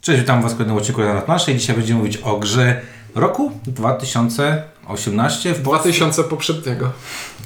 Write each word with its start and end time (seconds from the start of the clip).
Cześć, 0.00 0.20
witam 0.20 0.42
Was 0.42 0.52
w 0.52 0.56
kolejnym 0.56 0.76
odcinku 0.76 1.00
na 1.00 1.20
planszy 1.20 1.52
i 1.52 1.56
dzisiaj 1.56 1.76
będziemy 1.76 1.98
mówić 1.98 2.16
o 2.16 2.36
grze 2.38 2.80
roku 3.14 3.52
2018. 3.66 5.54
W 5.54 5.62
2000 5.62 6.24
poprzedniego. 6.24 6.90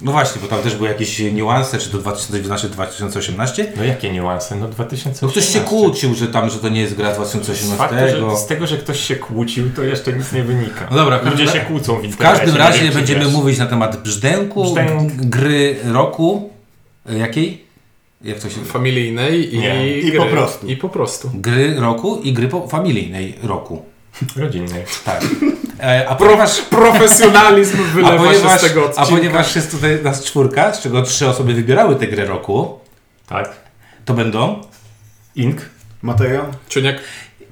No 0.02 0.12
właśnie, 0.12 0.42
bo 0.42 0.48
tam 0.48 0.62
też 0.62 0.76
były 0.76 0.88
jakieś 0.88 1.18
niuanse, 1.18 1.78
czy 1.78 1.90
to 1.90 1.98
2019, 1.98 2.68
2018. 2.68 3.72
No 3.76 3.84
jakie 3.84 4.12
niuanse? 4.12 4.56
No 4.56 4.68
2018. 4.68 5.26
No 5.26 5.32
ktoś 5.32 5.48
się 5.52 5.60
kłócił, 5.60 6.14
że 6.14 6.28
tam, 6.28 6.50
że 6.50 6.58
to 6.58 6.68
nie 6.68 6.80
jest 6.80 6.94
gra 6.94 7.12
2018. 7.14 7.76
Fakt, 7.76 7.94
że 8.10 8.36
z 8.36 8.46
tego, 8.46 8.66
że 8.66 8.78
ktoś 8.78 9.00
się 9.00 9.16
kłócił, 9.16 9.70
to 9.70 9.82
jeszcze 9.82 10.12
nic 10.12 10.32
nie 10.32 10.42
wynika. 10.42 10.88
No 10.90 10.96
dobra, 10.96 11.20
Ludzie 11.30 11.46
w- 11.46 11.50
się 11.50 11.60
kłócą 11.60 11.96
w 11.96 12.06
W 12.06 12.16
każdym 12.16 12.56
razie 12.56 12.90
będziemy 12.90 13.24
wiesz. 13.24 13.32
mówić 13.34 13.58
na 13.58 13.66
temat 13.66 14.02
brzdęku, 14.02 14.62
Brzdęk. 14.64 15.12
gry 15.12 15.76
roku. 15.84 16.50
E, 17.08 17.18
Jakiej? 17.18 17.63
Jak 18.24 18.38
to 18.40 18.50
się... 18.50 18.64
Familijnej 18.64 19.54
i, 19.54 19.58
Nie. 19.58 19.98
I 19.98 20.06
gry. 20.10 20.18
po 20.18 20.26
prostu. 20.26 20.66
I 20.66 20.76
po 20.76 20.88
prostu. 20.88 21.30
Gry 21.34 21.74
roku 21.80 22.20
i 22.22 22.32
gry 22.32 22.48
po 22.48 22.68
familijnej 22.68 23.34
roku. 23.42 23.82
Rodzinnej. 24.36 24.84
Tak. 25.04 25.22
E, 25.80 26.08
a 26.08 26.14
ponieważ... 26.14 26.60
Profesjonalizm 26.62 27.76
A 27.82 27.94
wylewa 27.94 28.16
ponieważ, 28.16 28.52
się 28.60 28.66
z 28.66 28.70
tego 28.70 28.80
a 28.80 28.84
odcinka. 28.84 29.10
ponieważ 29.10 29.56
jest 29.56 29.70
tutaj 29.70 30.02
nas 30.02 30.24
czwórka, 30.24 30.74
z 30.74 30.80
czego 30.82 31.02
trzy 31.02 31.28
osoby 31.28 31.54
wybierały 31.54 31.96
tę 31.96 32.06
grę 32.06 32.24
roku, 32.24 32.78
Tak. 33.26 33.52
to 34.04 34.14
będą. 34.14 34.60
Ink. 35.36 35.60
Mateo? 36.02 36.46
Czuniek, 36.68 37.00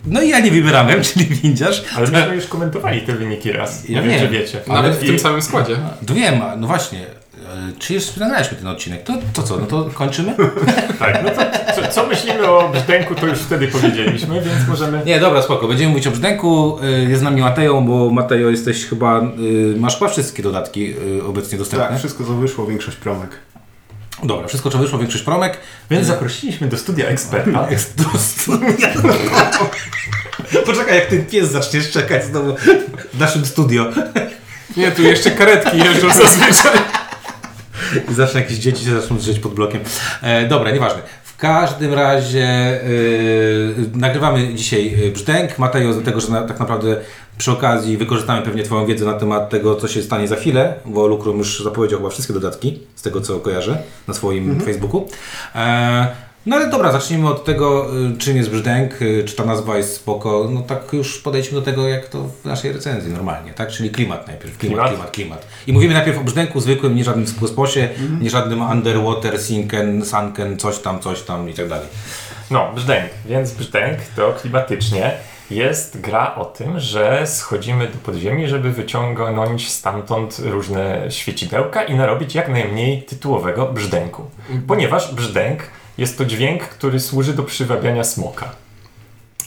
No 0.07 0.23
i 0.23 0.29
ja 0.29 0.41
nie 0.41 0.51
wybierałem, 0.51 1.03
czyli 1.03 1.25
windziarz. 1.27 1.83
Ale 1.97 2.07
myśmy 2.11 2.35
już 2.35 2.47
komentowali 2.47 3.01
te 3.01 3.13
wyniki 3.13 3.53
raz. 3.53 3.89
Ja 3.89 4.01
nie 4.03 4.09
wiem, 4.09 4.19
wiem. 4.21 4.29
czy 4.29 4.33
wiecie. 4.39 4.61
nawet 4.67 4.97
w 4.97 5.03
I- 5.03 5.07
tym 5.07 5.19
samym 5.19 5.43
składzie. 5.43 5.77
No 6.09 6.15
wiem, 6.15 6.43
a- 6.43 6.57
no 6.57 6.67
właśnie. 6.67 7.07
E, 7.53 7.73
Czy 7.79 7.95
już 7.95 8.17
nagraliśmy 8.17 8.57
ten 8.59 8.67
odcinek? 8.67 9.03
To, 9.05 9.13
to 9.33 9.43
co, 9.43 9.57
no 9.57 9.67
to 9.67 9.91
kończymy? 9.95 10.35
Tak, 10.99 11.25
no 11.25 11.31
to 11.31 11.43
co, 11.75 11.89
co 11.89 12.07
myślimy 12.07 12.49
o 12.49 12.69
brzdęku, 12.69 13.15
to 13.15 13.27
już 13.27 13.39
wtedy 13.39 13.69
powiedzieliśmy, 13.69 14.35
więc 14.43 14.69
możemy... 14.69 15.03
Nie, 15.07 15.21
dobra, 15.21 15.43
spoko. 15.43 15.69
Będziemy 15.69 15.91
mówić 15.91 16.07
o 16.07 16.11
brzdęku. 16.11 16.79
E, 16.83 16.91
Jest 16.91 17.21
z 17.21 17.25
nami 17.25 17.41
Mateo, 17.41 17.81
bo 17.81 18.11
Mateo 18.11 18.51
jesteś 18.51 18.87
chyba, 18.87 19.19
e, 19.21 19.23
masz 19.77 19.99
chyba 19.99 20.11
wszystkie 20.11 20.43
dodatki 20.43 20.95
obecnie 21.29 21.59
dostępne. 21.59 21.89
Tak, 21.89 21.99
wszystko 21.99 22.25
co 22.25 22.35
wyszło, 22.35 22.67
większość 22.67 22.97
promek. 22.97 23.31
Dobra, 24.23 24.49
wszystko 24.49 24.71
co 24.71 24.79
wyszło, 24.79 24.99
większość 24.99 25.25
promek. 25.25 25.59
Więc 25.91 26.07
zaprosiliśmy 26.07 26.69
do 26.69 26.77
studia 26.79 27.07
eksperta. 27.07 27.67
Eks- 27.71 27.95
do 28.13 28.19
studia. 28.19 28.89
Poczekaj, 30.67 30.95
jak 30.99 31.07
ten 31.07 31.27
pies 31.27 31.51
zacznie 31.51 31.83
szczekać 31.83 32.25
znowu 32.25 32.55
w 33.15 33.19
naszym 33.19 33.47
studio. 33.47 33.87
Nie, 34.77 34.91
tu 34.93 35.03
jeszcze 35.03 35.31
karetki 35.31 35.79
jeżdżą 35.79 36.09
zazwyczaj. 36.09 36.79
I 38.11 38.15
zawsze 38.15 38.41
jakieś 38.41 38.59
dzieci 38.59 38.85
się 38.85 39.01
zaczną 39.01 39.17
drzeć 39.17 39.39
pod 39.39 39.55
blokiem. 39.55 39.81
E, 40.23 40.49
dobra, 40.49 40.71
nieważne. 40.71 41.03
W 41.25 41.37
każdym 41.37 41.95
razie 41.95 42.45
e, 42.45 42.81
nagrywamy 43.95 44.55
dzisiaj 44.55 44.95
e, 45.07 45.11
brzdęk. 45.11 45.59
Mateo, 45.59 45.93
z 45.93 46.05
tego, 46.05 46.21
że 46.21 46.29
na, 46.29 46.43
tak 46.43 46.61
naprawdę 46.61 46.97
przy 47.39 47.53
okazji 47.53 47.97
wykorzystamy 47.97 48.43
pewnie 48.43 48.63
Twoją 48.63 48.87
wiedzę 48.87 49.05
na 49.05 49.15
temat 49.15 49.51
tego, 49.51 49.75
co 49.75 49.89
się 49.89 50.03
stanie 50.03 50.29
za 50.29 50.37
chwilę, 50.37 50.75
bo 50.85 51.07
Lukrum 51.07 51.39
już 51.39 51.65
zapowiedział 51.65 51.99
chyba 51.99 52.11
wszystkie 52.11 52.35
dodatki, 52.35 52.81
z 52.95 53.03
tego 53.03 53.21
co 53.21 53.41
kojarzę, 53.41 53.83
na 54.09 54.15
swoim 54.15 54.61
Facebooku. 54.61 55.09
E, 55.55 56.32
no 56.47 56.57
ale 56.57 56.71
dobra, 56.71 56.93
zacznijmy 56.93 57.29
od 57.29 57.45
tego, 57.45 57.87
y, 58.15 58.19
czym 58.19 58.37
jest 58.37 58.51
brzdęk, 58.51 59.03
y, 59.03 59.25
czy 59.25 59.37
ta 59.37 59.45
nazwa 59.45 59.77
jest 59.77 59.95
spoko. 59.95 60.49
No 60.51 60.63
tak 60.63 60.93
już 60.93 61.19
podejdźmy 61.19 61.61
do 61.61 61.65
tego, 61.65 61.89
jak 61.89 62.09
to 62.09 62.25
w 62.43 62.45
naszej 62.45 62.73
recenzji 62.73 63.13
normalnie, 63.13 63.53
tak? 63.53 63.69
Czyli 63.69 63.91
klimat 63.91 64.27
najpierw. 64.27 64.59
Klimat, 64.59 64.89
klimat, 64.89 65.11
Klimat? 65.11 65.11
klimat. 65.11 65.47
I 65.67 65.73
mówimy 65.73 65.95
najpierw 65.95 66.19
o 66.19 66.25
brzdęku 66.25 66.61
zwykłym, 66.61 66.97
nie 66.97 67.05
żadnym 67.05 67.27
skłosposie, 67.27 67.89
nie 68.21 68.31
żadnym 68.31 68.63
underwater, 68.63 69.41
sinken, 69.41 70.05
sunken, 70.05 70.59
coś 70.59 70.79
tam, 70.79 71.01
coś 71.01 71.23
tam 71.23 71.51
i 71.51 71.55
tak 71.55 71.69
dalej. 71.69 71.89
No, 72.51 72.73
brzdęk. 72.75 73.11
Więc 73.27 73.53
brzdęk 73.53 73.99
to 74.17 74.33
klimatycznie 74.41 75.13
jest 75.51 76.01
gra 76.01 76.35
o 76.35 76.45
tym, 76.45 76.81
że 76.81 77.27
schodzimy 77.27 77.87
do 77.87 77.99
podziemi, 77.99 78.49
żeby 78.49 78.73
wyciągnąć 78.73 79.71
stamtąd 79.71 80.39
różne 80.45 81.07
świecidełka 81.11 81.83
i 81.83 81.95
narobić 81.95 82.35
jak 82.35 82.49
najmniej 82.49 83.03
tytułowego 83.03 83.67
brzdęku. 83.67 84.23
Ponieważ 84.67 85.15
brzdęk 85.15 85.63
jest 85.99 86.19
to 86.19 86.25
dźwięk, 86.25 86.63
który 86.63 87.01
służy 87.01 87.35
do 87.35 87.43
przywabiania 87.43 88.05
smoka. 88.05 88.53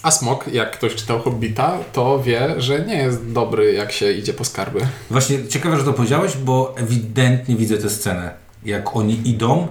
A 0.03 0.11
smok, 0.11 0.47
jak 0.47 0.71
ktoś 0.71 0.95
czytał 0.95 1.19
Hobbita, 1.19 1.77
to 1.93 2.23
wie, 2.23 2.55
że 2.57 2.85
nie 2.85 2.95
jest 2.95 3.31
dobry, 3.31 3.73
jak 3.73 3.91
się 3.91 4.11
idzie 4.11 4.33
po 4.33 4.45
skarby. 4.45 4.79
Właśnie 5.09 5.47
ciekawe, 5.47 5.77
że 5.77 5.83
to 5.83 5.93
powiedziałeś, 5.93 6.37
bo 6.37 6.75
ewidentnie 6.77 7.55
widzę 7.55 7.77
tę 7.77 7.89
scenę. 7.89 8.31
Jak 8.65 8.95
oni 8.95 9.29
idą 9.29 9.67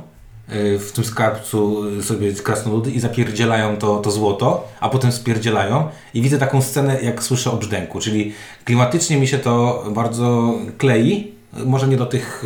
y, 0.53 0.79
w 0.79 0.93
tym 0.93 1.05
skarbcu 1.05 1.83
sobie 2.03 2.33
krasnoludy 2.33 2.91
i 2.91 3.01
zapierdzielają 3.01 3.77
to, 3.77 3.97
to 3.97 4.11
złoto, 4.11 4.69
a 4.81 4.89
potem 4.89 5.13
spierdzielają 5.13 5.89
i 6.15 6.23
widzę 6.23 6.39
taką 6.39 6.63
scenę, 6.63 7.03
jak 7.03 7.23
słyszę 7.23 7.51
o 7.51 7.57
brzdęku, 7.57 8.01
czyli 8.01 8.33
klimatycznie 8.65 9.17
mi 9.17 9.29
się 9.29 9.39
to 9.39 9.85
bardzo 9.91 10.55
klei, 10.79 11.33
może 11.67 11.89
nie 11.89 11.97
do 11.97 12.07
tych, 12.07 12.45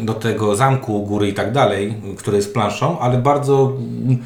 do 0.00 0.14
tego 0.14 0.56
zamku 0.56 1.02
u 1.02 1.06
góry 1.06 1.28
i 1.28 1.34
tak 1.34 1.52
dalej, 1.52 1.94
który 2.18 2.36
jest 2.36 2.54
planszą, 2.54 2.98
ale 2.98 3.18
bardzo 3.18 3.72
mm, 3.78 4.18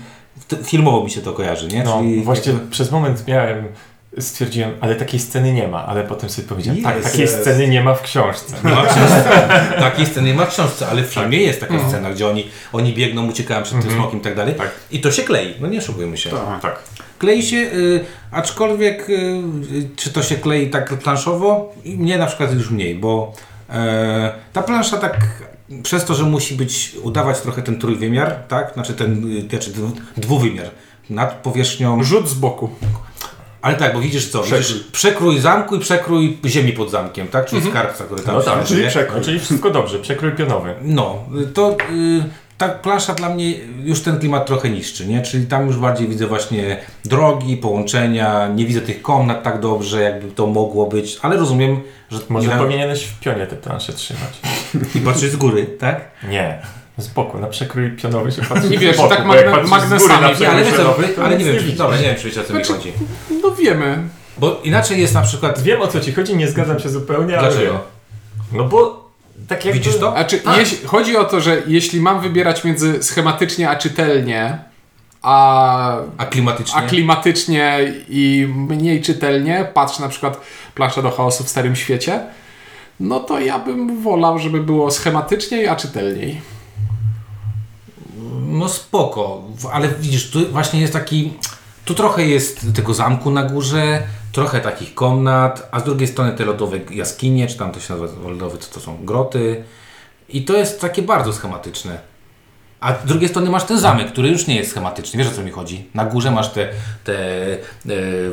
filmowo 0.64 1.04
mi 1.04 1.10
się 1.10 1.20
to 1.20 1.32
kojarzy, 1.32 1.68
nie? 1.68 1.84
No, 1.84 1.98
Czyli 1.98 2.22
właśnie 2.22 2.52
przez 2.70 2.90
moment 2.90 3.28
miałem, 3.28 3.64
stwierdziłem, 4.18 4.70
ale 4.80 4.96
takiej 4.96 5.20
sceny 5.20 5.52
nie 5.52 5.68
ma, 5.68 5.86
ale 5.86 6.04
potem 6.04 6.30
sobie 6.30 6.48
powiedziałem, 6.48 6.82
tak, 6.82 6.96
Jest, 6.96 7.06
takiej 7.08 7.20
jest. 7.20 7.40
sceny 7.40 7.68
nie 7.68 7.82
ma 7.84 7.94
w 7.94 8.02
książce. 8.02 8.56
Nie 8.64 8.70
ma 8.70 8.82
w 8.82 8.94
książce. 8.94 9.24
Takiej 9.78 10.06
sceny 10.06 10.28
nie 10.28 10.34
ma 10.34 10.46
w 10.46 10.50
książce, 10.50 10.88
ale 10.88 11.02
w 11.02 11.06
filmie 11.06 11.38
jest 11.38 11.60
taka 11.60 11.88
scena, 11.88 12.10
gdzie 12.10 12.28
oni, 12.28 12.46
oni 12.72 12.92
biegną, 12.92 13.28
uciekają 13.28 13.62
przed 13.62 13.80
tym 13.80 13.90
smokiem 13.90 14.20
i 14.20 14.22
tak 14.22 14.36
dalej. 14.36 14.54
Tak. 14.54 14.70
I 14.90 15.00
to 15.00 15.10
się 15.10 15.22
klei, 15.22 15.54
no 15.60 15.66
nie 15.66 15.78
oszukujmy 15.78 16.16
się. 16.16 16.30
Tak. 16.62 16.78
Klei 17.18 17.42
się, 17.42 17.56
y, 17.56 18.04
aczkolwiek 18.30 19.10
y, 19.10 19.42
czy 19.96 20.12
to 20.12 20.22
się 20.22 20.36
klei 20.36 20.70
tak 20.70 20.94
planszowo? 20.94 21.72
I 21.84 21.96
Mnie 21.96 22.18
na 22.18 22.26
przykład 22.26 22.54
już 22.54 22.70
mniej, 22.70 22.94
bo 22.94 23.32
ta 24.52 24.62
plansza 24.62 24.96
tak 24.98 25.42
przez 25.82 26.04
to, 26.04 26.14
że 26.14 26.24
musi 26.24 26.54
być, 26.54 26.96
udawać 27.02 27.40
trochę 27.40 27.62
ten 27.62 27.78
trójwymiar, 27.78 28.34
tak? 28.48 28.74
Znaczy 28.74 28.94
ten, 28.94 29.36
y, 29.38 29.48
znaczy 29.48 29.70
dwu- 29.70 29.92
dwuwymiar 30.16 30.70
nad 31.10 31.32
powierzchnią 31.34 32.02
Rzut 32.04 32.28
z 32.28 32.34
boku. 32.34 32.70
ale 33.62 33.76
tak, 33.76 33.94
bo 33.94 34.00
widzisz 34.00 34.28
co? 34.30 34.42
Widzisz 34.42 34.84
przekrój 34.92 35.38
zamku 35.40 35.76
i 35.76 35.80
przekrój 35.80 36.38
ziemi 36.46 36.72
pod 36.72 36.90
zamkiem, 36.90 37.28
tak? 37.28 37.46
Czyli 37.46 37.70
skarbca, 37.70 38.04
który 38.04 38.22
tam 38.22 38.34
No 38.34 38.40
się 38.40 38.46
tak, 38.46 38.64
czyli 38.64 38.88
przekrój. 38.88 39.18
No, 39.18 39.24
czyli 39.24 39.40
wszystko 39.40 39.70
dobrze, 39.70 39.98
przekrój 39.98 40.32
pionowy. 40.32 40.74
No, 40.82 41.18
to 41.54 41.76
y, 41.90 42.24
ta 42.62 42.68
plansza 42.68 43.14
dla 43.14 43.28
mnie 43.28 43.54
już 43.84 44.00
ten 44.02 44.18
klimat 44.18 44.46
trochę 44.46 44.70
niszczy, 44.70 45.06
nie? 45.06 45.22
Czyli 45.22 45.46
tam 45.46 45.66
już 45.66 45.76
bardziej 45.76 46.08
widzę 46.08 46.26
właśnie 46.26 46.76
drogi, 47.04 47.56
połączenia, 47.56 48.48
nie 48.48 48.66
widzę 48.66 48.80
tych 48.80 49.02
komnat 49.02 49.42
tak 49.42 49.60
dobrze, 49.60 50.02
jakby 50.02 50.28
to 50.28 50.46
mogło 50.46 50.86
być, 50.86 51.18
ale 51.22 51.36
rozumiem, 51.36 51.80
że 52.10 52.18
Może 52.28 52.48
nie, 52.48 52.56
powinieneś 52.56 53.04
w 53.04 53.20
pionie 53.20 53.46
te 53.46 53.56
plansze 53.56 53.92
trzymać. 53.92 54.40
i 54.94 55.00
patrzeć 55.00 55.32
z 55.32 55.36
góry, 55.36 55.66
tak? 55.78 56.00
Nie. 56.28 56.58
Z 56.98 57.08
boku, 57.08 57.38
na 57.38 57.46
przekrój 57.46 57.90
pionowy 57.90 58.32
się 58.32 58.42
patrzy 58.42 58.66
z 58.68 58.70
wiesz, 58.70 58.96
boku, 58.96 59.08
tak 59.08 59.24
magne- 59.24 59.50
góry 59.50 59.68
magnesami, 59.68 60.34
nie, 60.34 60.40
Nie, 60.40 60.50
ale, 60.50 60.64
pionowy, 60.64 61.08
to 61.08 61.28
nie 61.28 61.44
wiem, 61.44 61.54
nie 61.54 61.60
czy, 61.60 61.72
dobra, 61.72 61.96
nie 61.96 62.02
wiem, 62.02 62.16
czy 62.16 62.26
wiecie 62.28 62.40
o 62.40 62.44
co 62.44 62.54
mi 62.54 62.64
Znaczy- 62.64 62.72
chodzi. 62.80 62.92
No 63.42 63.50
wiemy. 63.50 63.98
Bo 64.38 64.60
inaczej 64.64 65.00
jest 65.00 65.14
na 65.14 65.22
przykład... 65.22 65.62
Wiem 65.62 65.82
o 65.82 65.88
co 65.88 66.00
ci 66.00 66.12
chodzi, 66.12 66.36
nie 66.36 66.48
zgadzam 66.48 66.80
się 66.80 66.88
zupełnie, 66.88 67.38
ale... 67.38 67.48
Dlaczego? 67.50 67.80
No 68.52 68.64
bo 68.64 69.01
tak 69.48 69.64
jakby... 69.64 69.80
Widzisz 69.80 70.00
to? 70.00 70.16
A 70.16 70.24
czy 70.24 70.38
Tak. 70.38 70.58
jeśli, 70.58 70.86
chodzi 70.86 71.16
o 71.16 71.24
to, 71.24 71.40
że 71.40 71.62
jeśli 71.66 72.00
mam 72.00 72.20
wybierać 72.20 72.64
między 72.64 73.02
schematycznie 73.02 73.70
a 73.70 73.76
czytelnie, 73.76 74.58
a, 75.22 75.96
A 76.16 76.26
klimatycznie? 76.26 76.80
a 76.80 76.86
klimatycznie 76.86 77.92
i 78.08 78.48
mniej 78.54 79.02
czytelnie, 79.02 79.68
patrz 79.74 79.98
na 79.98 80.08
przykład 80.08 80.40
plansza 80.74 81.02
do 81.02 81.10
chaosu 81.10 81.44
w 81.44 81.48
Starym 81.48 81.76
Świecie, 81.76 82.20
no 83.00 83.20
to 83.20 83.40
ja 83.40 83.58
bym 83.58 84.02
wolał, 84.02 84.38
żeby 84.38 84.60
było 84.60 84.90
schematycznie, 84.90 85.70
a 85.70 85.76
czytelniej. 85.76 86.40
No 88.46 88.68
spoko, 88.68 89.42
ale 89.72 89.88
widzisz, 89.88 90.30
tu 90.30 90.52
właśnie 90.52 90.80
jest 90.80 90.92
taki, 90.92 91.32
tu 91.84 91.94
trochę 91.94 92.26
jest 92.26 92.66
tego 92.74 92.94
zamku 92.94 93.30
na 93.30 93.42
górze, 93.42 94.02
trochę 94.32 94.60
takich 94.60 94.94
komnat, 94.94 95.68
a 95.70 95.80
z 95.80 95.84
drugiej 95.84 96.08
strony 96.08 96.32
te 96.32 96.44
lodowe 96.44 96.78
jaskinie, 96.90 97.46
czy 97.46 97.58
tam 97.58 97.72
to 97.72 97.80
się 97.80 97.94
nazywa 97.94 98.28
lodowe, 98.30 98.58
co 98.58 98.74
to 98.74 98.80
są 98.80 99.04
groty 99.04 99.64
i 100.28 100.44
to 100.44 100.56
jest 100.56 100.80
takie 100.80 101.02
bardzo 101.02 101.32
schematyczne. 101.32 101.98
A 102.80 102.94
z 102.94 103.06
drugiej 103.06 103.28
strony 103.28 103.50
masz 103.50 103.64
ten 103.64 103.78
zamek, 103.78 104.12
który 104.12 104.28
już 104.28 104.46
nie 104.46 104.56
jest 104.56 104.70
schematyczny, 104.70 105.18
wiesz 105.18 105.32
o 105.32 105.36
co 105.36 105.42
mi 105.42 105.50
chodzi? 105.50 105.86
Na 105.94 106.04
górze 106.04 106.30
masz 106.30 106.52
te, 106.52 106.68
te 107.04 107.14
e, 107.52 107.58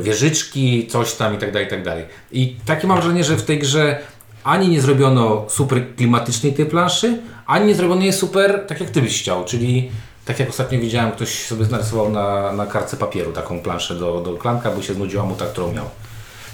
wieżyczki, 0.02 0.86
coś 0.86 1.14
tam 1.14 1.34
i 1.34 1.38
tak 1.38 1.52
dalej, 1.52 1.66
i 1.66 1.70
tak 1.70 1.84
dalej. 1.84 2.04
I 2.32 2.56
takie 2.64 2.86
mam 2.86 2.96
wrażenie, 2.96 3.24
że 3.24 3.36
w 3.36 3.44
tej 3.44 3.58
grze 3.58 3.98
ani 4.44 4.68
nie 4.68 4.80
zrobiono 4.80 5.44
super 5.48 5.94
klimatycznej 5.96 6.52
tej 6.52 6.66
planszy, 6.66 7.18
ani 7.46 7.66
nie 7.66 7.74
zrobiono 7.74 8.02
jej 8.02 8.12
super 8.12 8.64
tak 8.66 8.80
jak 8.80 8.90
Ty 8.90 9.02
byś 9.02 9.20
chciał, 9.20 9.44
czyli 9.44 9.90
tak 10.30 10.40
jak 10.40 10.48
ostatnio 10.48 10.80
widziałem, 10.80 11.12
ktoś 11.12 11.46
sobie 11.46 11.66
narysował 11.66 12.10
na, 12.10 12.52
na 12.52 12.66
kartce 12.66 12.96
papieru 12.96 13.32
taką 13.32 13.60
planszę 13.60 13.94
do, 13.94 14.20
do 14.20 14.32
klanka, 14.32 14.70
bo 14.70 14.82
się 14.82 14.94
znudziła 14.94 15.24
mu 15.24 15.34
ta, 15.34 15.46
którą 15.46 15.72
miał. 15.72 15.84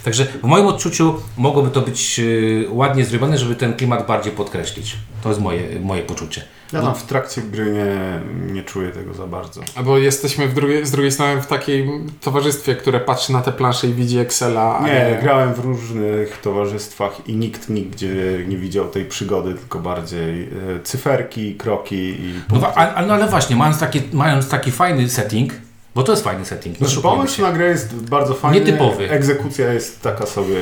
Także 0.04 0.24
w 0.24 0.42
moim 0.42 0.66
odczuciu 0.66 1.14
mogłoby 1.36 1.70
to 1.70 1.80
być 1.80 2.18
y, 2.18 2.66
ładnie 2.70 3.04
zrobione, 3.04 3.38
żeby 3.38 3.54
ten 3.54 3.76
klimat 3.76 4.06
bardziej 4.06 4.32
podkreślić. 4.32 4.96
To 5.22 5.28
jest 5.28 5.40
moje, 5.40 5.80
moje 5.80 6.02
poczucie. 6.02 6.42
Ja 6.72 6.82
tam 6.82 6.94
w 6.94 7.02
trakcie 7.02 7.42
gry 7.42 7.72
nie, 7.72 8.20
nie 8.54 8.62
czuję 8.62 8.90
tego 8.90 9.14
za 9.14 9.26
bardzo. 9.26 9.60
Albo 9.76 9.98
jesteśmy 9.98 10.48
w 10.48 10.54
drugiej, 10.54 10.86
z 10.86 10.90
drugiej 10.90 11.12
strony 11.12 11.42
w 11.42 11.46
takim 11.46 12.06
towarzystwie, 12.20 12.74
które 12.76 13.00
patrzy 13.00 13.32
na 13.32 13.40
te 13.42 13.52
plansze 13.52 13.86
i 13.86 13.92
widzi 13.94 14.18
Excela. 14.18 14.78
a 14.78 14.86
Nie, 14.86 15.18
grałem 15.22 15.54
w 15.54 15.58
różnych 15.58 16.38
towarzystwach 16.40 17.28
i 17.28 17.36
nikt 17.36 17.68
nigdzie 17.68 18.14
nie 18.48 18.56
widział 18.56 18.88
tej 18.88 19.04
przygody, 19.04 19.54
tylko 19.54 19.78
bardziej 19.78 20.42
e, 20.44 20.48
cyferki, 20.84 21.54
kroki 21.54 21.96
i 21.96 22.34
No, 22.52 22.72
a, 22.74 22.94
a- 22.94 23.06
no 23.06 23.14
ale 23.14 23.28
właśnie, 23.28 23.56
mając 23.56 23.78
taki, 23.78 24.02
mając 24.12 24.48
taki 24.48 24.70
fajny 24.70 25.08
setting, 25.08 25.52
bo 25.94 26.02
to 26.02 26.12
jest 26.12 26.24
fajny 26.24 26.44
setting. 26.44 26.80
No, 26.80 26.86
Znaczy, 26.86 27.02
pomysł 27.02 27.36
się. 27.36 27.42
na 27.42 27.52
grę 27.52 27.66
jest 27.68 27.94
bardzo 27.94 28.34
fajny. 28.34 28.60
Nietypowy. 28.60 29.10
Egzekucja 29.10 29.72
jest 29.72 30.02
taka 30.02 30.26
sobie. 30.26 30.56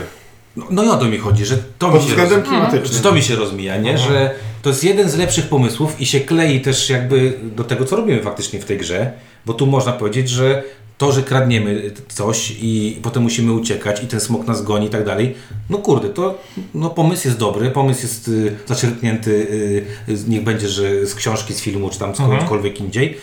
No, 0.56 0.64
no 0.70 0.84
i 0.84 0.88
o 0.88 0.96
to 0.96 1.04
mi 1.04 1.18
chodzi, 1.18 1.44
że 1.44 1.56
to 1.78 1.86
Pod 1.90 1.94
mi 1.94 2.00
się 2.02 2.08
względem 2.08 2.40
roz... 2.40 2.48
klimatycznym. 2.48 2.92
że 2.92 3.00
to 3.00 3.12
mi 3.12 3.22
się 3.22 3.36
rozmija, 3.36 3.76
nie? 3.76 3.98
Że 3.98 4.34
to 4.64 4.70
jest 4.70 4.84
jeden 4.84 5.10
z 5.10 5.16
lepszych 5.16 5.48
pomysłów 5.48 6.00
i 6.00 6.06
się 6.06 6.20
klei 6.20 6.60
też 6.60 6.90
jakby 6.90 7.38
do 7.56 7.64
tego, 7.64 7.84
co 7.84 7.96
robimy 7.96 8.22
faktycznie 8.22 8.60
w 8.60 8.64
tej 8.64 8.78
grze, 8.78 9.12
bo 9.46 9.54
tu 9.54 9.66
można 9.66 9.92
powiedzieć, 9.92 10.28
że 10.28 10.62
to, 10.98 11.12
że 11.12 11.22
kradniemy 11.22 11.90
coś 12.08 12.56
i 12.60 12.98
potem 13.02 13.22
musimy 13.22 13.52
uciekać 13.52 14.02
i 14.02 14.06
ten 14.06 14.20
smok 14.20 14.46
nas 14.46 14.62
goni 14.62 14.86
i 14.86 14.90
tak 14.90 15.04
dalej, 15.04 15.34
no 15.70 15.78
kurde, 15.78 16.08
to 16.08 16.38
no 16.74 16.90
pomysł 16.90 17.28
jest 17.28 17.38
dobry, 17.38 17.70
pomysł 17.70 18.02
jest 18.02 18.28
y, 18.28 18.56
zaczerpnięty, 18.66 19.30
y, 19.30 20.12
y, 20.12 20.18
niech 20.28 20.44
będzie, 20.44 20.68
że 20.68 21.06
z 21.06 21.14
książki, 21.14 21.54
z 21.54 21.60
filmu, 21.60 21.90
czy 21.90 21.98
tam 21.98 22.14
skądkolwiek 22.14 22.80
indziej, 22.80 23.16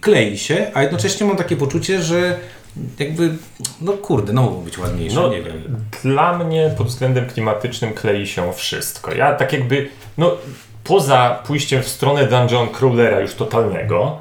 klei 0.00 0.38
się, 0.38 0.70
a 0.74 0.82
jednocześnie 0.82 1.26
mam 1.26 1.36
takie 1.36 1.56
poczucie, 1.56 2.02
że 2.02 2.38
jakby, 2.98 3.36
no 3.80 3.92
kurde, 3.92 4.32
no 4.32 4.42
mogło 4.42 4.62
być 4.62 4.78
ładniejsze, 4.78 5.16
No, 5.16 5.28
nie 5.28 5.42
wiem. 5.42 5.76
Dla 6.02 6.38
mnie 6.38 6.74
pod 6.78 6.86
względem 6.86 7.26
klimatycznym 7.26 7.94
klei 7.94 8.26
się 8.26 8.52
wszystko. 8.52 9.14
Ja 9.14 9.34
tak 9.34 9.52
jakby, 9.52 9.88
no 10.18 10.36
poza 10.84 11.38
pójściem 11.46 11.82
w 11.82 11.88
stronę 11.88 12.26
dungeon 12.26 12.68
crawlera 12.68 13.20
już 13.20 13.34
totalnego, 13.34 14.18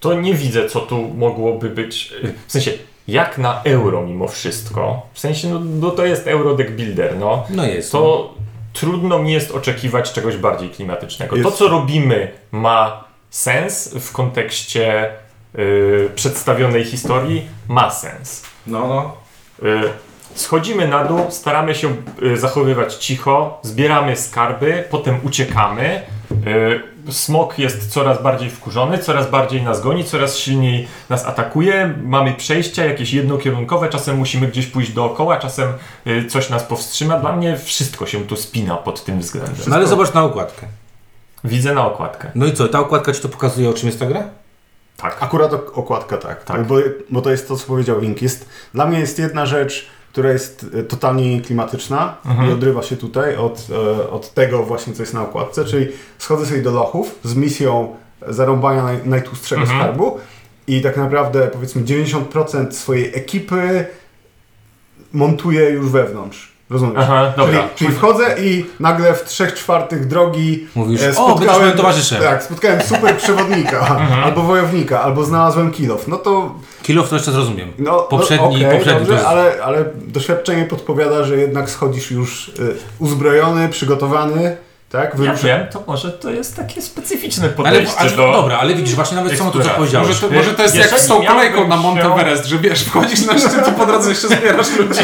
to 0.00 0.14
nie 0.14 0.34
widzę 0.34 0.68
co 0.68 0.80
tu 0.80 1.08
mogłoby 1.16 1.70
być, 1.70 2.14
w 2.46 2.52
sensie 2.52 2.70
jak 3.08 3.38
na 3.38 3.62
euro 3.64 4.02
mimo 4.02 4.28
wszystko, 4.28 5.02
w 5.12 5.20
sensie 5.20 5.48
no, 5.48 5.60
no 5.60 5.90
to 5.90 6.06
jest 6.06 6.26
euro 6.26 6.54
deck 6.54 6.70
builder, 6.70 7.16
no. 7.18 7.44
No 7.50 7.66
jest. 7.66 7.92
To 7.92 8.34
trudno 8.72 9.18
mi 9.18 9.32
jest 9.32 9.50
oczekiwać 9.50 10.12
czegoś 10.12 10.36
bardziej 10.36 10.70
klimatycznego. 10.70 11.36
To 11.36 11.42
Jest- 11.42 11.56
co 11.58 11.68
robimy 11.68 12.32
ma 12.52 13.04
sens 13.30 13.94
w 13.94 14.12
kontekście 14.12 15.10
y, 15.58 16.10
przedstawionej 16.14 16.84
historii, 16.84 17.46
ma 17.68 17.90
sens. 17.90 18.42
No, 18.66 18.88
no. 18.88 19.16
Y, 19.68 19.88
Schodzimy 20.34 20.88
na 20.88 21.04
dół, 21.04 21.20
staramy 21.30 21.74
się 21.74 21.96
y, 22.22 22.36
zachowywać 22.36 22.94
cicho, 22.94 23.58
zbieramy 23.62 24.16
skarby, 24.16 24.84
potem 24.90 25.20
uciekamy. 25.24 26.02
Y, 26.46 26.90
Smok 27.12 27.58
jest 27.58 27.90
coraz 27.92 28.22
bardziej 28.22 28.50
wkurzony, 28.50 28.98
coraz 28.98 29.30
bardziej 29.30 29.62
nas 29.62 29.80
goni, 29.80 30.04
coraz 30.04 30.36
silniej 30.36 30.88
nas 31.08 31.26
atakuje. 31.26 31.94
Mamy 32.02 32.34
przejścia 32.34 32.84
jakieś 32.84 33.12
jednokierunkowe, 33.12 33.88
czasem 33.88 34.16
musimy 34.16 34.48
gdzieś 34.48 34.66
pójść 34.66 34.92
dookoła, 34.92 35.36
czasem 35.36 35.68
y, 36.06 36.26
coś 36.26 36.50
nas 36.50 36.62
powstrzyma. 36.64 37.18
Dla 37.18 37.32
mnie 37.36 37.56
wszystko 37.56 38.06
się 38.06 38.24
tu 38.26 38.36
spina 38.36 38.76
pod 38.76 39.04
tym 39.04 39.20
względem. 39.20 39.54
No 39.66 39.76
ale 39.76 39.86
zobacz 39.86 40.14
na 40.14 40.24
okładkę. 40.24 40.66
Widzę 41.44 41.74
na 41.74 41.86
okładkę. 41.86 42.30
No 42.34 42.46
i 42.46 42.52
co, 42.52 42.68
ta 42.68 42.80
okładka 42.80 43.12
ci 43.12 43.20
to 43.22 43.28
pokazuje, 43.28 43.70
o 43.70 43.72
czym 43.72 43.86
jest 43.86 43.98
ta 44.00 44.06
gra? 44.06 44.24
Tak. 44.96 45.16
Akurat 45.20 45.52
ok- 45.52 45.78
okładka 45.78 46.16
tak, 46.16 46.44
Tak. 46.44 46.66
Bo, 46.66 46.76
bo 47.10 47.22
to 47.22 47.30
jest 47.30 47.48
to, 47.48 47.56
co 47.56 47.66
powiedział 47.66 48.00
Link. 48.00 48.22
Jest, 48.22 48.48
dla 48.74 48.86
mnie 48.86 49.00
jest 49.00 49.18
jedna 49.18 49.46
rzecz, 49.46 49.86
która 50.12 50.30
jest 50.32 50.66
e, 50.74 50.82
totalnie 50.82 51.40
klimatyczna 51.40 52.16
i 52.48 52.52
odrywa 52.52 52.82
się 52.82 52.96
tutaj 52.96 53.36
od, 53.36 53.66
e, 53.70 54.10
od 54.10 54.34
tego 54.34 54.62
właśnie, 54.62 54.92
co 54.92 55.02
jest 55.02 55.14
na 55.14 55.22
okładce, 55.22 55.64
czyli 55.64 55.86
schodzę 56.18 56.46
sobie 56.46 56.62
do 56.62 56.70
lochów 56.70 57.18
z 57.24 57.34
misją 57.34 57.96
zarąbania 58.28 58.82
naj, 58.82 58.96
najtłustszego 59.04 59.62
Mhm. 59.62 59.80
skarbu 59.80 60.18
i 60.66 60.80
tak 60.80 60.96
naprawdę 60.96 61.48
powiedzmy 61.52 61.82
90% 61.82 62.72
swojej 62.72 63.10
ekipy 63.14 63.86
montuję 65.12 65.70
już 65.70 65.90
wewnątrz. 65.90 66.49
Rozumiesz? 66.70 66.96
Aha, 66.98 67.32
dobra. 67.36 67.52
Czyli, 67.58 67.68
czyli 67.74 67.92
wchodzę 67.92 68.24
i 68.40 68.66
nagle 68.80 69.14
w 69.14 69.24
trzech 69.24 69.54
czwartych 69.54 70.06
drogi 70.06 70.66
Mówisz, 70.74 71.02
e, 71.02 71.16
o, 71.16 71.34
będziesz 71.38 71.58
moim 71.58 71.72
towarzyszem. 71.72 72.22
Tak, 72.22 72.42
spotkałem 72.42 72.82
super 72.82 73.16
przewodnika, 73.16 73.96
albo 74.24 74.42
wojownika, 74.42 75.02
albo 75.02 75.24
znalazłem 75.24 75.70
kilof. 75.70 76.08
No 76.08 76.16
to 76.16 76.54
Kilof 76.82 77.08
to 77.08 77.16
jeszcze 77.16 77.32
zrozumiem. 77.32 77.72
no, 77.78 77.98
Poprzedni- 78.10 78.60
no, 78.62 78.66
okej, 78.68 78.78
poprzedni 78.78 78.92
to 78.92 78.98
dobrze, 78.98 79.12
jest- 79.12 79.26
ale, 79.26 79.52
ale 79.64 79.84
doświadczenie 80.06 80.64
podpowiada, 80.64 81.24
że 81.24 81.36
jednak 81.36 81.70
schodzisz 81.70 82.10
już 82.10 82.48
y, 82.48 82.52
uzbrojony, 82.98 83.68
przygotowany, 83.68 84.56
tak? 84.90 85.10
Ja 85.10 85.18
Wyrusza- 85.32 85.44
wiem, 85.46 85.66
to 85.72 85.84
może 85.86 86.12
to 86.12 86.30
jest 86.30 86.56
takie 86.56 86.82
specyficzne 86.82 87.44
Ale, 87.44 87.52
podejście 87.54 87.98
ale 87.98 88.10
do... 88.10 88.32
dobra, 88.32 88.58
ale 88.58 88.74
widzisz, 88.74 88.94
właśnie 88.94 89.16
nawet 89.16 89.38
samo 89.38 89.50
to, 89.50 89.58
co 89.58 89.64
eksploracji. 89.64 89.78
powiedziałeś. 89.78 90.08
Może 90.08 90.20
to, 90.28 90.34
może 90.34 90.54
to 90.54 90.62
jest 90.62 90.76
jak 90.76 91.00
z 91.00 91.06
tą 91.06 91.26
kolejką 91.26 91.68
na 91.68 91.76
się- 91.76 91.82
Monteverest, 91.82 92.46
że 92.46 92.58
wiesz, 92.58 92.84
wchodzisz 92.84 93.26
na 93.26 93.38
szczyt 93.38 93.68
i 93.68 93.72
po 93.72 93.86
drodze 93.86 94.08
jeszcze 94.10 94.28
zbierasz 94.28 94.76
ludzi. 94.76 95.00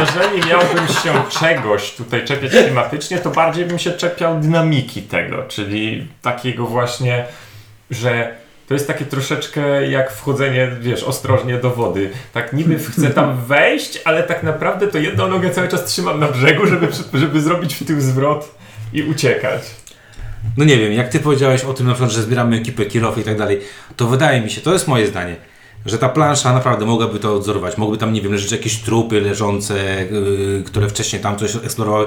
Jeżeli 0.00 0.48
miałbym 0.50 0.88
się 0.88 1.38
czegoś 1.40 1.90
tutaj 1.94 2.24
czepiać 2.24 2.50
klimatycznie, 2.52 3.18
to 3.18 3.30
bardziej 3.30 3.64
bym 3.66 3.78
się 3.78 3.92
czepiał 3.92 4.40
dynamiki 4.40 5.02
tego, 5.02 5.42
czyli 5.48 6.06
takiego 6.22 6.66
właśnie, 6.66 7.24
że 7.90 8.34
to 8.68 8.74
jest 8.74 8.86
takie 8.86 9.04
troszeczkę 9.04 9.88
jak 9.90 10.12
wchodzenie, 10.12 10.68
wiesz, 10.80 11.02
ostrożnie 11.04 11.56
do 11.56 11.70
wody. 11.70 12.10
Tak 12.32 12.52
niby 12.52 12.78
chcę 12.78 13.10
tam 13.10 13.36
wejść, 13.46 14.00
ale 14.04 14.22
tak 14.22 14.42
naprawdę 14.42 14.88
to 14.88 14.98
jedną 14.98 15.28
nogę 15.28 15.50
cały 15.50 15.68
czas 15.68 15.84
trzymam 15.84 16.20
na 16.20 16.26
brzegu, 16.28 16.66
żeby, 16.66 16.88
żeby 17.14 17.40
zrobić 17.40 17.74
w 17.74 17.86
tył 17.86 18.00
zwrot 18.00 18.57
i 18.92 19.02
uciekać. 19.02 19.62
No 20.56 20.64
nie 20.64 20.76
wiem, 20.76 20.92
jak 20.92 21.08
ty 21.08 21.20
powiedziałeś 21.20 21.64
o 21.64 21.74
tym 21.74 21.86
na 21.86 21.92
przykład, 21.92 22.12
że 22.12 22.22
zbieramy 22.22 22.56
ekipę 22.56 22.86
Kilof 22.86 23.18
i 23.18 23.22
tak 23.22 23.38
dalej, 23.38 23.60
to 23.96 24.06
wydaje 24.06 24.40
mi 24.40 24.50
się, 24.50 24.60
to 24.60 24.72
jest 24.72 24.88
moje 24.88 25.06
zdanie, 25.06 25.36
że 25.86 25.98
ta 25.98 26.08
plansza 26.08 26.52
naprawdę 26.52 26.86
mogłaby 26.86 27.18
to 27.18 27.34
odzorować. 27.34 27.76
Mogłyby 27.78 28.00
tam, 28.00 28.12
nie 28.12 28.20
wiem, 28.20 28.32
leżeć 28.32 28.52
jakieś 28.52 28.76
trupy 28.76 29.20
leżące, 29.20 29.74
yy, 30.10 30.62
które 30.66 30.88
wcześniej 30.88 31.22
tam 31.22 31.36
coś 31.36 31.56
eksplorowały. 31.56 32.06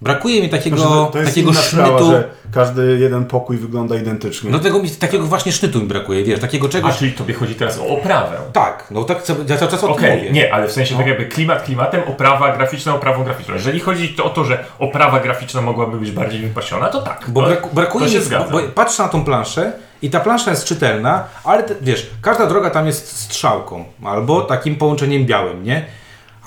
Brakuje 0.00 0.42
mi 0.42 0.48
takiego, 0.48 1.10
to 1.12 1.18
jest 1.18 1.30
takiego 1.30 1.50
inna 1.50 1.60
sprawa, 1.60 1.88
sznytu. 1.98 2.10
że 2.10 2.28
każdy 2.54 2.98
jeden 3.00 3.24
pokój 3.24 3.56
wygląda 3.56 3.96
identycznie. 3.96 4.50
No 4.50 4.58
tego 4.58 4.82
mi, 4.82 4.90
takiego 4.90 5.24
właśnie 5.26 5.52
sznytu 5.52 5.80
mi 5.80 5.86
brakuje, 5.86 6.24
wiesz, 6.24 6.40
takiego 6.40 6.66
A 6.66 6.70
czegoś. 6.70 6.96
czyli 6.98 7.12
tobie 7.12 7.34
chodzi 7.34 7.54
teraz 7.54 7.78
o 7.78 7.86
oprawę. 7.86 8.36
Tak, 8.52 8.86
no 8.90 9.04
tak 9.04 9.22
ja 9.48 9.56
cały 9.56 9.70
czas 9.70 9.84
o 9.84 9.86
tym 9.86 9.96
Okej, 9.96 10.16
mówię. 10.18 10.30
nie, 10.30 10.54
ale 10.54 10.68
w 10.68 10.72
sensie 10.72 10.92
No. 10.94 10.98
tak 10.98 11.06
jakby 11.08 11.26
klimat 11.26 11.62
klimatem, 11.62 12.00
oprawa 12.06 12.56
graficzna 12.56 12.94
oprawą 12.94 13.24
graficzną. 13.24 13.54
Jeżeli 13.54 13.80
chodzi 13.80 14.08
to 14.08 14.24
o 14.24 14.30
to, 14.30 14.44
że 14.44 14.64
oprawa 14.78 15.20
graficzna 15.20 15.60
mogłaby 15.62 15.96
być 16.00 16.10
bardziej 16.10 16.40
wypasiona, 16.40 16.88
to 16.88 17.02
tak. 17.02 17.24
Bo 17.28 17.40
to, 17.42 17.46
braku, 17.46 17.68
brakuje 17.72 18.06
to 18.06 18.12
się 18.12 18.18
mi, 18.18 18.24
bo, 18.30 18.44
bo 18.50 18.58
patrz 18.74 18.98
na 18.98 19.08
tą 19.08 19.24
planszę 19.24 19.72
i 20.02 20.10
ta 20.10 20.20
plansza 20.20 20.50
jest 20.50 20.64
czytelna, 20.64 21.24
ale 21.44 21.64
wiesz, 21.80 22.10
każda 22.22 22.46
droga 22.46 22.70
tam 22.70 22.86
jest 22.86 23.16
strzałką 23.16 23.84
albo 24.04 24.40
takim 24.40 24.76
połączeniem 24.76 25.26
białym, 25.26 25.64
nie? 25.64 25.86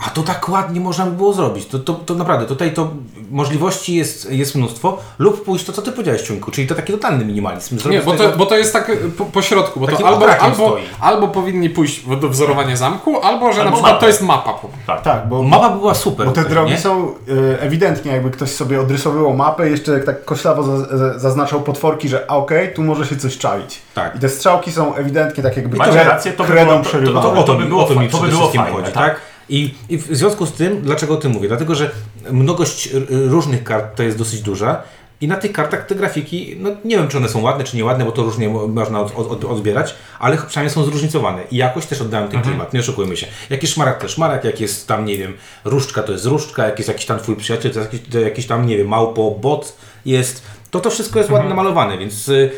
A 0.05 0.09
to 0.09 0.23
tak 0.23 0.49
ładnie 0.49 0.79
można 0.79 1.05
by 1.05 1.11
było 1.11 1.33
zrobić. 1.33 1.65
To, 1.65 1.79
to, 1.79 1.93
to 1.93 2.13
naprawdę, 2.15 2.45
tutaj 2.45 2.73
to 2.73 2.89
możliwości 3.31 3.95
jest, 3.95 4.31
jest 4.31 4.55
mnóstwo. 4.55 4.97
Lub 5.19 5.43
pójść 5.45 5.65
to, 5.65 5.71
co 5.73 5.81
ty 5.81 5.91
powiedziałeś, 5.91 6.21
Ciuńku, 6.21 6.51
czyli 6.51 6.67
to 6.67 6.75
taki 6.75 6.93
totalny 6.93 7.25
minimalizm. 7.25 7.75
Nie, 7.75 7.81
Zrobić 7.81 8.01
bo 8.01 8.11
tego- 8.11 8.29
to, 8.31 8.37
bo 8.37 8.45
to 8.45 8.57
jest 8.57 8.73
tak 8.73 8.91
po, 9.17 9.25
po 9.25 9.41
środku, 9.41 9.79
bo 9.79 9.87
to 9.87 10.07
albo, 10.07 10.29
albo, 10.39 10.55
stoi. 10.69 10.81
albo 10.99 11.27
powinni 11.27 11.69
pójść 11.69 12.01
do 12.21 12.29
wzorowania 12.29 12.75
zamku, 12.77 13.21
albo 13.21 13.53
że 13.53 13.59
Albo 13.61 13.63
na 13.63 13.71
przykład 13.71 13.93
mapę. 13.93 13.99
to 14.01 14.07
jest 14.07 14.21
mapa. 14.21 14.59
tak. 14.87 15.01
Tak, 15.01 15.27
bo, 15.29 15.43
Mapa 15.43 15.69
by 15.69 15.79
była 15.79 15.93
super. 15.93 16.25
bo 16.25 16.31
te 16.31 16.43
drogi 16.45 16.71
nie? 16.71 16.77
są 16.79 17.07
e, 17.53 17.61
ewidentnie, 17.61 18.11
jakby 18.11 18.31
ktoś 18.31 18.49
sobie 18.51 18.81
odrysowywał 18.81 19.33
mapę, 19.33 19.69
jeszcze 19.69 19.91
jak 19.91 20.03
tak 20.03 20.25
koślawo 20.25 20.63
za, 20.63 20.97
za, 20.97 21.19
zaznaczał 21.19 21.61
potworki, 21.61 22.09
że 22.09 22.25
a 22.31 22.35
okej, 22.35 22.73
tu 22.73 22.83
może 22.83 23.05
się 23.05 23.15
coś 23.17 23.37
czaić. 23.37 23.81
Tak. 23.93 24.15
I 24.15 24.19
te 24.19 24.29
strzałki 24.29 24.71
są 24.71 24.95
ewidentnie 24.95 25.43
tak 25.43 25.57
jakby 25.57 25.77
rację, 25.77 26.31
to 26.33 26.43
by 26.43 26.49
kredą 26.49 26.65
było- 26.71 26.77
to- 26.77 26.83
to- 26.83 26.89
przerywane. 26.89 27.21
to- 27.21 27.33
o 27.39 27.43
to, 27.43 27.55
by 27.55 27.63
mi- 27.63 27.69
było 27.69 27.83
o 27.83 27.87
to 27.87 27.93
by 27.95 28.07
było 28.07 28.21
wszystkim 28.21 28.61
fajne, 28.61 28.77
chodzi, 28.77 28.91
tak. 28.91 28.93
tak? 29.09 29.21
I, 29.49 29.73
I 29.89 29.97
w 29.97 30.17
związku 30.17 30.45
z 30.45 30.53
tym, 30.53 30.81
dlaczego 30.81 31.13
o 31.13 31.17
tym 31.17 31.31
mówię? 31.31 31.47
Dlatego, 31.47 31.75
że 31.75 31.91
mnogość 32.31 32.89
różnych 33.09 33.63
kart 33.63 33.95
to 33.95 34.03
jest 34.03 34.17
dosyć 34.17 34.41
duża 34.41 34.83
i 35.21 35.27
na 35.27 35.35
tych 35.35 35.51
kartach 35.51 35.85
te 35.85 35.95
grafiki, 35.95 36.55
no 36.59 36.69
nie 36.85 36.97
wiem 36.97 37.07
czy 37.07 37.17
one 37.17 37.29
są 37.29 37.41
ładne 37.41 37.63
czy 37.63 37.77
nieładne, 37.77 38.05
bo 38.05 38.11
to 38.11 38.23
różnie 38.23 38.49
mo- 38.49 38.67
można 38.67 39.01
od, 39.01 39.17
od, 39.17 39.45
odbierać, 39.45 39.95
ale 40.19 40.37
przynajmniej 40.37 40.73
są 40.73 40.83
zróżnicowane 40.83 41.43
i 41.51 41.57
jakoś 41.57 41.85
też 41.85 42.01
oddają 42.01 42.27
ten 42.27 42.41
klimat, 42.41 42.73
nie 42.73 42.79
oszukujmy 42.79 43.17
się. 43.17 43.27
Jak 43.49 43.61
jest 43.61 43.73
szmarak, 43.73 44.01
to 44.01 44.07
szmarak, 44.07 44.43
jak 44.43 44.61
jest 44.61 44.87
tam, 44.87 45.05
nie 45.05 45.17
wiem, 45.17 45.33
różdżka, 45.65 46.03
to 46.03 46.11
jest 46.11 46.25
różdżka, 46.25 46.65
jak 46.65 46.79
jest 46.79 46.87
jakiś 46.87 47.05
tam 47.05 47.19
twój 47.19 47.35
przyjaciel, 47.35 47.71
to 47.71 47.79
jest 47.79 47.93
jakiś, 47.93 48.09
to 48.11 48.19
jakiś 48.19 48.47
tam, 48.47 48.67
nie 48.67 48.77
wiem, 48.77 48.87
małpo, 48.87 49.31
bot 49.31 49.77
jest, 50.05 50.43
to 50.71 50.79
to 50.79 50.89
wszystko 50.89 51.19
jest 51.19 51.31
ładnie 51.31 51.49
namalowane, 51.49 51.97
więc 51.97 52.29
y, 52.29 52.51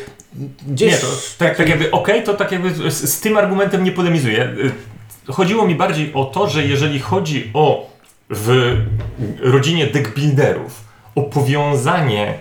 gdzieś... 0.68 0.92
Nie, 0.92 0.98
to 0.98 1.06
tak, 1.38 1.56
tak 1.56 1.68
jakby 1.68 1.90
okej, 1.90 2.22
to 2.24 2.34
tak 2.34 2.52
jakby 2.52 2.90
z, 2.90 3.10
z 3.10 3.20
tym 3.20 3.36
argumentem 3.36 3.84
nie 3.84 3.92
polemizuję. 3.92 4.54
Chodziło 5.32 5.66
mi 5.66 5.74
bardziej 5.74 6.14
o 6.14 6.24
to, 6.24 6.48
że 6.48 6.64
jeżeli 6.64 7.00
chodzi 7.00 7.50
o 7.54 7.90
w 8.30 8.76
rodzinie 9.40 9.86
deckbuilderów 9.86 10.84
o 11.14 11.22
powiązanie 11.22 12.38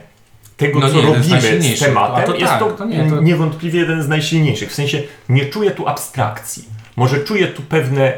tego, 0.57 0.79
No 0.79 0.89
co 0.89 0.95
nie, 0.95 1.01
robimy 1.01 1.61
z 1.61 1.79
tematem, 1.79 2.15
A 2.15 2.21
to 2.21 2.35
jest 2.35 2.45
tak, 2.51 2.59
to, 2.59 2.71
to 2.71 2.85
nie, 2.85 3.09
to- 3.09 3.21
niewątpliwie 3.21 3.79
jeden 3.79 4.03
z 4.03 4.07
najsilniejszych. 4.07 4.71
W 4.71 4.75
sensie 4.75 5.03
nie 5.29 5.45
czuję 5.45 5.71
tu 5.71 5.87
abstrakcji. 5.87 6.65
Może 6.95 7.19
czuję 7.19 7.47
tu 7.47 7.61
pewne 7.61 8.13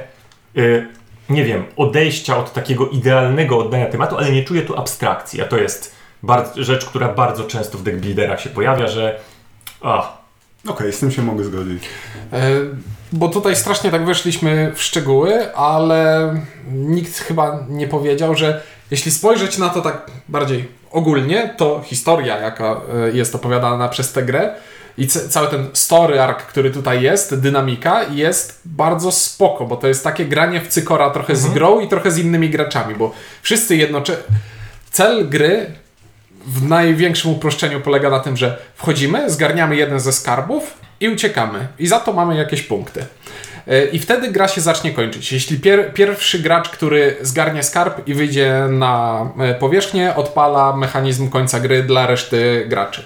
y, 0.57 0.87
nie 1.29 1.43
wiem, 1.45 1.63
odejścia 1.77 2.37
od 2.37 2.53
takiego 2.53 2.87
idealnego 2.87 3.57
oddania 3.57 3.85
tematu, 3.85 4.17
ale 4.17 4.31
nie 4.31 4.43
czuję 4.43 4.61
tu 4.61 4.77
abstrakcji, 4.77 5.41
a 5.41 5.45
to 5.45 5.57
jest 5.57 5.95
bardzo, 6.23 6.63
rzecz, 6.63 6.85
która 6.85 7.07
bardzo 7.13 7.43
często 7.43 7.77
w 7.77 7.83
deckbuilderach 7.83 8.41
się 8.41 8.49
pojawia, 8.49 8.87
że 8.87 9.19
a, 9.81 10.18
Okej, 10.67 10.93
z 10.93 10.99
tym 10.99 11.11
się 11.11 11.21
mogę 11.21 11.43
zgodzić. 11.43 11.83
E, 12.33 12.49
Bo 13.11 13.27
tutaj 13.27 13.55
strasznie 13.55 13.91
tak 13.91 14.05
weszliśmy 14.05 14.71
w 14.75 14.81
szczegóły, 14.81 15.55
ale 15.55 16.33
nikt 16.71 17.17
chyba 17.17 17.65
nie 17.69 17.87
powiedział, 17.87 18.35
że 18.35 18.61
jeśli 18.91 19.11
spojrzeć 19.11 19.57
na 19.57 19.69
to 19.69 19.81
tak 19.81 20.11
bardziej 20.29 20.67
ogólnie, 20.91 21.53
to 21.57 21.81
historia, 21.85 22.37
jaka 22.37 22.81
e, 23.07 23.11
jest 23.17 23.35
opowiadana 23.35 23.89
przez 23.89 24.11
tę 24.11 24.23
grę 24.23 24.55
i 24.97 25.07
cały 25.07 25.47
ten 25.47 25.67
story 25.73 26.21
arc, 26.21 26.43
który 26.43 26.71
tutaj 26.71 27.01
jest, 27.01 27.39
dynamika, 27.39 28.03
jest 28.03 28.61
bardzo 28.65 29.11
spoko, 29.11 29.65
bo 29.65 29.75
to 29.75 29.87
jest 29.87 30.03
takie 30.03 30.25
granie 30.25 30.61
w 30.61 30.67
cykora 30.67 31.09
trochę 31.09 31.35
z 31.35 31.47
grą 31.47 31.79
i 31.79 31.87
trochę 31.87 32.11
z 32.11 32.17
innymi 32.17 32.49
graczami, 32.49 32.95
bo 32.95 33.11
wszyscy 33.41 33.75
jednocześnie... 33.75 34.23
Cel 34.91 35.29
gry 35.29 35.71
w 36.49 36.67
największym 36.67 37.31
uproszczeniu 37.31 37.81
polega 37.81 38.09
na 38.09 38.19
tym, 38.19 38.37
że 38.37 38.57
wchodzimy, 38.75 39.29
zgarniamy 39.29 39.75
jeden 39.75 39.99
ze 39.99 40.13
skarbów 40.13 40.77
i 40.99 41.09
uciekamy. 41.09 41.67
I 41.79 41.87
za 41.87 41.99
to 41.99 42.13
mamy 42.13 42.35
jakieś 42.35 42.61
punkty. 42.61 43.05
E, 43.67 43.85
I 43.85 43.99
wtedy 43.99 44.31
gra 44.31 44.47
się 44.47 44.61
zacznie 44.61 44.91
kończyć. 44.91 45.31
Jeśli 45.31 45.59
pier 45.59 45.93
pierwszy 45.93 46.39
gracz, 46.39 46.69
który 46.69 47.15
zgarnie 47.21 47.63
skarb 47.63 48.07
i 48.07 48.13
wyjdzie 48.13 48.67
na 48.69 49.25
e, 49.39 49.55
powierzchnię, 49.55 50.15
odpala 50.15 50.75
mechanizm 50.77 51.29
końca 51.29 51.59
gry 51.59 51.83
dla 51.83 52.07
reszty 52.07 52.65
graczy. 52.67 53.03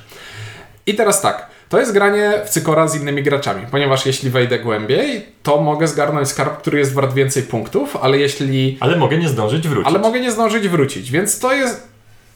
I 0.85 0.95
teraz 0.95 1.21
tak. 1.21 1.47
To 1.69 1.79
jest 1.79 1.93
granie 1.93 2.31
w 2.45 2.50
cykora 2.50 2.88
z 2.88 2.95
innymi 2.95 3.23
graczami, 3.23 3.65
ponieważ 3.71 4.05
jeśli 4.05 4.29
wejdę 4.29 4.59
głębiej, 4.59 5.25
to 5.43 5.62
mogę 5.62 5.88
zgarnąć 5.88 6.27
skarb, 6.27 6.57
który 6.57 6.79
jest 6.79 6.93
wart 6.93 7.13
więcej 7.13 7.43
punktów, 7.43 7.97
ale 8.01 8.17
jeśli. 8.17 8.77
ale 8.79 8.95
mogę 8.97 9.17
nie 9.17 9.29
zdążyć 9.29 9.67
wrócić. 9.67 9.88
Ale 9.88 10.00
mogę 10.00 10.19
nie 10.19 10.31
zdążyć 10.31 10.67
wrócić, 10.67 11.12
więc 11.12 11.39
to 11.39 11.53
jest. 11.53 11.92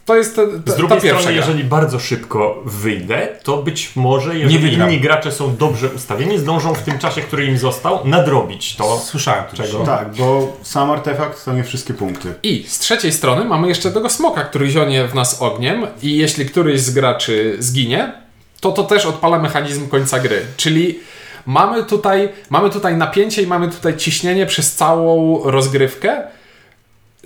To 0.07 0.15
jest 0.15 0.35
te, 0.35 0.47
te, 0.47 0.71
Z 0.71 0.75
drugiej 0.75 0.97
ta 0.97 1.03
pierwsza 1.03 1.21
strony, 1.21 1.37
gra. 1.37 1.45
jeżeli 1.45 1.63
bardzo 1.63 1.99
szybko 1.99 2.61
wyjdę, 2.65 3.27
to 3.43 3.57
być 3.57 3.95
może, 3.95 4.37
jeżeli 4.37 4.73
inni 4.73 4.99
gracze 4.99 5.31
są 5.31 5.55
dobrze 5.55 5.89
ustawieni, 5.89 6.37
zdążą 6.37 6.73
w 6.73 6.83
tym 6.83 6.99
czasie, 6.99 7.21
który 7.21 7.45
im 7.45 7.57
został, 7.57 8.07
nadrobić 8.07 8.75
to. 8.75 8.97
Słyszałem 8.97 9.43
to 9.51 9.57
Czego? 9.57 9.79
Tak, 9.79 10.15
bo 10.15 10.57
sam 10.63 10.91
artefakt 10.91 11.45
to 11.45 11.53
nie 11.53 11.63
wszystkie 11.63 11.93
punkty. 11.93 12.33
I 12.43 12.65
z 12.67 12.79
trzeciej 12.79 13.11
strony 13.11 13.45
mamy 13.45 13.67
jeszcze 13.67 13.91
tego 13.91 14.09
smoka, 14.09 14.43
który 14.43 14.69
zionie 14.69 15.07
w 15.07 15.15
nas 15.15 15.41
ogniem 15.41 15.87
i 16.01 16.17
jeśli 16.17 16.45
któryś 16.45 16.81
z 16.81 16.89
graczy 16.89 17.55
zginie, 17.59 18.11
to 18.59 18.71
to 18.71 18.83
też 18.83 19.05
odpala 19.05 19.39
mechanizm 19.39 19.87
końca 19.87 20.19
gry. 20.19 20.41
Czyli 20.57 20.99
mamy 21.45 21.83
tutaj, 21.83 22.29
mamy 22.49 22.69
tutaj 22.69 22.97
napięcie 22.97 23.41
i 23.41 23.47
mamy 23.47 23.69
tutaj 23.69 23.97
ciśnienie 23.97 24.45
przez 24.45 24.75
całą 24.75 25.41
rozgrywkę, 25.43 26.23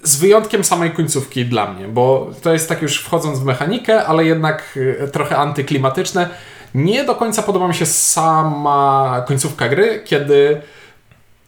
z 0.04 0.16
wyjątkiem 0.16 0.64
samej 0.64 0.92
końcówki 0.92 1.46
dla 1.46 1.74
mnie, 1.74 1.88
bo 1.88 2.30
to 2.42 2.54
jest 2.54 2.70
tak 2.70 2.82
już 2.82 2.98
wchodząc 2.98 3.40
w 3.40 3.46
mechanikę, 3.46 4.06
ale 4.06 4.26
jednak 4.26 4.78
y, 4.78 5.10
trochę 5.14 5.38
antyklimatyczne. 5.38 6.30
Nie 6.76 7.04
do 7.04 7.16
końca 7.16 7.44
podoba 7.44 7.68
mi 7.68 7.74
się 7.74 7.86
sama 7.86 9.24
końcówka 9.28 9.70
gry, 9.70 10.02
kiedy 10.06 10.62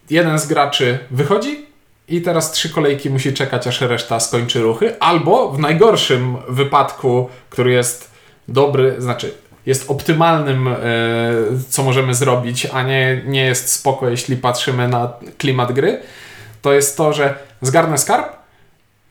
jeden 0.09 0.39
z 0.39 0.47
graczy 0.47 0.99
wychodzi 1.11 1.65
i 2.07 2.21
teraz 2.21 2.51
trzy 2.51 2.69
kolejki 2.69 3.09
musi 3.09 3.33
czekać, 3.33 3.67
aż 3.67 3.81
reszta 3.81 4.19
skończy 4.19 4.61
ruchy, 4.61 4.99
albo 4.99 5.51
w 5.51 5.59
najgorszym 5.59 6.37
wypadku, 6.49 7.29
który 7.49 7.71
jest 7.71 8.11
dobry, 8.47 8.95
znaczy 8.97 9.33
jest 9.65 9.91
optymalnym, 9.91 10.67
e, 10.67 10.75
co 11.69 11.83
możemy 11.83 12.15
zrobić, 12.15 12.65
a 12.65 12.83
nie, 12.83 13.21
nie 13.25 13.45
jest 13.45 13.69
spoko, 13.69 14.09
jeśli 14.09 14.37
patrzymy 14.37 14.87
na 14.87 15.13
klimat 15.37 15.71
gry, 15.71 15.99
to 16.61 16.73
jest 16.73 16.97
to, 16.97 17.13
że 17.13 17.33
zgarnę 17.61 17.97
skarb, 17.97 18.42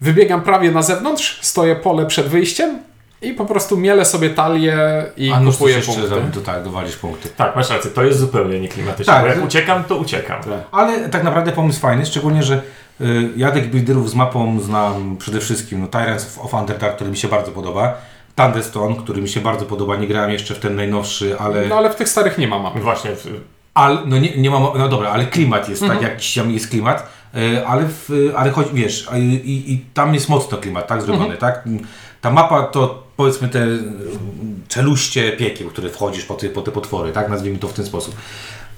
wybiegam 0.02 0.42
prawie 0.42 0.70
na 0.70 0.82
zewnątrz, 0.82 1.38
stoję 1.42 1.76
pole 1.76 2.06
przed 2.06 2.26
wyjściem 2.28 2.78
i 3.22 3.32
po 3.32 3.44
prostu 3.46 3.76
mielę 3.76 4.04
sobie 4.04 4.30
talię 4.30 4.76
i 5.16 5.32
A 5.32 5.40
no 5.40 5.52
kupuję 5.52 5.76
jeszcze 5.76 5.92
punkty. 5.92 6.08
za- 6.08 6.16
to 6.34 6.40
tak, 6.40 6.64
dowalisz 6.64 6.96
punkty. 6.96 7.28
Tak, 7.36 7.56
masz 7.56 7.70
rację, 7.70 7.90
to 7.90 8.02
jest 8.02 8.18
zupełnie 8.18 8.60
nieklimatyczne. 8.60 9.12
Tak, 9.14 9.22
bo 9.22 9.28
jak 9.28 9.38
to- 9.38 9.44
uciekam, 9.44 9.84
to 9.84 9.96
uciekam. 9.96 10.40
Ale 10.72 11.08
tak 11.08 11.22
naprawdę 11.24 11.52
pomysł 11.52 11.80
fajny, 11.80 12.06
szczególnie, 12.06 12.42
że 12.42 12.62
y, 13.00 13.28
ja 13.36 13.50
deck 13.50 13.66
builderów 13.66 14.10
z 14.10 14.14
mapą 14.14 14.60
znam 14.60 15.16
przede 15.16 15.40
wszystkim 15.40 15.80
no, 15.80 15.86
Tyrants 15.86 16.38
of 16.42 16.54
Underdark, 16.54 16.94
który 16.96 17.10
mi 17.10 17.16
się 17.16 17.28
bardzo 17.28 17.50
podoba, 17.52 17.94
Thunderstone, 18.36 18.96
który 18.96 19.22
mi 19.22 19.28
się 19.28 19.40
bardzo 19.40 19.66
podoba, 19.66 19.96
nie 19.96 20.06
grałem 20.06 20.30
jeszcze 20.30 20.54
w 20.54 20.58
ten 20.58 20.76
najnowszy, 20.76 21.38
ale... 21.38 21.66
No 21.66 21.74
ale 21.76 21.90
w 21.90 21.94
tych 21.96 22.08
starych 22.08 22.38
nie 22.38 22.48
ma 22.48 22.58
mapy. 22.58 22.80
Właśnie, 22.80 23.10
w- 23.16 23.26
Ale, 23.74 23.98
no 24.06 24.18
nie, 24.18 24.36
nie 24.36 24.50
mam, 24.50 24.62
no 24.78 24.88
dobra, 24.88 25.10
ale 25.10 25.26
klimat 25.26 25.68
jest 25.68 25.82
Mhm. 25.82 26.00
tak, 26.00 26.10
jakiś 26.10 26.34
tam 26.34 26.50
jest 26.50 26.68
klimat, 26.70 27.08
ale, 27.66 27.84
w, 27.88 28.10
ale 28.36 28.50
choć, 28.50 28.66
wiesz, 28.72 29.08
i, 29.16 29.72
i 29.72 29.84
tam 29.94 30.14
jest 30.14 30.28
mocno 30.28 30.58
klimat, 30.58 30.86
tak, 30.86 31.02
zrobiony, 31.02 31.34
Mhm. 31.34 31.40
tak? 31.40 31.64
Ta 32.20 32.30
mapa 32.30 32.62
to 32.62 33.02
powiedzmy 33.16 33.48
te 33.48 33.64
y, 33.66 33.78
czeluście 34.68 35.32
piekieł, 35.32 35.68
które 35.70 35.88
wchodzisz 35.90 36.24
po 36.24 36.34
te, 36.34 36.48
po 36.48 36.62
te 36.62 36.70
potwory, 36.70 37.12
tak, 37.12 37.28
nazwijmy 37.28 37.58
to 37.58 37.68
w 37.68 37.72
ten 37.72 37.84
sposób. 37.86 38.16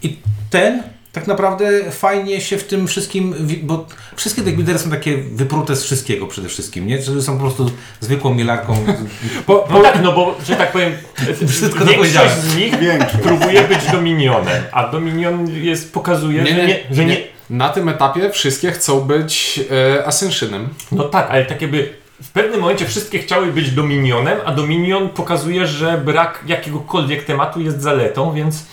I 0.02 0.16
ten 0.50 0.82
tak 1.12 1.26
naprawdę 1.26 1.90
fajnie 1.90 2.40
się 2.40 2.58
w 2.58 2.64
tym 2.64 2.86
wszystkim, 2.86 3.34
bo 3.62 3.86
wszystkie 4.16 4.42
deckbuildery 4.42 4.78
są 4.78 4.90
takie 4.90 5.16
wyprute 5.18 5.76
z 5.76 5.84
wszystkiego 5.84 6.26
przede 6.26 6.48
wszystkim, 6.48 6.86
nie? 6.86 7.02
Że 7.02 7.22
są 7.22 7.34
po 7.34 7.40
prostu 7.40 7.70
zwykłą 8.00 8.34
mielarką. 8.34 8.76
Po, 9.46 9.68
no 9.70 9.80
tak, 9.82 10.02
no 10.02 10.12
bo, 10.12 10.34
że 10.46 10.56
tak 10.56 10.72
powiem, 10.72 10.92
Wszystko 11.48 11.78
to 11.78 11.90
większość 11.90 12.34
z 12.34 12.56
nich 12.56 12.78
Większość. 12.78 13.16
próbuje 13.22 13.62
być 13.68 13.78
dominionem, 13.92 14.62
a 14.72 14.88
dominion 14.88 15.50
jest, 15.50 15.92
pokazuje, 15.92 16.42
Nie, 16.42 16.50
że 16.50 16.56
nie, 16.56 16.66
nie, 16.66 16.80
że 16.90 17.04
nie, 17.04 17.14
nie. 17.14 17.33
Na 17.56 17.68
tym 17.68 17.88
etapie 17.88 18.30
wszystkie 18.30 18.70
chcą 18.72 19.00
być 19.00 19.60
e, 19.98 20.06
Ascensionem. 20.06 20.68
No 20.92 21.04
tak, 21.04 21.30
ale 21.30 21.44
tak 21.44 21.62
jakby 21.62 21.88
w 22.22 22.30
pewnym 22.32 22.60
momencie 22.60 22.86
wszystkie 22.86 23.18
chciały 23.18 23.46
być 23.46 23.70
Dominionem, 23.70 24.38
a 24.44 24.52
Dominion 24.52 25.08
pokazuje, 25.08 25.66
że 25.66 25.98
brak 26.04 26.44
jakiegokolwiek 26.46 27.24
tematu 27.24 27.60
jest 27.60 27.82
zaletą, 27.82 28.32
więc 28.32 28.66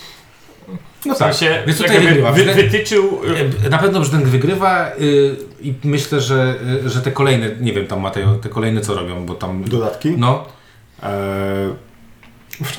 No 1.06 1.14
w 1.14 1.18
sensie 1.18 1.62
Więc 1.66 1.78
tak 1.78 1.86
tutaj 1.86 2.04
jakby 2.04 2.08
wygrywa. 2.08 2.32
wy, 2.32 2.44
Wy- 2.44 2.54
wytyczył... 2.54 3.20
y, 3.66 3.70
Na 3.70 3.78
pewno 3.78 4.00
Brzdęk 4.00 4.24
wygrywa 4.28 4.88
y, 5.00 5.36
i 5.60 5.74
myślę, 5.84 6.20
że, 6.20 6.54
y, 6.86 6.88
że 6.90 7.00
te 7.02 7.12
kolejne, 7.12 7.50
nie 7.60 7.72
wiem 7.72 7.86
tam 7.86 8.00
Mateo, 8.00 8.34
te 8.34 8.48
kolejne 8.48 8.80
co 8.80 8.94
robią, 8.94 9.26
bo 9.26 9.34
tam... 9.34 9.64
Dodatki? 9.64 10.10
No, 10.10 10.44
Eee, 11.02 11.10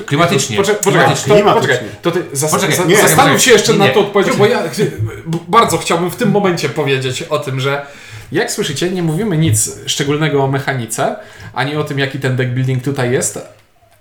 klimatycznie. 0.06 0.56
Poczekaj, 0.56 0.82
klimatycznie. 0.82 1.42
to, 1.42 1.54
poczekaj, 1.54 1.78
to 2.02 2.10
ty 2.10 2.24
zas 2.32 2.50
Poczekaj, 2.50 2.76
za- 2.76 2.84
nie, 2.84 2.96
zastanów 2.96 3.32
nie, 3.32 3.40
się 3.40 3.50
jeszcze 3.50 3.72
nie, 3.72 3.78
na 3.78 3.88
tą 3.88 4.00
odpowiedzią, 4.00 4.36
bo 4.38 4.46
ja 4.46 4.62
bardzo 5.48 5.78
chciałbym 5.78 6.10
w 6.10 6.16
tym 6.16 6.30
momencie 6.30 6.68
powiedzieć 6.68 7.22
o 7.22 7.38
tym, 7.38 7.60
że 7.60 7.86
jak 8.32 8.52
słyszycie, 8.52 8.90
nie 8.90 9.02
mówimy 9.02 9.38
nic 9.38 9.70
szczególnego 9.86 10.44
o 10.44 10.46
mechanice, 10.46 11.16
ani 11.54 11.76
o 11.76 11.84
tym, 11.84 11.98
jaki 11.98 12.18
ten 12.18 12.36
deck 12.36 12.50
building 12.50 12.84
tutaj 12.84 13.12
jest 13.12 13.38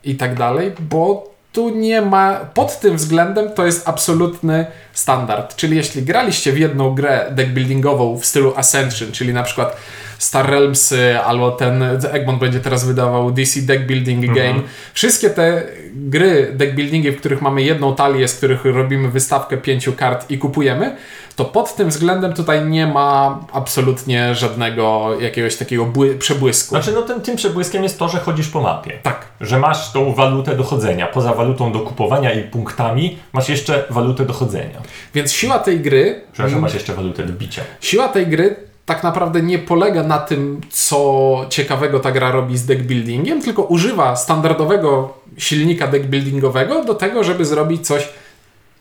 i 0.03 0.15
tak 0.15 0.37
dalej, 0.37 0.71
bo 0.79 1.33
tu 1.53 1.69
nie 1.69 2.01
ma, 2.01 2.35
pod 2.53 2.79
tym 2.79 2.97
względem 2.97 3.51
to 3.51 3.65
jest 3.65 3.89
absolutny 3.89 4.65
standard. 4.93 5.55
Czyli 5.55 5.77
jeśli 5.77 6.03
graliście 6.03 6.51
w 6.51 6.59
jedną 6.59 6.95
grę 6.95 7.25
deckbuildingową 7.31 8.19
w 8.19 8.25
stylu 8.25 8.53
Ascension, 8.55 9.11
czyli 9.11 9.33
na 9.33 9.43
przykład 9.43 9.77
Star 10.17 10.49
Realmsy, 10.49 11.19
albo 11.19 11.51
ten 11.51 11.83
Egmont 12.11 12.39
będzie 12.39 12.59
teraz 12.59 12.85
wydawał 12.85 13.31
DC 13.31 13.61
Deck 13.61 13.83
Building 13.83 14.25
Game. 14.35 14.61
Wszystkie 14.93 15.29
te 15.29 15.63
gry 15.95 16.51
deckbuildingi, 16.53 17.11
w 17.11 17.19
których 17.19 17.41
mamy 17.41 17.61
jedną 17.61 17.95
talię, 17.95 18.27
z 18.27 18.35
których 18.35 18.65
robimy 18.65 19.09
wystawkę 19.09 19.57
pięciu 19.57 19.93
kart 19.93 20.31
i 20.31 20.37
kupujemy, 20.37 20.95
to 21.35 21.45
pod 21.45 21.75
tym 21.75 21.89
względem 21.89 22.33
tutaj 22.33 22.65
nie 22.65 22.87
ma 22.87 23.39
absolutnie 23.53 24.35
żadnego 24.35 25.09
jakiegoś 25.21 25.55
takiego 25.55 25.85
bły- 25.85 26.17
przebłysku. 26.17 26.69
Znaczy 26.69 26.91
no 26.91 27.01
tym, 27.01 27.21
tym 27.21 27.35
przebłyskiem 27.35 27.83
jest 27.83 27.99
to, 27.99 28.09
że 28.09 28.19
chodzisz 28.19 28.47
po 28.49 28.61
mapie. 28.61 28.91
tak. 29.03 29.25
Że 29.41 29.59
masz 29.59 29.91
tą 29.91 30.13
walutę 30.13 30.55
dochodzenia. 30.55 31.07
Poza 31.07 31.33
walutą 31.33 31.71
do 31.71 31.79
kupowania 31.79 32.33
i 32.33 32.43
punktami, 32.43 33.17
masz 33.33 33.49
jeszcze 33.49 33.83
walutę 33.89 34.25
dochodzenia. 34.25 34.81
Więc 35.13 35.31
siła 35.31 35.59
tej 35.59 35.79
gry 35.79 36.21
Przepraszam, 36.33 36.59
masz 36.61 36.73
jeszcze 36.73 36.93
walutę 36.93 37.23
do 37.23 37.33
bicia. 37.33 37.61
Siła 37.81 38.07
tej 38.07 38.27
gry 38.27 38.55
tak 38.85 39.03
naprawdę 39.03 39.41
nie 39.41 39.59
polega 39.59 40.03
na 40.03 40.19
tym, 40.19 40.61
co 40.69 41.45
ciekawego 41.49 41.99
ta 41.99 42.11
gra 42.11 42.31
robi 42.31 42.57
z 42.57 42.65
deckbuildingiem, 42.65 43.41
tylko 43.41 43.63
używa 43.63 44.15
standardowego 44.15 45.17
silnika 45.37 45.87
deckbuildingowego 45.87 46.85
do 46.85 46.95
tego, 46.95 47.23
żeby 47.23 47.45
zrobić 47.45 47.87
coś 47.87 48.09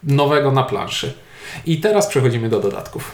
nowego 0.04 0.52
na 0.52 0.62
planszy. 0.62 1.14
I 1.66 1.80
teraz 1.80 2.06
przechodzimy 2.06 2.48
do 2.48 2.60
dodatków. 2.60 3.10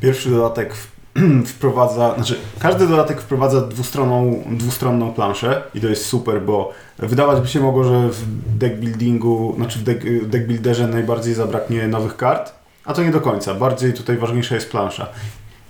Pierwszy 0.00 0.30
dodatek 0.30 0.74
wprowadza, 1.52 2.14
znaczy 2.14 2.38
każdy 2.58 2.86
dodatek 2.86 3.20
wprowadza 3.20 3.60
dwustronną, 3.60 4.42
dwustronną 4.46 5.12
planszę 5.12 5.62
i 5.74 5.80
to 5.80 5.88
jest 5.88 6.06
super, 6.06 6.42
bo 6.42 6.72
wydawać 6.98 7.40
by 7.40 7.48
się 7.48 7.60
mogło, 7.60 7.84
że 7.84 8.08
w 8.08 8.24
deckbuildingu, 8.58 9.54
znaczy 9.56 9.78
w 9.78 9.82
deck, 9.82 10.04
deckbuilderze 10.22 10.88
najbardziej 10.88 11.34
zabraknie 11.34 11.88
nowych 11.88 12.16
kart, 12.16 12.52
a 12.84 12.94
to 12.94 13.02
nie 13.02 13.10
do 13.10 13.20
końca. 13.20 13.54
Bardziej 13.54 13.94
tutaj 13.94 14.16
ważniejsza 14.16 14.54
jest 14.54 14.70
plansza. 14.70 15.06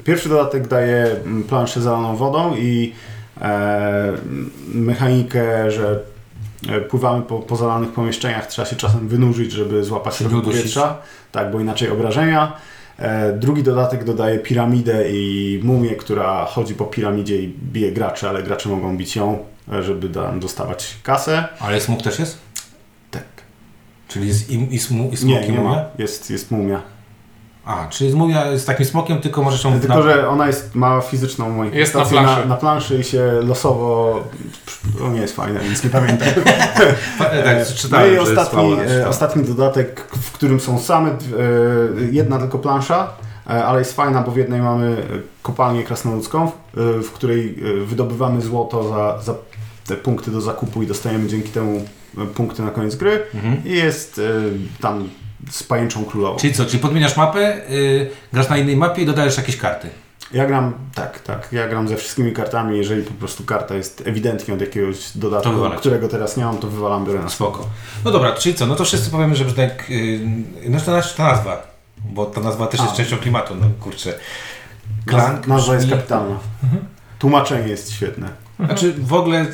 Pierwszy 0.05 0.29
dodatek 0.29 0.69
daje 0.69 1.07
mm, 1.25 1.43
planszę 1.43 1.81
zalaną 1.81 2.17
wodą 2.17 2.57
i 2.57 2.93
e, 3.41 4.13
mechanikę, 4.75 5.71
że 5.71 6.01
e, 6.69 6.81
pływamy 6.81 7.23
po, 7.23 7.39
po 7.39 7.57
zalanych 7.57 7.93
pomieszczeniach, 7.93 8.47
trzeba 8.47 8.69
się 8.69 8.77
czasem 8.77 9.09
wynurzyć, 9.09 9.53
żeby 9.53 9.85
złapać 9.85 10.19
trochę 10.19 10.43
powietrza, 10.43 10.99
tak, 11.33 11.51
bo 11.51 11.61
inaczej 11.61 11.91
obrażenia. 11.91 12.57
E, 12.99 13.33
drugi 13.33 13.63
dodatek 13.63 14.05
dodaje 14.05 14.39
piramidę 14.39 15.11
i 15.11 15.61
mumię, 15.63 15.91
która 15.91 16.45
chodzi 16.45 16.75
po 16.75 16.85
piramidzie 16.85 17.43
i 17.43 17.49
bije 17.49 17.93
graczy, 17.93 18.29
ale 18.29 18.43
gracze 18.43 18.69
mogą 18.69 18.97
bić 18.97 19.17
ją, 19.17 19.39
e, 19.73 19.83
żeby 19.83 20.09
da, 20.09 20.33
dostawać 20.33 20.97
kasę. 21.03 21.45
Ale 21.61 21.81
smok 21.81 22.03
też 22.03 22.19
jest? 22.19 22.39
Tak. 23.11 23.23
Czyli 24.09 24.29
jest 24.29 24.51
i, 24.51 24.75
i, 24.75 24.79
smu, 24.79 25.11
i 25.13 25.17
smok 25.17 25.31
Nie, 25.31 25.47
i 25.47 25.53
nie 25.53 25.59
mumia? 25.59 25.71
ma. 25.71 25.85
Jest, 25.99 26.31
jest 26.31 26.51
mumia. 26.51 26.83
A, 27.71 27.89
czyli 27.89 28.15
mumia 28.15 28.47
jest 28.47 28.67
takim 28.67 28.87
smokiem, 28.87 29.21
tylko 29.21 29.43
możesz 29.43 29.65
ją... 29.65 29.81
Tylko, 29.81 30.03
że 30.03 30.29
ona 30.29 30.47
jest, 30.47 30.75
ma 30.75 31.01
fizyczną 31.01 31.65
Jest 31.65 31.95
na 31.95 32.05
planszy. 32.05 32.41
Na, 32.41 32.45
na 32.47 32.57
planszy 32.57 32.99
i 32.99 33.05
się 33.05 33.23
losowo... 33.43 34.21
To 34.99 35.09
nie 35.09 35.21
jest 35.21 35.37
fajne, 35.37 35.61
więc 35.61 35.85
nie 35.85 35.91
pamiętam. 35.91 36.29
tak, 37.19 37.29
No 37.69 37.77
czytałem, 37.77 38.07
i 38.07 38.11
że 38.11 38.21
jest 38.21 38.31
ostatni, 38.39 38.73
e, 38.73 38.83
czytałem. 38.83 39.09
ostatni 39.09 39.45
dodatek, 39.45 40.01
w 40.23 40.33
którym 40.33 40.61
są 40.61 40.79
same, 40.79 41.11
e, 41.11 41.15
jedna 42.11 42.39
tylko 42.39 42.59
plansza, 42.59 43.09
e, 43.51 43.65
ale 43.65 43.79
jest 43.79 43.93
fajna, 43.97 44.23
bo 44.23 44.31
w 44.33 44.37
jednej 44.37 44.61
mamy 44.61 44.87
e, 44.87 45.19
kopalnię 45.43 45.85
krasnoludzką, 45.85 46.45
e, 46.47 46.51
w 47.03 47.11
której 47.13 47.59
e, 47.81 47.85
wydobywamy 47.85 48.41
złoto 48.41 48.89
za, 48.89 49.19
za 49.23 49.35
te 49.87 49.97
punkty 49.97 50.31
do 50.31 50.41
zakupu 50.41 50.83
i 50.83 50.87
dostajemy 50.87 51.29
dzięki 51.29 51.49
temu 51.49 51.85
e, 52.19 52.27
punkty 52.27 52.63
na 52.63 52.71
koniec 52.71 52.97
gry 52.97 53.23
Mhm. 53.35 53.57
i 53.65 53.71
jest 53.71 54.19
e, 54.19 54.23
tam 54.83 55.09
z 55.51 55.63
pajęczą 55.63 56.05
królową. 56.05 56.39
Czyli 56.39 56.55
co, 56.55 56.67
czyli 56.67 56.79
podmieniasz 56.79 57.17
mapę, 57.17 57.61
yy, 57.69 58.11
grasz 58.33 58.49
na 58.49 58.57
innej 58.57 58.77
mapie 58.77 59.03
i 59.03 59.07
dodajesz 59.07 59.37
jakieś 59.37 59.57
karty. 59.57 59.89
Ja 60.33 60.47
gram, 60.47 60.75
tak, 60.95 61.19
tak, 61.19 61.49
ja 61.53 61.69
gram 61.69 61.89
ze 61.89 61.97
wszystkimi 61.97 62.33
kartami, 62.33 62.79
jeżeli 62.79 63.03
po 63.03 63.15
prostu 63.15 63.45
karta 63.45 63.75
jest 63.75 64.03
ewidentnie 64.07 64.55
od 64.55 64.61
jakiegoś 64.61 64.97
dodatku, 65.17 65.51
którego 65.79 66.09
teraz 66.09 66.37
nie 66.37 66.45
mam, 66.45 66.59
to 66.59 66.69
wywalam, 66.69 67.05
biorę 67.05 67.21
na 67.23 67.29
Spoko. 67.29 67.69
No 68.05 68.11
dobra, 68.11 68.33
czyli 68.33 68.55
co, 68.55 68.67
no 68.67 68.75
to 68.75 68.85
wszyscy 68.85 69.11
powiemy, 69.11 69.37
że 69.37 69.45
brzdęk, 69.45 69.91
yy, 69.91 70.21
no 70.69 70.81
to 70.81 70.91
nasza 70.91 71.25
nazwa, 71.25 71.63
bo 72.05 72.27
ta 72.27 72.41
nazwa 72.41 72.67
też 72.67 72.81
jest 72.81 72.93
A. 72.93 72.97
częścią 72.97 73.17
klimatu, 73.17 73.55
no 73.55 73.67
kurczę. 73.81 74.11
Naz, 74.11 75.07
Klank 75.07 75.47
nazwa 75.47 75.75
jest 75.75 75.91
kapitalna. 75.91 76.39
Tłumaczenie 77.19 77.69
jest 77.69 77.93
świetne. 77.93 78.29
Znaczy 78.67 78.95
w 78.99 79.13
ogóle, 79.13 79.43
y, 79.43 79.53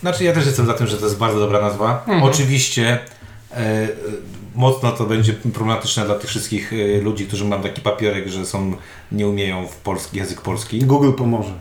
znaczy 0.00 0.24
ja 0.24 0.32
też 0.32 0.46
jestem 0.46 0.66
za 0.66 0.74
tym, 0.74 0.86
że 0.86 0.96
to 0.96 1.04
jest 1.04 1.18
bardzo 1.18 1.40
dobra 1.40 1.60
nazwa. 1.60 2.04
Oczywiście 2.22 2.98
e, 3.50 3.56
e, 3.56 3.88
mocno 4.58 4.92
to 4.92 5.04
będzie 5.04 5.32
problematyczne 5.32 6.04
dla 6.04 6.14
tych 6.14 6.30
wszystkich 6.30 6.72
e, 6.72 7.00
ludzi, 7.00 7.26
którzy 7.26 7.44
mają 7.44 7.62
taki 7.62 7.80
papierek, 7.80 8.28
że 8.28 8.46
są, 8.46 8.76
nie 9.12 9.28
umieją 9.28 9.66
w 9.66 9.76
polski, 9.76 10.16
język 10.16 10.40
polski. 10.40 10.78
Google 10.78 11.12
pomoże. 11.12 11.52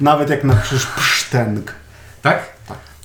Nawet 0.00 0.30
jak 0.30 0.44
napiszesz 0.44 0.86
psztęk. 0.86 1.74
Tak? 2.22 2.59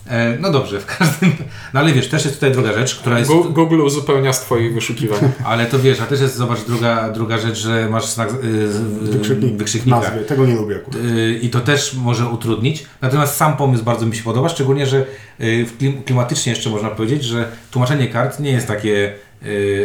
E, 0.09 0.37
no 0.39 0.51
dobrze, 0.51 0.79
w 0.79 0.85
każdym... 0.85 1.31
No 1.73 1.79
ale 1.79 1.93
wiesz, 1.93 2.07
też 2.09 2.23
jest 2.25 2.35
tutaj 2.37 2.51
druga 2.51 2.73
rzecz, 2.73 2.95
która 2.95 3.19
jest... 3.19 3.31
Google 3.31 3.81
uzupełnia 3.81 4.33
z 4.33 4.41
Twoich 4.41 4.73
wyszukiwań. 4.73 5.19
Ale 5.45 5.65
to 5.65 5.79
wiesz, 5.79 5.99
a 6.01 6.05
też 6.05 6.21
jest, 6.21 6.35
zobacz, 6.35 6.59
druga, 6.67 7.09
druga 7.09 7.37
rzecz, 7.37 7.57
że 7.57 7.89
masz 7.89 8.05
znak 8.05 8.29
y, 8.43 8.71
z- 8.71 8.75
y, 8.75 9.11
Wykrzyknik, 9.11 9.57
wykrzyknika. 9.57 9.99
nazwie. 9.99 10.19
Tego 10.21 10.45
nie 10.45 10.55
lubię 10.55 10.75
akurat. 10.75 10.99
Y, 10.99 11.39
I 11.41 11.49
to 11.49 11.59
też 11.59 11.93
może 11.93 12.25
utrudnić. 12.29 12.85
Natomiast 13.01 13.35
sam 13.35 13.57
pomysł 13.57 13.83
bardzo 13.83 14.05
mi 14.05 14.15
się 14.15 14.23
podoba, 14.23 14.49
szczególnie, 14.49 14.85
że 14.85 15.05
y, 15.41 15.65
klimatycznie 16.05 16.49
jeszcze 16.53 16.69
można 16.69 16.89
powiedzieć, 16.89 17.23
że 17.23 17.51
tłumaczenie 17.71 18.07
kart 18.07 18.39
nie 18.39 18.51
jest 18.51 18.67
takie, 18.67 19.13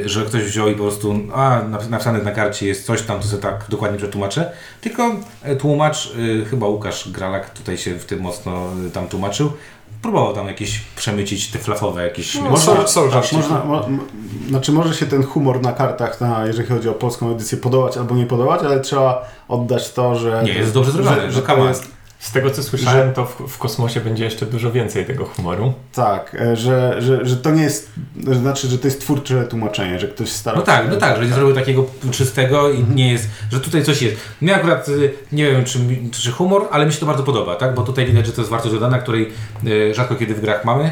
że 0.04 0.25
ktoś 0.25 0.42
wziął 0.42 0.69
i 0.69 0.73
po 0.73 0.83
prostu, 0.83 1.14
a 1.35 1.62
napisane 1.90 2.23
na 2.23 2.30
karcie 2.30 2.66
jest 2.66 2.87
coś 2.87 3.02
tam, 3.02 3.21
to 3.21 3.26
sobie 3.26 3.42
tak 3.42 3.64
dokładnie 3.69 3.99
przetłumaczę. 3.99 4.52
Tylko 4.80 5.11
y, 5.49 5.57
tłumacz, 5.57 6.12
y, 6.40 6.45
chyba 6.45 6.66
Łukasz 6.66 7.09
Gralak 7.09 7.50
tutaj 7.50 7.78
się 7.78 7.95
w 7.95 8.04
tym 8.04 8.21
mocno 8.21 8.66
y, 8.87 8.90
tam 8.90 9.09
tłumaczył, 9.09 9.52
próbował 10.02 10.35
tam 10.35 10.47
jakieś 10.47 10.80
przemycić 10.97 11.50
te 11.50 11.59
flafowe 11.59 12.04
jakieś... 12.04 12.35
No, 12.35 12.50
Można- 12.50 12.76
są, 12.76 12.88
są 12.88 13.11
żarty. 13.11 13.37
Można, 13.37 13.64
mo, 13.64 13.88
znaczy 14.49 14.73
może 14.73 14.95
się 14.95 15.07
ten 15.07 15.23
humor 15.23 15.62
na 15.62 15.73
kartach, 15.73 16.21
na, 16.21 16.47
jeżeli 16.47 16.69
chodzi 16.69 16.88
o 16.88 16.92
polską 16.92 17.33
edycję, 17.33 17.59
podobać 17.59 17.97
albo 17.97 18.14
nie 18.14 18.26
podobać, 18.26 18.61
ale 18.62 18.80
trzeba 18.80 19.28
oddać 19.49 19.92
to, 19.92 20.16
że... 20.16 20.42
Nie, 20.45 20.52
jest 20.52 20.75
dobrze 20.75 20.92
zrobione, 20.92 21.16
Że, 21.16 21.23
że 21.23 21.33
że 21.33 21.42
to 21.42 21.47
come 21.47 21.62
on. 21.62 21.69
jest, 21.69 22.00
Z 22.21 22.33
tego 22.33 22.50
co 22.50 22.62
słyszałem, 22.62 23.12
to 23.12 23.27
w, 23.27 23.41
w 23.49 23.59
kosmosie 23.59 24.00
będzie 24.00 24.25
jeszcze 24.25 24.47
dużo 24.47 24.73
więcej 24.73 25.07
tego 25.07 25.25
humoru. 25.25 25.73
tak, 25.95 26.37
e, 26.41 26.57
że, 26.57 26.97
że, 27.03 27.27
że 27.27 27.37
to 27.37 27.50
nie 27.50 27.62
jest, 27.62 27.91
że 28.27 28.35
znaczy, 28.35 28.69
że 28.69 28.79
to 28.79 28.87
jest 28.87 29.00
twórcze 29.00 29.45
tłumaczenie, 29.47 29.99
że 30.00 30.09
ktoś 30.09 30.29
stara 30.29 30.57
No 30.57 30.62
tak, 30.62 30.85
się- 30.85 30.91
no 30.91 30.97
tak, 30.97 31.17
że 31.17 31.27
nie 31.27 31.33
zrobił 31.35 31.55
takiego 31.55 31.85
czystego 32.11 32.71
i 32.71 32.85
nie 32.85 33.12
jest, 33.12 33.29
że 33.53 33.61
tutaj 33.61 33.85
coś 33.85 34.03
jest. 34.03 34.17
Mnie 34.41 34.55
akurat, 34.57 34.89
y, 34.89 35.12
nie 35.33 35.50
wiem 35.50 35.65
czy, 35.65 35.79
czy 36.12 36.31
humor, 36.33 36.69
ale 36.71 36.87
mi 36.87 36.93
się 36.93 36.99
to 37.00 37.07
bardzo 37.07 37.23
podoba, 37.23 37.55
tak? 37.57 37.75
Bo 37.75 37.83
tutaj 37.83 38.06
widać, 38.06 38.26
że 38.26 38.33
to 38.33 38.41
jest 38.41 38.50
wartość 38.50 38.75
dodana, 38.75 38.99
której 38.99 39.33
y, 39.67 39.95
rzadko 39.95 40.15
kiedy 40.15 40.35
w 40.35 40.41
grach 40.41 40.65
mamy, 40.65 40.91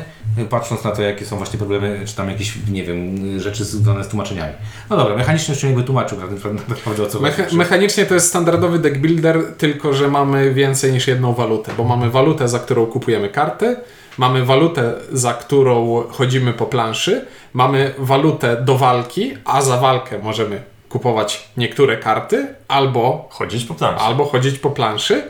patrząc 0.50 0.84
na 0.84 0.90
to, 0.90 1.02
jakie 1.02 1.24
są 1.26 1.36
właśnie 1.36 1.58
problemy, 1.58 2.02
czy 2.06 2.16
tam 2.16 2.28
jakieś, 2.30 2.52
nie 2.70 2.84
wiem, 2.84 3.16
rzeczy 3.40 3.64
związane 3.64 4.04
z 4.04 4.08
tłumaczeniami. 4.08 4.52
No 4.90 4.96
dobra, 4.96 5.16
mechanicznie 5.16 5.54
już 5.54 5.64
nie 5.64 5.74
wytłumaczył 5.74 6.18
tak 6.20 6.30
naprawdę 6.68 7.02
o 7.02 7.06
co 7.06 7.18
Mecha- 7.20 7.44
chodzi. 7.44 7.56
mechanicznie 7.56 8.06
to 8.06 8.14
jest 8.14 8.26
standardowy 8.28 8.78
deck 8.78 8.96
builder, 8.98 9.42
tylko 9.58 9.92
że 9.92 10.08
mamy 10.08 10.54
więcej 10.54 10.92
niż 10.92 11.06
jedną 11.08 11.32
walutę, 11.34 11.72
bo 11.76 11.84
mamy 11.84 12.10
walutę, 12.10 12.48
za 12.48 12.58
którą 12.58 12.86
kupujemy 12.86 13.28
karty, 13.28 13.76
mamy 14.18 14.44
walutę, 14.44 14.94
za 15.12 15.34
którą 15.34 16.02
chodzimy 16.10 16.52
po 16.52 16.66
planszy, 16.66 17.24
mamy 17.52 17.94
walutę 17.98 18.56
do 18.64 18.78
walki, 18.78 19.34
a 19.44 19.62
za 19.62 19.76
walkę 19.76 20.18
możemy 20.18 20.62
kupować 20.88 21.48
niektóre 21.56 21.96
karty 21.96 22.46
albo, 22.68 23.28
Chodzić 23.30 23.64
po 23.64 23.74
planszy. 23.74 24.04
albo 24.04 24.24
chodzić 24.24 24.58
po 24.58 24.70
planszy. 24.70 25.22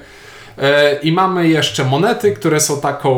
E, 0.60 0.98
I 1.02 1.12
mamy 1.12 1.48
jeszcze 1.48 1.84
monety, 1.84 2.32
które 2.32 2.60
są 2.60 2.80
taką 2.80 3.08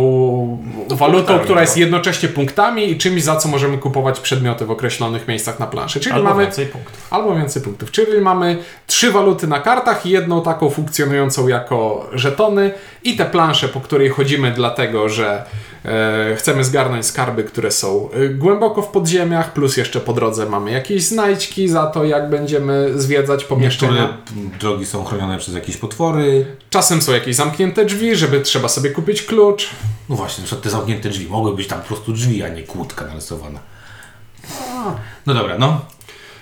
walutą, 0.89 1.17
punktami, 1.17 1.45
która 1.45 1.61
jest 1.61 1.77
no. 1.77 1.81
jednocześnie 1.81 2.29
punktami 2.29 2.91
i 2.91 2.99
czymś, 2.99 3.23
za 3.23 3.37
co 3.37 3.49
możemy 3.49 3.79
kupować 3.79 4.21
przedmioty 4.21 4.67
w 4.67 4.71
określonych 4.71 5.29
miejscach 5.29 5.59
na 5.59 5.67
planszy. 5.67 6.01
Czyli 6.01 6.15
Albo 6.15 6.29
mamy 6.29 6.43
więcej 6.43 6.67
punktów. 6.67 7.07
albo 7.11 7.35
więcej 7.35 7.63
punktów. 7.63 7.91
Czyli 7.91 8.21
mamy 8.21 8.59
trzy 8.87 9.13
waluty 9.13 9.47
na 9.47 9.61
kartach 9.61 10.07
i 10.07 10.11
jedną 10.11 10.43
taką 10.43 10.71
funkcjonującą 10.71 11.49
jako 11.49 12.11
żetony 12.13 12.73
i 13.05 13.17
te 13.17 13.25
plansze, 13.25 13.69
po 13.69 13.81
której 13.81 14.09
chodzimy 14.09 14.51
dlatego, 14.51 15.09
że 15.09 15.45
chcemy 16.37 16.65
zgarnąć 16.65 17.07
skarby, 17.07 17.45
które 17.45 17.71
są 17.71 18.11
e, 18.11 18.29
głęboko 18.29 18.83
w 18.83 18.89
podziemiach, 18.89 19.53
plus 19.53 19.77
jeszcze 19.77 20.01
po 20.01 20.13
drodze 20.13 20.47
mamy 20.47 20.71
jakieś 20.71 21.05
znajdźki 21.05 21.69
za 21.69 21.87
to, 21.87 22.05
jak 22.05 22.31
będziemy 22.31 22.93
zwiedzać 22.97 23.45
pomieszczenia. 23.45 24.19
Niektóre 24.37 24.59
drogi 24.59 24.87
są 24.87 25.05
chronione 25.05 25.39
przez 25.39 25.55
jakieś 25.55 25.77
potwory. 25.77 26.47
Czasem 26.71 27.03
są 27.03 27.13
jakieś 27.13 27.37
zamknięte 27.37 27.85
drzwi, 27.85 28.17
żeby 28.17 28.41
trzeba 28.41 28.69
sobie 28.69 28.91
kupić 28.91 29.23
klucz. 29.23 29.71
No 30.09 30.17
właśnie, 30.17 30.45
na 30.53 30.57
te 30.57 30.71
zamknięte 30.71 31.09
drzwi. 31.09 31.27
Mogły 31.27 31.57
być 31.57 31.69
tam 31.69 31.81
po 31.81 31.87
prostu 31.87 32.13
drzwi, 32.13 32.43
a 32.43 32.49
nie 32.49 32.63
kłódka 32.63 33.07
narysowana. 33.07 33.61
No 35.27 35.35
dobra, 35.35 35.59
no. 35.59 35.81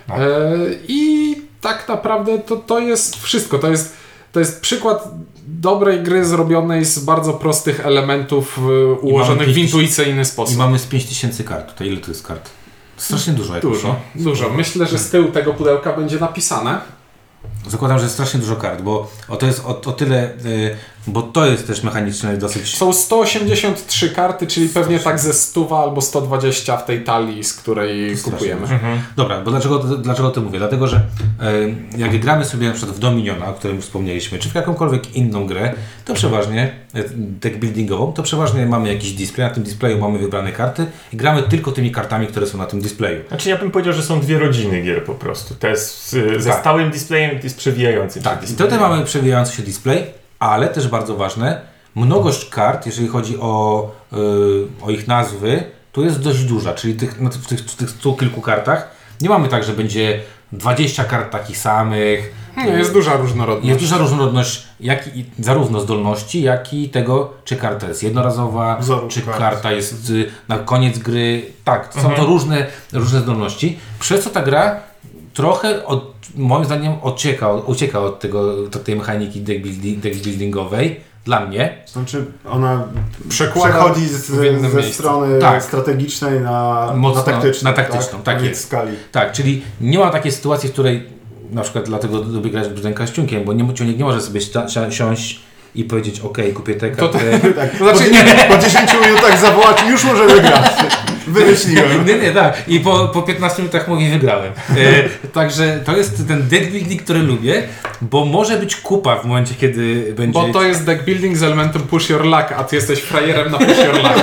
E, 0.08 0.48
I 0.88 1.34
tak 1.60 1.88
naprawdę 1.88 2.38
to, 2.38 2.56
to 2.56 2.78
jest 2.78 3.22
wszystko. 3.22 3.58
To 3.58 3.70
jest, 3.70 3.96
to 4.32 4.40
jest 4.40 4.60
przykład 4.60 5.08
dobrej 5.46 6.02
gry 6.02 6.24
zrobionej 6.24 6.84
z 6.84 6.98
bardzo 6.98 7.32
prostych 7.32 7.86
elementów 7.86 8.58
ułożonych 9.00 9.48
w 9.48 9.54
pięć- 9.54 9.58
intuicyjny 9.64 10.22
I 10.22 10.24
sposób. 10.24 10.56
mamy 10.56 10.78
z 10.78 10.86
5000 10.86 11.44
kart. 11.44 11.72
Tutaj 11.72 11.88
ile 11.88 12.00
to 12.00 12.10
jest 12.10 12.26
kart? 12.26 12.50
Strasznie 12.96 13.32
dużo. 13.32 13.54
jak 13.54 13.62
Dużo, 13.62 13.88
no. 14.14 14.22
dużo. 14.24 14.50
Myślę, 14.50 14.86
że 14.86 14.98
z 14.98 15.10
tyłu 15.10 15.28
tego 15.32 15.54
pudełka 15.54 15.92
będzie 15.92 16.18
napisane. 16.18 16.80
Zakładam, 17.68 17.98
że 17.98 18.04
jest 18.04 18.14
strasznie 18.14 18.40
dużo 18.40 18.56
kart, 18.56 18.82
bo 18.82 19.10
o 19.28 19.36
to 19.36 19.46
jest 19.46 19.60
o, 19.64 19.68
o 19.80 19.92
tyle, 19.92 20.30
y, 20.44 20.76
bo 21.08 21.22
to 21.22 21.46
jest 21.46 21.66
też 21.66 21.82
mechaniczne 21.82 22.36
dosyć. 22.36 22.76
Są 22.76 22.92
183 22.92 24.10
karty, 24.10 24.46
czyli 24.46 24.68
pewnie 24.68 24.98
tak 25.00 25.18
ze 25.20 25.32
100 25.32 25.82
albo 25.82 26.00
120 26.00 26.76
w 26.76 26.84
tej 26.84 27.04
talii, 27.04 27.44
z 27.44 27.52
której 27.54 28.16
strasznie 28.16 28.32
kupujemy. 28.32 28.60
dużo. 28.60 28.74
Dobra, 29.16 29.40
bo 29.40 29.50
dlaczego, 29.50 29.78
dlaczego 29.78 30.28
o 30.28 30.30
tym 30.30 30.44
mówię? 30.44 30.58
Dlatego, 30.58 30.86
że 30.88 30.96
y, 30.96 31.74
jak 31.98 32.18
gramy 32.20 32.44
sobie 32.44 32.66
na 32.68 32.74
przykład 32.74 32.96
w 32.96 32.98
Dominiona, 32.98 33.46
o 33.46 33.52
którym 33.52 33.80
wspomnieliśmy, 33.82 34.38
czy 34.38 34.48
w 34.50 34.54
jakąkolwiek 34.54 35.16
inną 35.16 35.46
grę, 35.46 35.74
to 36.04 36.14
przeważnie, 36.14 36.72
deck 37.16 37.56
buildingową, 37.56 38.12
to 38.12 38.22
przeważnie 38.22 38.66
mamy 38.66 38.92
jakiś 38.92 39.12
display, 39.12 39.48
na 39.48 39.54
tym 39.54 39.62
displayu 39.62 39.98
mamy 39.98 40.18
wybrane 40.18 40.52
karty 40.52 40.86
i 41.12 41.16
gramy 41.16 41.42
tylko 41.42 41.72
tymi 41.72 41.90
kartami, 41.92 42.26
które 42.26 42.46
są 42.46 42.58
na 42.58 42.66
tym 42.66 42.80
displayu. 42.80 43.20
Znaczy 43.28 43.48
ja 43.48 43.56
bym 43.56 43.70
powiedział, 43.70 43.92
że 43.94 44.02
są 44.02 44.20
dwie 44.20 44.38
rodziny 44.38 44.82
gier 44.82 45.04
po 45.04 45.14
prostu. 45.14 45.54
To 45.54 45.68
jest 45.68 46.08
z, 46.08 46.42
ze 46.42 46.50
Tak. 46.50 46.60
stałym 46.60 46.90
displayem 46.90 47.42
i 47.44 47.48
z 47.48 47.54
przewijającym 47.54 48.22
się 48.22 48.28
Tak, 48.28 48.38
i 48.38 48.46
displayem. 48.46 48.72
tutaj 48.72 48.88
mamy 48.90 49.04
przewijający 49.04 49.56
się 49.56 49.62
display, 49.62 50.04
ale 50.38 50.68
też 50.68 50.88
bardzo 50.88 51.16
ważne, 51.16 51.60
mnogość 51.94 52.48
kart, 52.48 52.86
jeżeli 52.86 53.08
chodzi 53.08 53.38
o, 53.40 53.90
y, 54.12 54.16
o 54.82 54.90
ich 54.90 55.08
nazwy, 55.08 55.64
tu 55.92 56.04
jest 56.04 56.20
dość 56.20 56.44
duża, 56.44 56.74
czyli 56.74 56.94
tych, 56.94 57.20
no, 57.20 57.30
w 57.30 57.46
tych, 57.46 57.60
w 57.60 57.76
tych 57.76 57.90
stu 57.90 58.14
kilku 58.14 58.40
kartach 58.40 58.90
nie 59.20 59.28
mamy 59.28 59.48
tak, 59.48 59.64
że 59.64 59.72
będzie 59.72 60.20
20 60.52 61.04
kart 61.04 61.32
takich 61.32 61.58
samych. 61.58 62.34
Nie, 62.56 62.66
jest 62.66 62.92
duża 62.92 63.16
różnorodność. 63.16 63.68
Jest 63.68 63.80
duża 63.80 63.96
różnorodność 63.96 64.66
jak 64.80 65.16
i, 65.16 65.24
zarówno 65.38 65.80
zdolności, 65.80 66.42
jak 66.42 66.74
i 66.74 66.88
tego, 66.88 67.32
czy 67.44 67.56
karta 67.56 67.88
jest 67.88 68.02
jednorazowa, 68.02 68.76
Wzorów 68.76 69.12
czy 69.12 69.22
kart. 69.22 69.38
karta 69.38 69.72
jest 69.72 70.10
y, 70.10 70.30
na 70.48 70.58
koniec 70.58 70.98
gry. 70.98 71.46
Tak, 71.64 71.94
są 72.02 72.10
to 72.10 72.26
różne, 72.26 72.66
różne 72.92 73.20
zdolności, 73.20 73.78
przez 74.00 74.24
co 74.24 74.30
ta 74.30 74.42
gra 74.42 74.80
trochę, 75.38 75.86
od, 75.86 76.14
moim 76.36 76.64
zdaniem, 76.64 76.92
odcieka, 77.02 77.52
ucieka 77.52 78.00
od, 78.00 78.20
tego, 78.20 78.54
od 78.64 78.84
tej 78.84 78.96
mechaniki 78.96 79.40
deck, 79.40 79.60
building, 79.60 79.98
deck 79.98 80.16
buildingowej. 80.24 81.00
Dla 81.24 81.46
mnie. 81.46 81.78
Znaczy 81.86 82.24
ona 82.50 82.84
Przekłada 83.28 83.74
przechodzi 83.74 84.08
z, 84.08 84.26
ze 84.26 84.42
miejsce. 84.42 84.82
strony 84.82 85.38
Tak. 85.38 85.62
strategicznej 85.62 86.40
na, 86.40 86.88
Mocno 86.96 87.20
na 87.20 87.32
taktyczną. 87.32 87.70
na 87.70 87.76
taktyczną, 87.76 88.22
tak 88.22 88.42
jest. 88.42 88.64
skali. 88.64 88.96
Tak, 89.12 89.32
czyli 89.32 89.62
nie 89.80 89.98
ma 89.98 90.10
takiej 90.10 90.32
sytuacji, 90.32 90.68
w 90.68 90.72
której 90.72 91.06
na 91.50 91.62
przykład 91.62 91.84
dlatego 91.84 92.18
lubię 92.18 92.50
grać 92.50 92.66
z 93.08 93.12
ciunkiem, 93.12 93.44
bo 93.44 93.52
nie, 93.52 93.74
ciunek 93.74 93.98
nie 93.98 94.04
może 94.04 94.20
sobie 94.20 94.40
siąść 94.90 95.40
i 95.74 95.84
powiedzieć, 95.84 96.20
ok, 96.20 96.38
kupię 96.54 96.74
tę 96.74 96.90
To 96.90 97.08
kartę. 97.08 97.40
Tak, 97.56 97.70
To 97.70 97.76
znaczy, 97.84 98.10
po, 98.10 98.14
nie. 98.16 98.44
po 98.48 98.58
10 98.58 98.90
minutach 99.06 99.38
zawołać 99.40 99.82
już 99.90 100.04
możemy 100.04 100.40
grać. 100.40 100.70
Wymyśliłem. 101.28 102.06
Nie, 102.06 102.18
nie, 102.18 102.30
tak. 102.30 102.62
I 102.68 102.80
po, 102.80 103.08
po 103.08 103.22
15 103.22 103.62
minutach 103.62 103.88
mówię, 103.88 104.10
wygrałem. 104.10 104.52
E, 104.70 105.28
także 105.28 105.80
to 105.84 105.96
jest 105.96 106.28
ten 106.28 106.48
deck 106.48 106.70
building, 106.70 107.02
który 107.02 107.18
lubię, 107.18 107.62
bo 108.00 108.24
może 108.24 108.56
być 108.56 108.76
kupa 108.76 109.16
w 109.16 109.24
momencie, 109.24 109.54
kiedy 109.54 110.14
będzie... 110.16 110.40
Bo 110.40 110.48
to 110.48 110.62
jest 110.62 110.84
deck 110.84 111.04
building 111.04 111.36
z 111.36 111.42
elementem 111.42 111.82
push 111.82 112.10
your 112.10 112.24
luck, 112.24 112.52
a 112.56 112.64
ty 112.64 112.76
jesteś 112.76 113.00
frajerem 113.00 113.52
na 113.52 113.58
push 113.58 113.78
your 113.78 113.94
luck. 113.94 114.14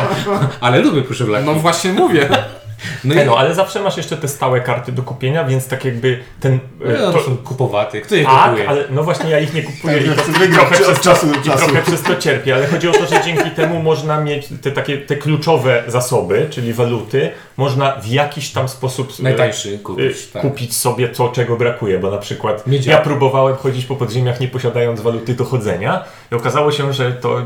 Ale 0.60 0.80
lubię 0.80 1.02
push 1.02 1.22
black. 1.22 1.46
No 1.46 1.54
właśnie 1.54 1.92
mówię. 1.92 2.28
No, 3.04 3.14
Nie 3.14 3.22
i, 3.22 3.26
no, 3.26 3.38
ale 3.38 3.54
zawsze 3.54 3.82
masz 3.82 3.96
jeszcze 3.96 4.16
te 4.16 4.28
stałe 4.28 4.60
karty 4.60 4.92
do 4.92 5.02
kupienia, 5.02 5.44
więc 5.44 5.68
tak 5.68 5.84
jakby 5.84 6.18
ten... 6.40 6.54
e, 6.54 6.58
no, 6.92 7.12
to, 7.12 7.18
to 7.18 7.24
są 7.24 7.36
kupowaty. 7.36 8.00
Kto 8.00 8.14
je 8.14 8.24
tak, 8.24 8.50
kupuje? 8.50 8.68
ale 8.68 8.84
no 8.90 9.02
właśnie 9.04 9.30
ja 9.30 9.40
ich 9.40 9.54
nie 9.54 9.62
kupuję 9.62 9.94
Tak, 9.94 10.06
i, 10.06 10.08
to, 10.08 10.54
trochę, 10.54 10.62
od 10.62 10.68
przez 10.68 10.98
to, 10.98 11.04
czasu 11.04 11.26
do 11.26 11.34
i 11.34 11.42
czasu. 11.42 11.64
trochę 11.64 11.82
przez 11.82 12.02
to 12.02 12.16
cierpię, 12.16 12.54
ale 12.54 12.66
chodzi 12.66 12.88
o 12.88 12.92
to, 12.92 13.06
że 13.06 13.22
dzięki 13.24 13.50
temu 13.50 13.82
można 13.82 14.20
mieć 14.20 14.48
te 14.62 14.70
takie 14.70 14.98
te 14.98 15.16
kluczowe 15.16 15.84
zasoby, 15.88 16.46
czyli 16.50 16.72
waluty, 16.72 17.30
można 17.56 17.92
w 18.00 18.06
jakiś 18.06 18.50
tam 18.50 18.68
sposób 18.68 19.12
e, 19.20 19.22
Najtańszy 19.22 19.74
e, 19.74 19.78
kupić. 19.78 20.26
Tak. 20.26 20.42
kupić 20.42 20.76
sobie 20.76 21.08
to, 21.08 21.28
czego 21.28 21.56
brakuje, 21.56 21.98
bo 21.98 22.10
na 22.10 22.18
przykład 22.18 22.64
ja 22.86 22.98
próbowałem 22.98 23.56
chodzić 23.56 23.86
po 23.86 23.96
podziemiach 23.96 24.40
nie 24.40 24.48
posiadając 24.48 25.00
waluty 25.00 25.34
do 25.34 25.44
chodzenia 25.44 26.04
i 26.32 26.34
okazało 26.34 26.72
się, 26.72 26.92
że 26.92 27.12
to 27.12 27.42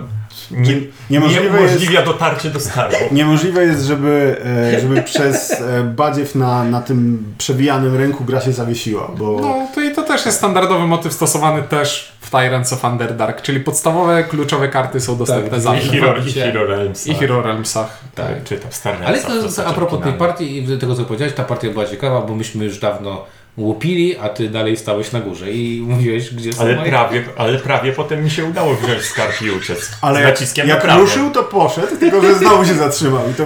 nie, 0.50 0.74
Niemożliwe 1.10 1.44
nie 1.44 1.58
umożliwia 1.58 2.02
dotarcie 2.02 2.50
do 2.50 2.60
skarbu. 2.60 2.96
Niemożliwe 3.12 3.64
jest, 3.64 3.84
żeby, 3.84 4.36
żeby 4.80 5.02
przez 5.02 5.27
e, 5.34 5.84
badziew 5.84 6.34
na, 6.34 6.64
na 6.64 6.80
tym 6.80 7.24
przewijanym 7.38 7.96
rynku 7.96 8.24
gra 8.24 8.40
się 8.40 8.52
zawiesiła, 8.52 9.10
bo 9.18 9.38
No 9.40 9.66
to 9.74 9.80
i 9.80 9.94
to 9.94 10.02
też 10.02 10.26
jest 10.26 10.38
standardowy 10.38 10.86
motyw 10.86 11.12
stosowany 11.12 11.62
też 11.62 12.12
w 12.20 12.30
Tyrants 12.30 12.72
of 12.72 12.84
Underdark, 12.84 13.42
czyli 13.42 13.60
podstawowe 13.60 14.24
kluczowe 14.24 14.68
karty 14.68 15.00
są 15.00 15.16
dostępne 15.16 15.50
Tak, 15.50 15.58
I 15.58 15.62
zawsze. 15.62 15.88
Hero, 15.88 16.16
i. 16.16 16.32
Hero 16.32 16.66
Realms. 16.66 17.06
I 17.06 17.14
Hero 17.14 17.42
Realmsach. 17.42 18.00
Tak, 18.14 18.44
czy 18.44 18.58
tam 18.58 18.72
Star 18.72 18.94
Ale 18.94 19.04
Realmsach, 19.04 19.42
to, 19.42 19.48
w 19.48 19.54
to, 19.54 19.66
a 19.66 19.72
propos 19.72 20.00
tej 20.02 20.12
partii 20.12 20.58
i 20.58 20.78
tego 20.78 20.94
co 20.94 21.04
powiedziałeś, 21.04 21.34
ta 21.34 21.44
partia 21.44 21.70
była 21.70 21.86
ciekawa, 21.86 22.20
bo 22.20 22.34
myśmy 22.34 22.64
już 22.64 22.78
dawno 22.78 23.24
łupili, 23.58 24.16
a 24.18 24.28
ty 24.28 24.48
dalej 24.48 24.76
stałeś 24.76 25.12
na 25.12 25.20
górze 25.20 25.50
i 25.52 25.82
mówiłeś, 25.88 26.34
gdzie 26.34 26.52
są 26.52 26.62
Ale 26.62 26.76
moje... 26.76 26.90
prawie, 26.90 27.22
ale 27.36 27.58
prawie 27.58 27.92
potem 27.92 28.24
mi 28.24 28.30
się 28.30 28.44
udało 28.44 28.74
wziąć 28.74 29.02
skarb 29.02 29.42
i 29.42 29.50
uciec. 29.50 29.90
ale 30.02 30.22
naciskiem 30.22 30.68
jak 30.68 30.84
na 30.86 30.98
ruszył, 30.98 31.30
to 31.30 31.44
poszedł, 31.44 31.96
tylko 31.96 32.20
że 32.22 32.34
znowu 32.34 32.64
się 32.64 32.74
zatrzymał. 32.74 33.30
I 33.30 33.34
to 33.34 33.44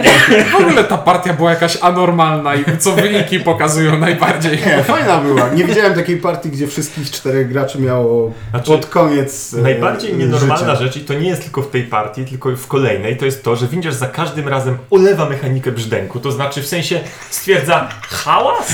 W 0.51 0.55
ogóle 0.61 0.85
ta 0.85 0.99
partia 0.99 1.33
była 1.33 1.51
jakaś 1.51 1.79
anormalna 1.81 2.55
i 2.55 2.65
co 2.79 2.93
wyniki 2.93 3.41
pokazują 3.41 3.99
najbardziej. 3.99 4.59
nie, 4.67 4.85
fajna 4.85 5.19
była. 5.21 5.49
Nie 5.49 5.65
widziałem 5.65 5.95
takiej 5.95 6.17
partii, 6.17 6.49
gdzie 6.51 6.67
wszystkich 6.67 7.11
czterech 7.11 7.49
graczy 7.49 7.81
miało 7.81 8.33
Znaczy, 8.51 8.67
pod 8.67 8.87
koniec 8.87 9.55
e, 9.55 9.63
Najbardziej 9.63 10.15
nienormalna 10.17 10.57
życia. 10.57 10.77
rzecz, 10.77 10.97
i 10.97 11.01
to 11.01 11.15
nie 11.15 11.29
jest 11.29 11.43
tylko 11.43 11.63
w 11.63 11.71
tej 11.71 11.83
partii, 11.83 12.25
tylko 12.25 12.57
w 12.57 12.67
kolejnej, 12.67 13.17
to 13.17 13.25
jest 13.25 13.45
to, 13.45 13.57
że 13.57 13.67
Windziarz 13.69 13.95
za 13.95 14.07
każdym 14.07 14.49
razem 14.49 14.79
ulewa 14.91 15.29
mechanikę 15.29 15.73
brzdęku. 15.73 16.21
To 16.21 16.33
znaczy 16.33 16.63
w 16.63 16.67
sensie 16.67 17.01
stwierdza 17.31 17.89
hałas? 18.09 18.69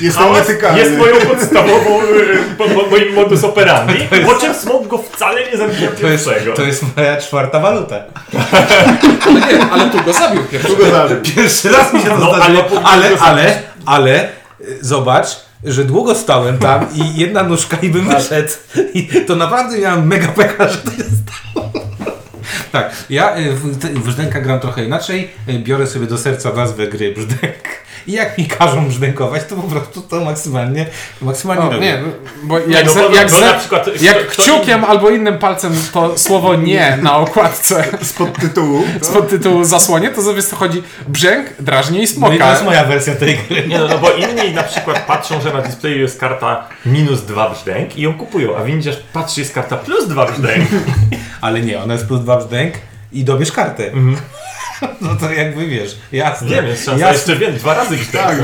Jestem 0.00 0.22
Hałas 0.24 0.48
nietykalny. 0.74 1.06
jest 1.10 1.20
moją 1.22 1.34
podstawową, 1.34 2.02
y, 2.02 2.90
moim 2.90 3.14
modus 3.14 3.44
operandi, 3.44 3.94
po 4.26 4.34
czym 4.34 4.54
smok 4.54 4.86
go 4.88 4.98
wcale 4.98 5.50
nie 5.50 5.56
zabija 5.56 5.90
To 5.90 6.06
jest, 6.08 6.24
pierwszego. 6.28 6.52
to 6.56 6.62
jest 6.62 6.84
moja 6.96 7.16
czwarta 7.20 7.60
waluta. 7.60 7.96
Ale 9.26 9.40
nie, 9.40 9.64
ale 9.70 9.90
tu 9.90 10.04
go 10.04 10.12
zabił 10.12 10.44
pierwszy. 10.44 10.68
Długo 10.68 10.90
zabił. 10.90 11.16
Pierwszy 11.36 11.68
raz 11.72 11.92
mi 11.92 12.00
się 12.02 12.08
to 12.08 12.18
No, 12.18 12.34
zdarzyło, 12.34 12.64
ale 12.84 13.06
ale, 13.06 13.08
ale, 13.20 13.44
go 13.44 13.58
ale, 13.86 14.28
y, 14.60 14.78
zobacz, 14.80 15.26
że 15.64 15.84
długo 15.84 16.14
stałem 16.14 16.58
tam 16.58 16.86
i 16.94 17.14
jedna 17.20 17.42
nóżka 17.42 17.76
i 17.82 17.88
bym 17.88 18.08
wyszedł. 18.08 18.52
I 18.94 19.08
to 19.26 19.36
naprawdę 19.36 19.78
miałem 19.78 20.06
mega 20.06 20.28
pecha, 20.28 20.68
że 20.68 20.78
to 20.78 20.90
się 20.90 20.96
stało. 21.02 21.72
Tak, 22.72 22.90
ja 23.10 23.36
y, 23.36 23.52
w, 23.52 23.78
w 23.78 24.04
brzdęka 24.04 24.40
gram 24.40 24.60
trochę 24.60 24.84
inaczej. 24.84 25.30
Biorę 25.48 25.86
sobie 25.86 26.06
do 26.06 26.18
serca 26.18 26.52
nazwę 26.52 26.86
gry 26.86 27.12
brzdęk. 27.14 27.81
I 28.06 28.12
jak 28.12 28.38
mi 28.38 28.46
każą 28.46 28.86
brzdękować, 28.88 29.42
to 29.48 29.56
po 29.56 29.62
prostu 29.62 30.00
to 30.02 30.20
maksymalnie, 30.24 30.86
maksymalnie 31.22 31.64
O, 31.64 31.70
robię. 31.72 31.80
nie, 31.86 31.98
bo 32.42 32.58
jak, 32.58 32.68
Nie, 32.68 32.84
no 32.84 32.94
bo- 32.94 33.14
jak, 33.14 33.30
bo 33.30 33.36
ze, 33.38 33.46
na 33.46 33.54
przykład 33.54 34.02
jak 34.02 34.26
kciukiem 34.26 34.84
albo 34.84 35.10
innym 35.10 35.38
palcem 35.38 35.72
to 35.92 36.18
słowo 36.18 36.54
nie 36.54 36.98
na 37.02 37.16
okładce 37.16 37.84
Spod 38.02 38.38
tytułu. 38.40 38.82
z 39.02 39.08
podtytułu 39.08 39.64
zasłonie, 39.64 40.08
to 40.10 40.22
sobie 40.22 40.42
chodzi 40.42 40.82
brzęk, 41.08 41.46
drażni 41.60 41.98
i 41.98 42.00
No 42.00 42.06
i 42.06 42.08
to 42.08 42.14
smoka. 42.14 42.50
jest 42.50 42.64
moja 42.64 42.84
wersja 42.84 43.14
tej 43.14 43.38
gry. 43.48 43.66
Nie 43.68 43.78
no, 43.78 43.88
no 43.88 43.98
bo 43.98 44.10
inni 44.10 44.54
na 44.54 44.62
przykład 44.62 45.06
patrzą, 45.06 45.40
że 45.40 45.52
na 45.52 45.62
displayu 45.62 45.98
jest 45.98 46.20
karta 46.20 46.68
minus 46.86 47.22
dwa 47.22 47.50
brzdęk 47.50 47.96
i 47.96 48.02
ją 48.02 48.14
kupują, 48.14 48.56
a 48.56 48.64
Windziarz 48.64 48.96
patrzy, 49.12 49.40
jest 49.40 49.54
karta 49.54 49.76
plus 49.76 50.08
dwa 50.08 50.26
brzdęk. 50.26 50.64
Ale 51.40 51.60
nie, 51.60 51.82
ona 51.82 51.92
jest 51.94 52.06
plus 52.06 52.20
dwa 52.20 52.36
brzdęk 52.36 52.74
i 53.12 53.24
dobierz 53.24 53.52
kartę. 53.52 53.90
No 55.00 55.14
to 55.14 55.32
jakby 55.32 55.66
wiesz, 55.66 55.98
jasne. 56.12 56.48
Wiem, 56.48 56.66
jest 56.66 56.84
szansa 56.84 57.00
jasne. 57.00 57.16
jeszcze 57.16 57.36
więcej, 57.36 57.60
dwa 57.60 57.74
razy 57.74 57.96
brzdęk. 58.02 58.26
Tak, 58.26 58.38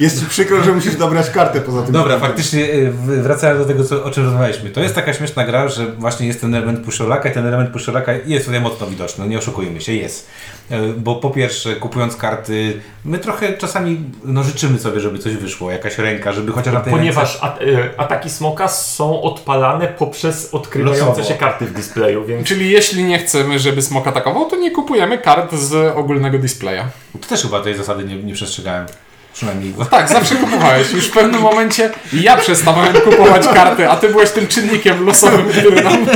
jest 0.00 0.20
ci 0.20 0.26
przykro, 0.26 0.62
że 0.64 0.72
musisz 0.72 0.96
dobrać 0.96 1.30
kartę 1.30 1.60
poza 1.60 1.82
tym. 1.82 1.92
Dobra, 1.92 2.18
faktycznie 2.18 2.64
y, 2.64 2.92
wracając 3.22 3.60
do 3.60 3.66
tego, 3.66 3.84
co, 3.84 4.04
o 4.04 4.10
czym 4.10 4.24
rozmawialiśmy. 4.24 4.70
To 4.70 4.80
jest 4.80 4.94
taka 4.94 5.12
śmieszna 5.14 5.44
gra, 5.44 5.68
że 5.68 5.86
właśnie 5.86 6.26
jest 6.26 6.40
ten 6.40 6.54
element 6.54 6.80
puszolaka 6.80 7.28
i 7.28 7.32
ten 7.32 7.46
element 7.46 7.70
puszolaka 7.70 8.12
jest 8.26 8.46
tutaj 8.46 8.60
mocno 8.60 8.86
widoczny, 8.86 9.24
no 9.24 9.30
nie 9.30 9.38
oszukujmy 9.38 9.80
się, 9.80 9.92
jest. 9.92 10.28
Y, 10.72 10.74
Bo 10.96 11.16
po 11.16 11.30
pierwsze, 11.30 11.76
kupując 11.76 12.16
karty, 12.16 12.80
my 13.04 13.18
trochę 13.18 13.52
czasami 13.52 14.00
no, 14.24 14.42
życzymy 14.42 14.78
sobie, 14.78 15.00
żeby 15.00 15.18
coś 15.18 15.36
wyszło, 15.36 15.70
jakaś 15.70 15.98
ręka, 15.98 16.32
żeby 16.32 16.52
chociaż 16.52 16.74
na 16.74 16.80
tej 16.80 16.92
Ponieważ 16.92 17.38
at, 17.42 17.58
e, 17.62 18.00
ataki 18.00 18.30
smoka 18.30 18.68
są 18.68 19.22
odpalane 19.22 19.88
poprzez 19.88 20.48
odkrywające 20.54 21.06
Losowo. 21.06 21.28
się 21.28 21.34
karty 21.34 21.66
w 21.66 21.72
displayu, 21.72 22.24
więc 22.24 22.48
Czyli 22.48 22.70
jeśli 22.70 23.04
nie 23.04 23.18
chcemy, 23.18 23.58
żeby 23.58 23.82
smok 23.82 24.06
atakował, 24.06 24.50
to 24.50 24.56
nie 24.56 24.70
kupujemy 24.70 25.13
kart 25.18 25.54
z 25.54 25.96
ogólnego 25.96 26.38
displaya. 26.38 26.82
To 27.20 27.28
też 27.28 27.42
chyba 27.42 27.60
tej 27.60 27.76
zasady 27.76 28.04
nie, 28.04 28.16
nie 28.16 28.34
przestrzegałem. 28.34 28.86
Przynajmniej. 29.34 29.74
Tak, 29.90 30.08
zawsze 30.08 30.34
kupowałeś. 30.36 30.92
Już 30.92 31.06
w 31.08 31.12
pewnym 31.12 31.40
momencie 31.40 31.90
ja 32.12 32.36
przestawałem 32.36 32.94
kupować 32.94 33.48
karty, 33.48 33.88
a 33.90 33.96
ty 33.96 34.08
byłeś 34.08 34.30
tym 34.30 34.46
czynnikiem 34.48 35.06
losowym, 35.06 35.48
który 35.48 35.82
nam 35.82 36.06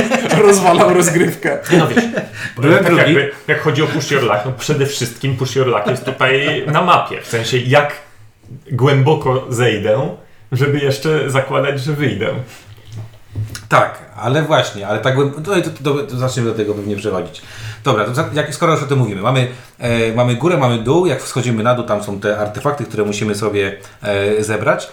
rozwalał 0.41 0.93
rozgrywkę. 0.93 1.57
no 1.77 1.87
wiesz, 1.87 2.03
Byłem 2.57 2.77
tak 2.77 2.85
drugi. 2.85 3.01
jakby, 3.01 3.31
jak 3.47 3.61
chodzi 3.61 3.81
o 3.83 3.87
push 3.87 4.11
your 4.11 4.23
luck, 4.23 4.39
no 4.45 4.51
przede 4.51 4.85
wszystkim 4.85 5.37
push 5.37 5.55
your 5.55 5.67
luck 5.67 5.87
jest 5.87 6.05
tutaj 6.05 6.63
na 6.67 6.81
mapie, 6.81 7.21
w 7.21 7.27
sensie 7.27 7.57
jak 7.57 7.95
głęboko 8.71 9.45
zejdę, 9.49 10.15
żeby 10.51 10.79
jeszcze 10.79 11.29
zakładać, 11.31 11.81
że 11.81 11.93
wyjdę. 11.93 12.27
Tak, 13.69 13.99
ale 14.15 14.43
właśnie, 14.43 14.87
ale 14.87 14.99
tak 14.99 15.15
głęb- 15.17 15.41
to, 15.41 15.61
to, 15.61 15.83
to, 15.83 16.03
to 16.03 16.17
zaczniemy 16.17 16.49
do 16.49 16.55
tego 16.55 16.73
pewnie 16.73 16.95
przechodzić. 16.95 17.41
Dobra, 17.83 18.05
to 18.05 18.25
jak, 18.33 18.55
skoro 18.55 18.73
już 18.73 18.83
o 18.83 18.85
tym 18.85 18.99
mówimy, 18.99 19.21
mamy, 19.21 19.47
e, 19.79 20.13
mamy 20.13 20.35
górę, 20.35 20.57
mamy 20.57 20.77
dół, 20.77 21.05
jak 21.05 21.21
schodzimy 21.21 21.63
na 21.63 21.75
dół, 21.75 21.85
tam 21.85 22.03
są 22.03 22.19
te 22.19 22.39
artefakty, 22.39 22.85
które 22.85 23.03
musimy 23.03 23.35
sobie 23.35 23.77
e, 24.01 24.43
zebrać. 24.43 24.89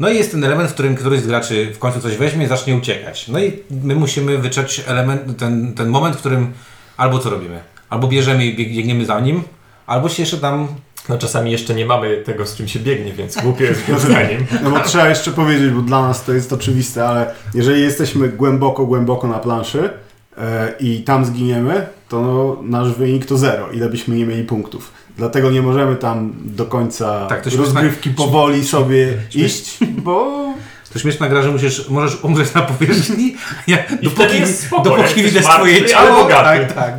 No 0.00 0.08
i 0.08 0.16
jest 0.16 0.30
ten 0.30 0.44
element, 0.44 0.70
w 0.70 0.74
którym 0.74 0.96
któryś 0.96 1.20
z 1.20 1.26
graczy 1.26 1.72
w 1.74 1.78
końcu 1.78 2.00
coś 2.00 2.16
weźmie 2.16 2.44
i 2.44 2.48
zacznie 2.48 2.76
uciekać. 2.76 3.28
No 3.28 3.38
i 3.38 3.62
my 3.70 3.94
musimy 3.94 4.38
wyczuć 4.38 4.82
element, 4.86 5.38
ten, 5.38 5.74
ten 5.74 5.88
moment, 5.88 6.16
w 6.16 6.18
którym 6.18 6.52
albo 6.96 7.18
co 7.18 7.30
robimy? 7.30 7.60
Albo 7.88 8.08
bierzemy 8.08 8.46
i 8.46 8.56
bieg- 8.56 8.74
biegniemy 8.76 9.06
za 9.06 9.20
nim, 9.20 9.42
albo 9.86 10.08
się 10.08 10.22
jeszcze 10.22 10.38
tam... 10.38 10.68
No 11.08 11.18
czasami 11.18 11.52
jeszcze 11.52 11.74
nie 11.74 11.86
mamy 11.86 12.16
tego, 12.16 12.46
z 12.46 12.56
czym 12.56 12.68
się 12.68 12.78
biegnie, 12.78 13.12
więc 13.12 13.36
głupie 13.36 13.64
jest 13.70 13.86
biec 13.88 14.00
za 14.00 14.22
nim. 14.22 14.46
No 14.62 14.70
bo 14.70 14.80
trzeba 14.80 15.08
jeszcze 15.08 15.30
powiedzieć, 15.30 15.70
bo 15.70 15.82
dla 15.82 16.02
nas 16.02 16.24
to 16.24 16.32
jest 16.32 16.52
oczywiste, 16.52 17.08
ale 17.08 17.34
jeżeli 17.54 17.82
jesteśmy 17.82 18.28
głęboko, 18.28 18.86
głęboko 18.86 19.28
na 19.28 19.38
planszy 19.38 19.90
e, 20.38 20.74
i 20.80 21.02
tam 21.02 21.24
zginiemy, 21.24 21.86
to 22.08 22.20
no, 22.22 22.56
nasz 22.62 22.92
wynik 22.92 23.26
to 23.26 23.38
zero, 23.38 23.70
ile 23.70 23.88
byśmy 23.88 24.16
nie 24.16 24.26
mieli 24.26 24.44
punktów. 24.44 24.92
Dlatego 25.16 25.50
nie 25.50 25.62
możemy 25.62 25.96
tam 25.96 26.32
do 26.44 26.66
końca 26.66 27.26
Tak, 27.26 27.46
rozgrywki 27.46 28.10
powoli 28.10 28.64
sobie 28.64 29.14
iść, 29.34 29.78
bo 30.04 30.49
To 30.92 30.98
śmieszna 30.98 31.28
gra, 31.28 31.42
że 31.42 31.50
musisz, 31.50 31.88
możesz 31.88 32.24
umrzeć 32.24 32.54
na 32.54 32.62
powierzchni, 32.62 33.36
ja, 33.66 33.78
wtedy 33.82 34.02
dopóki, 34.02 34.40
jest 34.40 34.66
spoko, 34.66 34.82
dopóki 34.82 35.22
widać 35.22 35.44
twoje 35.44 35.76
ale 35.76 35.88
ciało. 35.88 36.24
Tak, 36.24 36.72
tak. 36.72 36.94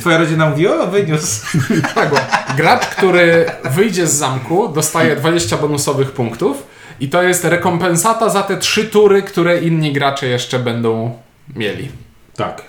Twoja 0.00 0.18
rodzina 0.18 0.50
mówi, 0.50 0.68
o 0.68 0.86
wyniósł. 0.86 1.46
Tak, 1.94 2.10
bo 2.10 2.16
gracz, 2.56 2.86
który 2.86 3.46
wyjdzie 3.64 4.06
z 4.06 4.12
zamku, 4.12 4.68
dostaje 4.68 5.16
20 5.16 5.56
bonusowych 5.56 6.10
punktów 6.10 6.66
i 7.00 7.08
to 7.08 7.22
jest 7.22 7.44
rekompensata 7.44 8.30
za 8.30 8.42
te 8.42 8.56
trzy 8.56 8.84
tury, 8.84 9.22
które 9.22 9.60
inni 9.60 9.92
gracze 9.92 10.26
jeszcze 10.26 10.58
będą 10.58 11.18
mieli. 11.56 11.88
Tak. 12.36 12.62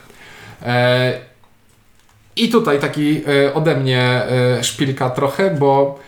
E, 0.66 1.20
I 2.36 2.50
tutaj 2.50 2.80
taki 2.80 3.22
e, 3.46 3.54
ode 3.54 3.76
mnie 3.76 4.02
e, 4.02 4.63
szpilka 4.63 5.10
trochę, 5.10 5.56
bo 5.56 6.00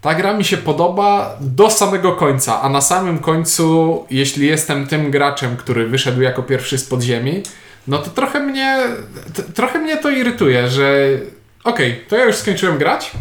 ta 0.00 0.14
gra 0.14 0.34
mi 0.34 0.44
się 0.44 0.56
podoba 0.56 1.36
do 1.40 1.70
samego 1.70 2.12
końca, 2.12 2.62
a 2.62 2.68
na 2.68 2.80
samym 2.80 3.18
końcu, 3.18 4.06
jeśli 4.10 4.46
jestem 4.46 4.86
tym 4.86 5.10
graczem, 5.10 5.56
który 5.56 5.86
wyszedł 5.86 6.20
jako 6.20 6.42
pierwszy 6.42 6.78
z 6.78 6.84
podziemi, 6.84 7.42
no 7.88 7.98
to 7.98 8.10
trochę 8.10 8.40
mnie, 8.40 8.78
trochę 9.54 9.78
mnie 9.78 9.96
to 9.96 10.10
irytuje, 10.10 10.68
że 10.68 11.08
okej, 11.64 12.04
to 12.08 12.16
ja 12.16 12.24
już 12.24 12.36
skończyłem 12.36 12.78
grać 12.78 13.12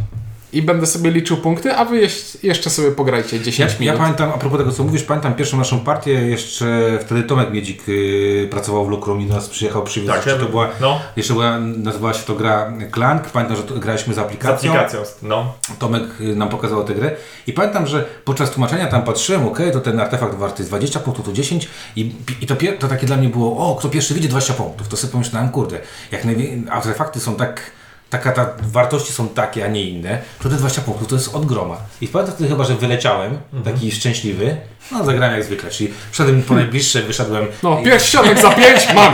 i 0.54 0.62
będę 0.62 0.86
sobie 0.86 1.12
liczył 1.12 1.38
punkty, 1.38 1.74
a 1.76 1.86
wy 1.86 2.08
jeszcze 2.44 2.70
sobie 2.70 2.92
pograjcie 2.92 3.38
Ja, 3.38 3.44
10 3.44 3.72
ja 3.74 3.80
minut. 3.80 3.98
pamiętam, 3.98 4.30
a 4.36 4.38
propos 4.38 4.60
tego 4.60 4.72
co 4.72 4.84
mówisz, 4.84 5.04
pamiętam 5.04 5.34
pierwszą 5.34 5.58
naszą 5.58 5.80
partię, 5.80 6.12
jeszcze 6.12 6.98
wtedy 7.02 7.24
Tomek 7.24 7.52
Miedzik 7.52 7.90
y, 7.90 8.48
pracował 8.52 8.86
w 8.86 8.90
Lukrum 8.90 9.22
i 9.22 9.26
do 9.26 9.34
nas 9.34 9.50
przyjechał, 9.50 9.84
przywiózł. 9.84 10.14
Tak, 10.14 10.26
jeszcze 10.26 10.40
ja- 10.40 10.46
to 10.46 10.52
była, 10.52 10.70
no. 10.82 11.00
jeszcze 11.16 11.34
była, 11.34 11.60
nazywała 11.60 12.14
się 12.14 12.24
to 12.24 12.36
gra 12.36 12.74
Clank, 12.94 13.24
pamiętam, 13.24 13.58
że 13.58 13.64
to, 13.64 13.74
graliśmy 13.76 14.14
z 14.14 14.16
Z 14.18 14.20
aplikacją. 14.20 14.72
aplikacją, 14.72 15.00
no. 15.22 15.54
Tomek 15.80 16.04
y, 16.22 16.36
nam 16.36 16.50
pokazał 16.50 16.84
tę 16.84 16.94
grę 16.96 17.12
i 17.48 17.54
pamiętam, 17.54 17.88
że 17.88 18.06
podczas 18.26 18.52
tłumaczenia 18.52 18.88
tam 18.88 19.02
patrzyłem, 19.04 19.48
ok, 19.48 19.60
to 19.74 19.80
ten 19.82 20.00
artefakt 20.00 20.36
warty 20.36 20.62
jest 20.62 20.70
20 20.72 21.00
punktów, 21.00 21.26
to 21.26 21.32
10 21.34 21.68
i, 21.96 22.12
i 22.42 22.48
to, 22.48 22.56
pier- 22.56 22.78
to 22.78 22.88
takie 22.88 23.08
dla 23.08 23.18
mnie 23.18 23.30
było, 23.30 23.58
o, 23.72 23.76
kto 23.76 23.90
pierwszy 23.90 24.14
widzi 24.14 24.30
20 24.30 24.54
punktów, 24.54 24.88
to 24.88 24.98
sobie 24.98 25.12
pomyślałem, 25.12 25.50
kurde, 25.50 25.80
jak 26.12 26.26
najwie- 26.26 26.72
artefakty 26.72 27.20
są 27.20 27.36
tak, 27.36 27.62
taka 28.10 28.32
ta, 28.32 28.54
wartości 28.62 29.13
są 29.13 29.30
takie, 29.30 29.65
a 29.65 29.67
nie 29.67 29.84
inne, 29.84 30.22
to 30.43 30.50
te 30.50 30.56
20 30.56 30.82
punktów 30.82 31.08
to 31.08 31.15
jest 31.15 31.36
od 31.36 31.45
groma. 31.45 31.78
I 32.02 32.08
pamiętam 32.08 32.36
wtedy 32.36 32.50
chyba, 32.50 32.63
że 32.63 32.76
wyleciałem, 32.76 33.38
taki 33.63 33.91
szczęśliwy, 33.91 34.58
no 34.91 35.06
zagrałem 35.06 35.36
jak 35.36 35.43
zwykle, 35.43 35.69
czyli 35.69 35.93
wszedłem 36.12 36.43
po 36.43 36.54
najbliższe, 36.54 37.02
wyszedłem, 37.02 37.48
No, 37.63 37.78
pierścionek 37.84 38.39
za 38.39 38.52
5 38.52 38.88
mam! 38.95 39.13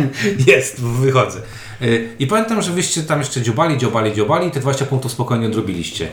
jest, 0.46 0.80
wychodzę. 0.80 1.40
Y, 1.82 2.08
I 2.18 2.26
pamiętam, 2.26 2.62
że 2.62 2.72
wyście 2.72 3.02
tam 3.02 3.18
jeszcze 3.18 3.42
dziobali, 3.42 3.78
dziobali, 3.78 4.14
dziobali 4.14 4.48
i 4.48 4.50
te 4.50 4.60
20 4.60 4.84
punktów 4.86 5.12
spokojnie 5.12 5.46
odrobiliście. 5.46 6.08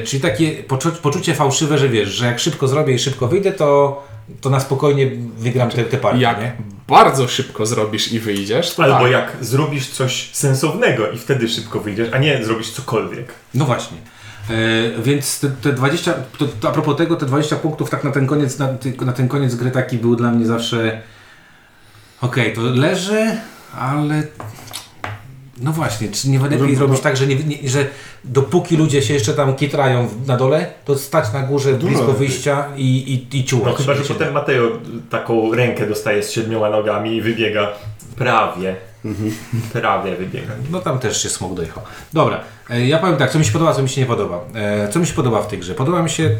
Y, 0.00 0.04
Czyli 0.04 0.22
takie 0.22 0.62
poczu- 0.62 0.90
poczucie 1.02 1.34
fałszywe, 1.34 1.78
że 1.78 1.88
wiesz, 1.88 2.08
że 2.08 2.26
jak 2.26 2.40
szybko 2.40 2.68
zrobię 2.68 2.94
i 2.94 2.98
szybko 2.98 3.28
wyjdę, 3.28 3.52
to, 3.52 4.02
to 4.40 4.50
na 4.50 4.60
spokojnie 4.60 5.10
wygram 5.38 5.70
te, 5.70 5.84
te 5.84 5.96
partie, 5.96 6.20
Jak 6.20 6.40
nie? 6.40 6.52
bardzo 6.88 7.28
szybko 7.28 7.66
zrobisz 7.66 8.12
i 8.12 8.20
wyjdziesz, 8.20 8.78
Albo 8.80 8.98
tak. 9.02 9.10
jak 9.10 9.36
zrobisz 9.40 9.88
coś 9.88 10.30
sensownego 10.32 11.10
i 11.10 11.18
wtedy 11.18 11.48
szybko 11.48 11.80
wyjdziesz, 11.80 12.08
a 12.12 12.18
nie 12.18 12.44
zrobisz 12.44 12.70
cokolwiek. 12.70 13.32
No 13.54 13.64
właśnie. 13.64 13.96
E, 14.50 15.02
więc 15.02 15.40
te, 15.40 15.50
te 15.50 15.72
20, 15.72 16.14
to, 16.38 16.46
to 16.60 16.68
a 16.68 16.72
propos 16.72 16.96
tego, 16.96 17.16
te 17.16 17.26
20 17.26 17.56
punktów 17.56 17.90
tak 17.90 18.04
na 18.04 18.10
ten 18.10 18.26
koniec, 18.26 18.58
na, 18.58 18.68
na 19.00 19.12
ten 19.12 19.28
koniec 19.28 19.54
gry 19.54 19.70
taki 19.70 19.98
był 19.98 20.16
dla 20.16 20.30
mnie 20.30 20.46
zawsze 20.46 21.00
okej, 22.20 22.52
to 22.52 22.60
leży, 22.60 23.36
ale 23.78 24.22
no 25.60 25.72
właśnie, 25.72 26.08
czy 26.08 26.30
nie 26.30 26.38
lepiej 26.38 26.58
Może- 26.58 26.76
zrobić 26.76 27.00
tak, 27.00 27.16
że, 27.16 27.26
nie, 27.26 27.36
nie, 27.36 27.68
że 27.68 27.86
dopóki 28.24 28.76
ludzie 28.76 29.02
się 29.02 29.14
jeszcze 29.14 29.34
tam 29.34 29.54
kitrają 29.56 30.08
na 30.26 30.36
dole, 30.36 30.66
to 30.84 30.98
stać 30.98 31.32
na 31.32 31.42
górze 31.42 31.72
Dużo 31.72 31.86
blisko 31.86 32.06
lepiej. 32.06 32.18
wyjścia 32.18 32.64
i, 32.76 33.26
i, 33.32 33.38
i 33.38 33.44
ciułać. 33.44 33.66
No 33.72 33.78
chyba, 33.78 33.94
że 33.94 34.02
potem 34.04 34.34
Mateo 34.34 34.68
taką 35.10 35.54
rękę 35.54 35.86
dostaje 35.86 36.22
z 36.22 36.30
siedmioma 36.30 36.70
nogami 36.70 37.16
i 37.16 37.22
wybiega 37.22 37.68
prawie. 38.16 38.76
Prawie 39.72 40.16
wybiega. 40.16 40.52
No 40.70 40.80
tam 40.80 40.98
też 40.98 41.22
się 41.22 41.28
smok 41.28 41.54
dojechał. 41.54 41.82
Dobra, 42.12 42.40
e, 42.70 42.86
ja 42.86 42.98
powiem 42.98 43.16
tak, 43.16 43.30
co 43.30 43.38
mi 43.38 43.44
się 43.44 43.52
podoba, 43.52 43.74
co 43.74 43.82
mi 43.82 43.88
się 43.88 44.00
nie 44.00 44.06
podoba. 44.06 44.40
E, 44.54 44.88
Co 44.88 45.00
mi 45.00 45.06
się 45.06 45.14
podoba 45.14 45.42
w 45.42 45.48
tej 45.48 45.58
grze? 45.58 45.74
Podoba 45.74 46.02
mi 46.02 46.10
się, 46.10 46.30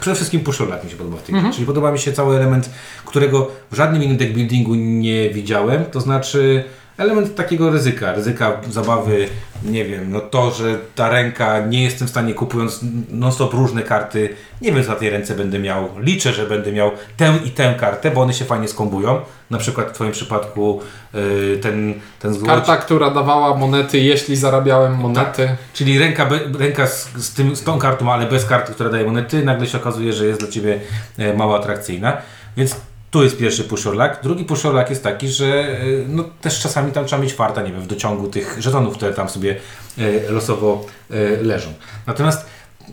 przede 0.00 0.16
wszystkim 0.16 0.40
puszolak 0.40 0.84
mi 0.84 0.90
się 0.90 0.96
podoba 0.96 1.16
w 1.16 1.22
tej 1.22 1.34
grze, 1.34 1.50
czyli 1.52 1.66
podoba 1.66 1.92
mi 1.92 1.98
się 1.98 2.12
cały 2.12 2.36
element, 2.36 2.70
którego 3.06 3.50
w 3.70 3.76
żadnym 3.76 4.02
innym 4.02 4.16
deck 4.16 4.32
buildingu 4.32 4.74
nie 4.74 5.30
widziałem, 5.30 5.84
to 5.84 6.00
znaczy 6.00 6.64
element 6.96 7.34
takiego 7.34 7.70
ryzyka, 7.70 8.12
ryzyka 8.12 8.60
zabawy, 8.70 9.28
nie 9.64 9.84
wiem, 9.84 10.12
no 10.12 10.20
to, 10.20 10.50
że 10.50 10.78
ta 10.94 11.10
ręka, 11.10 11.66
nie 11.66 11.82
jestem 11.82 12.08
w 12.08 12.10
stanie 12.10 12.34
kupując 12.34 12.80
non-stop 13.10 13.54
różne 13.54 13.82
karty, 13.82 14.28
nie 14.60 14.72
wiem 14.72 14.84
co 14.84 14.90
na 14.90 14.96
tej 14.96 15.10
ręce 15.10 15.34
będę 15.34 15.58
miał, 15.58 15.88
liczę, 15.98 16.32
że 16.32 16.46
będę 16.46 16.72
miał 16.72 16.90
tę 17.16 17.34
i 17.44 17.50
tę 17.50 17.74
kartę, 17.80 18.10
bo 18.10 18.20
one 18.20 18.34
się 18.34 18.44
fajnie 18.44 18.68
skombują, 18.68 19.20
na 19.50 19.58
przykład 19.58 19.88
w 19.88 19.92
Twoim 19.92 20.12
przypadku 20.12 20.80
y, 21.14 21.58
ten, 21.62 21.94
ten 22.18 22.34
złoć, 22.34 22.46
Karta, 22.46 22.76
która 22.76 23.10
dawała 23.10 23.56
monety, 23.56 23.98
jeśli 23.98 24.36
zarabiałem 24.36 24.94
monety. 24.94 25.56
Czyli 25.72 25.98
ręka, 25.98 26.26
be, 26.26 26.38
ręka 26.58 26.86
z, 26.86 27.08
z, 27.16 27.34
tym, 27.34 27.56
z 27.56 27.62
tą 27.62 27.78
kartą, 27.78 28.12
ale 28.12 28.26
bez 28.26 28.44
karty, 28.44 28.72
która 28.72 28.90
daje 28.90 29.04
monety, 29.04 29.44
nagle 29.44 29.66
się 29.66 29.78
okazuje, 29.78 30.12
że 30.12 30.26
jest 30.26 30.40
dla 30.40 30.48
Ciebie 30.48 30.80
e, 31.18 31.34
mało 31.34 31.56
atrakcyjna. 31.56 32.16
Więc 32.56 32.76
tu 33.12 33.22
jest 33.22 33.38
pierwszy 33.38 33.64
pushorlak. 33.64 34.20
Drugi 34.22 34.44
pushorlak 34.44 34.90
jest 34.90 35.02
taki, 35.02 35.28
że 35.28 35.46
e, 35.46 35.82
no, 36.08 36.24
też 36.40 36.60
czasami 36.60 36.92
tam 36.92 37.04
trzeba 37.06 37.22
mieć 37.22 37.32
farta, 37.32 37.62
nie 37.62 37.72
wiem, 37.72 37.80
w 37.80 37.86
dociągu 37.86 38.28
tych 38.28 38.56
żetonów, 38.58 38.96
które 38.96 39.12
tam 39.12 39.28
sobie 39.28 39.56
e, 39.98 40.30
losowo 40.30 40.86
e, 41.10 41.42
leżą. 41.42 41.72
Natomiast 42.06 42.46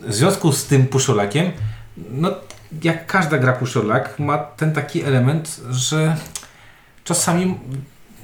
w 0.08 0.14
związku 0.14 0.52
z 0.52 0.66
tym 0.66 0.88
pushorlakiem, 0.88 1.52
no 2.12 2.32
jak 2.84 3.06
każda 3.06 3.38
gra 3.38 3.54
pushorlak 3.54 4.20
ma 4.20 4.38
ten 4.38 4.74
taki 4.74 5.04
element, 5.04 5.62
że 5.70 6.16
czasami 7.04 7.58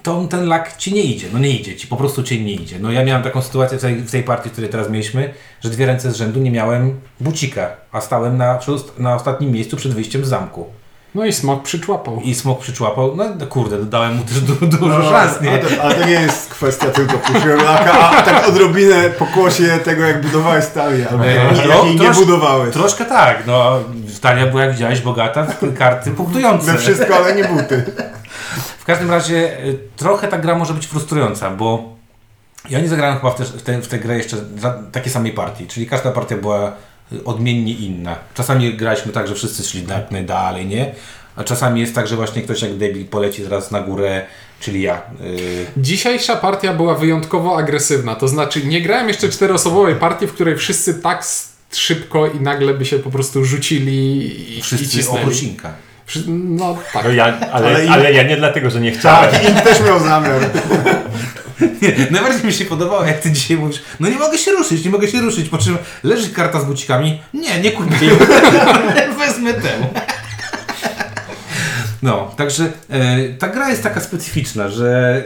to 0.03 0.27
ten 0.29 0.47
lak 0.47 0.77
ci 0.77 0.93
nie 0.93 1.03
idzie. 1.03 1.27
No 1.33 1.39
nie 1.39 1.49
idzie 1.49 1.75
ci, 1.75 1.87
po 1.87 1.97
prostu 1.97 2.23
ci 2.23 2.43
nie 2.43 2.53
idzie. 2.53 2.79
No 2.79 2.91
ja 2.91 3.05
miałem 3.05 3.23
taką 3.23 3.41
sytuację 3.41 3.77
w 3.77 3.81
tej, 3.81 3.95
w 3.95 4.11
tej 4.11 4.23
partii, 4.23 4.49
w 4.49 4.51
której 4.51 4.69
teraz 4.69 4.89
mieliśmy, 4.89 5.33
że 5.61 5.69
dwie 5.69 5.85
ręce 5.85 6.11
z 6.11 6.15
rzędu 6.15 6.39
nie 6.39 6.51
miałem 6.51 6.99
bucika, 7.19 7.69
a 7.91 8.01
stałem 8.01 8.37
na, 8.37 8.59
na 8.97 9.15
ostatnim 9.15 9.51
miejscu 9.51 9.77
przed 9.77 9.93
wyjściem 9.93 10.25
z 10.25 10.27
zamku. 10.27 10.69
No 11.15 11.25
i 11.25 11.33
smok 11.33 11.63
przyczłapał. 11.63 12.21
I 12.23 12.35
smok 12.35 12.59
przyczłapał, 12.59 13.15
no 13.15 13.25
no 13.39 13.47
kurde, 13.47 13.85
dałem 13.85 14.15
mu 14.15 14.23
też 14.23 14.41
du 14.41 14.67
dużo 14.77 15.09
szans, 15.09 15.41
nie? 15.41 15.49
Ale 15.51 15.59
to, 15.59 15.83
ale 15.83 15.95
to 15.95 16.05
nie 16.05 16.13
jest 16.13 16.49
kwestia 16.49 16.89
tylko 16.89 17.17
puszczolaka, 17.17 18.09
a 18.09 18.21
tak 18.21 18.47
odrobinę 18.49 19.09
pokłosie 19.09 19.79
tego, 19.83 20.03
jak 20.03 20.21
budowałeś 20.21 20.65
stalię, 20.65 21.09
albo 21.09 21.25
Eee, 21.25 21.35
jak, 21.69 21.99
nie 21.99 22.11
budowałeś. 22.11 22.73
Troszkę 22.73 23.05
tak, 23.05 23.47
no 23.47 23.79
Talia 24.21 24.45
była 24.45 24.63
jak 24.63 24.71
widziałeś 24.73 25.01
bogata 25.01 25.43
w 25.61 25.77
karty 25.77 26.11
punktujące. 26.11 26.71
We 26.71 26.77
wszystko, 26.77 27.15
ale 27.15 27.35
nie 27.35 27.43
buty. 27.45 27.83
W 28.79 28.85
każdym 28.85 29.11
razie 29.11 29.59
y, 29.65 29.79
trochę 29.95 30.27
ta 30.27 30.37
gra 30.37 30.55
może 30.55 30.73
być 30.73 30.87
frustrująca, 30.87 31.49
bo 31.49 31.95
ja 32.69 32.79
nie 32.79 32.87
zagrałem 32.87 33.17
chyba 33.17 33.31
w, 33.31 33.35
te, 33.35 33.43
w, 33.45 33.63
tę- 33.63 33.81
w 33.81 33.87
tę 33.87 33.99
grę 33.99 34.17
jeszcze 34.17 34.37
za, 34.57 34.79
takiej 34.91 35.11
samej 35.11 35.31
partii, 35.31 35.67
czyli 35.67 35.87
każda 35.87 36.11
partia 36.11 36.37
była 36.37 36.71
odmiennie 37.25 37.73
inna. 37.73 38.15
Czasami 38.33 38.73
graliśmy 38.73 39.11
tak, 39.11 39.27
że 39.27 39.35
wszyscy 39.35 39.63
szli 39.63 39.83
na- 39.83 40.01
najdalej, 40.11 40.65
nie? 40.65 40.91
A 41.35 41.43
czasami 41.43 41.81
jest 41.81 41.95
tak, 41.95 42.07
że 42.07 42.15
właśnie 42.15 42.41
ktoś 42.41 42.61
jak 42.61 42.73
debil 42.77 43.05
poleci 43.05 43.43
zaraz 43.43 43.71
na 43.71 43.81
górę, 43.81 44.25
czyli 44.59 44.81
ja. 44.81 45.01
Y, 45.21 45.65
Dzisiejsza 45.77 46.35
partia 46.35 46.73
była 46.73 46.95
wyjątkowo 46.95 47.57
agresywna, 47.57 48.15
to 48.15 48.27
znaczy 48.27 48.65
nie 48.65 48.81
grałem 48.81 49.07
jeszcze 49.07 49.29
czteroosobowej 49.29 49.95
partii, 49.95 50.27
w 50.27 50.33
której 50.33 50.55
wszyscy 50.57 50.93
tak 50.93 51.25
szybko 51.73 52.27
i 52.27 52.39
nagle 52.39 52.73
by 52.73 52.85
się 52.85 52.99
po 52.99 53.11
prostu 53.11 53.45
rzucili 53.45 54.17
i, 54.17 54.57
i 54.57 54.61
wszyscy 54.61 54.87
cisnęli. 54.89 55.21
oprócz 55.21 55.43
Inka. 55.43 55.73
No 56.27 56.77
tak. 56.93 57.03
No 57.05 57.11
ja, 57.11 57.23
ale, 57.25 57.67
Ale 57.75 57.89
ale, 57.91 58.11
i- 58.13 58.15
ja 58.15 58.23
nie 58.23 58.37
dlatego, 58.37 58.69
że 58.69 58.81
nie 58.81 58.91
chciałem. 58.91 59.31
Tak, 59.31 59.43
i 59.49 59.61
też 59.61 59.81
miał 59.81 59.99
zamiar. 59.99 60.41
Nie, 61.81 62.07
najbardziej 62.11 62.45
mi 62.45 62.53
się 62.53 62.65
podobało, 62.65 63.05
jak 63.05 63.19
ty 63.19 63.31
dzisiaj 63.31 63.57
mówisz, 63.57 63.81
no 63.99 64.09
nie 64.09 64.17
mogę 64.17 64.37
się 64.37 64.51
ruszyć, 64.51 64.85
nie 64.85 64.91
mogę 64.91 65.07
się 65.07 65.21
ruszyć, 65.21 65.49
po 65.49 65.57
czym 65.57 65.77
leży 66.03 66.29
karta 66.29 66.61
z 66.61 66.65
bucikami, 66.65 67.21
nie, 67.33 67.59
nie 67.59 67.71
kupię, 67.71 68.11
wezmę 69.19 69.53
tę. 69.53 69.69
No, 72.03 72.31
także 72.37 72.71
e, 72.89 73.29
ta 73.29 73.47
gra 73.47 73.69
jest 73.69 73.83
taka 73.83 74.01
specyficzna, 74.01 74.69
że 74.69 75.23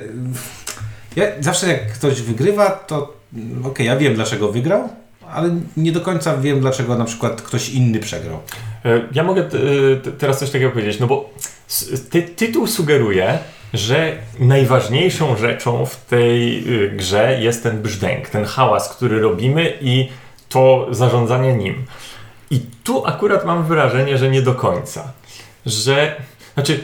ja 1.16 1.26
zawsze 1.40 1.68
jak 1.68 1.94
ktoś 1.94 2.22
wygrywa, 2.22 2.70
to 2.70 3.14
mm, 3.34 3.66
okej, 3.66 3.86
ja 3.86 3.98
wiem 3.98 4.16
dlaczego 4.16 4.52
wygrał, 4.52 4.90
ale 5.34 5.50
nie 5.78 5.92
do 5.92 6.02
końca 6.02 6.38
wiem 6.38 6.60
dlaczego 6.60 6.96
na 6.98 7.06
przykład 7.06 7.42
ktoś 7.42 7.70
inny 7.70 8.00
przegrał. 8.00 8.40
E, 8.86 9.02
Ja 9.12 9.24
mogę 9.24 9.44
t- 9.44 9.58
teraz 10.18 10.40
coś 10.40 10.50
takiego 10.52 10.72
powiedzieć, 10.72 11.00
no 11.00 11.08
bo 11.08 11.30
ty, 12.10 12.22
tytuł 12.22 12.68
sugeruje, 12.68 13.40
że 13.74 14.18
najważniejszą 14.40 15.38
rzeczą 15.38 15.86
w 15.86 15.96
tej 16.06 16.64
y, 16.84 16.90
grze 16.92 17.40
jest 17.42 17.64
ten 17.64 17.82
brzdęk, 17.82 18.30
ten 18.30 18.46
hałas, 18.46 18.90
który 18.90 19.22
robimy 19.22 19.74
i 19.82 20.10
to 20.50 20.88
zarządzanie 20.92 21.54
nim. 21.56 21.86
I 22.52 22.62
tu 22.84 23.06
akurat 23.06 23.46
mam 23.46 23.64
wrażenie, 23.64 24.18
że 24.18 24.30
nie 24.30 24.42
do 24.42 24.56
końca. 24.56 25.14
Że, 25.66 26.16
znaczy, 26.54 26.80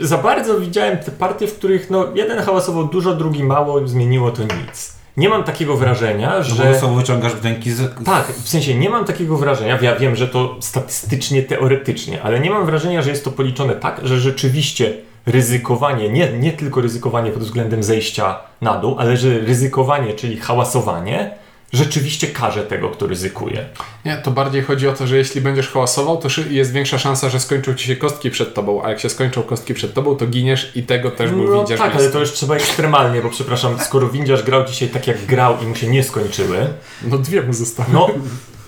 za 0.00 0.18
bardzo 0.18 0.60
widziałem 0.60 0.98
te 0.98 1.10
partie, 1.12 1.46
w 1.46 1.54
których 1.54 1.90
no, 1.90 2.06
jeden 2.14 2.38
hałasował 2.42 2.84
dużo, 2.84 3.14
drugi 3.14 3.44
mało, 3.44 3.88
zmieniło 3.88 4.30
to 4.30 4.42
nic. 4.42 4.99
Nie 5.20 5.28
mam 5.28 5.44
takiego 5.44 5.76
wrażenia, 5.76 6.34
No 6.38 6.42
że... 6.44 6.64
bo 6.64 6.70
losowo 6.70 6.94
wyciągasz 6.94 7.34
wdęki 7.34 7.70
z... 7.70 8.04
Tak, 8.04 8.26
w 8.26 8.48
sensie 8.48 8.74
nie 8.74 8.90
mam 8.90 9.04
takiego 9.04 9.36
wrażenia, 9.36 9.78
ja 9.82 9.96
wiem, 9.96 10.16
że 10.16 10.28
to 10.28 10.56
statystycznie, 10.60 11.42
teoretycznie, 11.42 12.22
ale 12.22 12.40
nie 12.40 12.50
mam 12.50 12.66
wrażenia, 12.66 13.02
że 13.02 13.10
jest 13.10 13.24
to 13.24 13.30
policzone 13.30 13.74
tak, 13.74 14.00
że 14.02 14.20
rzeczywiście 14.20 14.94
ryzykowanie, 15.26 16.08
nie, 16.08 16.32
nie 16.32 16.52
tylko 16.52 16.80
ryzykowanie 16.80 17.30
pod 17.30 17.42
względem 17.42 17.82
zejścia 17.82 18.38
na 18.60 18.78
dół, 18.78 18.96
ale 18.98 19.16
że 19.16 19.38
ryzykowanie, 19.38 20.14
czyli 20.14 20.36
hałasowanie, 20.36 21.30
rzeczywiście 21.72 22.26
karze 22.26 22.62
tego, 22.62 22.88
kto 22.90 23.06
ryzykuje. 23.06 23.64
Nie, 24.04 24.16
to 24.16 24.30
bardziej 24.30 24.62
chodzi 24.62 24.88
o 24.88 24.92
to, 24.92 25.06
że 25.06 25.16
jeśli 25.16 25.40
będziesz 25.40 25.68
hałasował, 25.68 26.16
to 26.16 26.28
jest 26.50 26.72
większa 26.72 26.98
szansa, 26.98 27.28
że 27.28 27.40
skończą 27.40 27.74
ci 27.74 27.86
się 27.86 27.96
kostki 27.96 28.30
przed 28.30 28.54
tobą, 28.54 28.82
a 28.84 28.88
jak 28.90 29.00
się 29.00 29.08
skończą 29.10 29.42
kostki 29.42 29.74
przed 29.74 29.94
tobą, 29.94 30.16
to 30.16 30.26
giniesz 30.26 30.72
i 30.76 30.82
tego 30.82 31.10
też 31.10 31.30
był 31.30 31.54
No 31.54 31.62
widzisz. 31.62 31.78
tak, 31.78 31.94
ale 31.94 32.08
to 32.10 32.20
już 32.20 32.32
trzeba 32.32 32.54
ekstremalnie, 32.56 33.22
bo 33.22 33.30
przepraszam, 33.30 33.78
skoro 33.80 34.08
windziarz 34.08 34.42
grał 34.42 34.64
dzisiaj 34.64 34.88
tak 34.88 35.06
jak 35.06 35.26
grał 35.26 35.56
i 35.62 35.66
mu 35.66 35.74
się 35.74 35.86
nie 35.86 36.02
skończyły, 36.04 36.66
No 37.02 37.18
dwie 37.18 37.42
mu 37.42 37.52
zostały. 37.52 37.88
no 37.92 38.08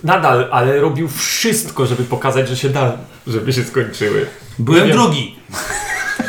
nadal, 0.03 0.47
ale 0.51 0.79
robił 0.81 1.07
wszystko, 1.07 1.85
żeby 1.85 2.03
pokazać, 2.03 2.49
że 2.49 2.57
się 2.57 2.69
da, 2.69 2.97
żeby 3.27 3.53
się 3.53 3.63
skończyły. 3.63 4.25
Byłem 4.59 4.81
Nie 4.81 4.87
wiem. 4.87 4.97
drugi. 4.97 5.35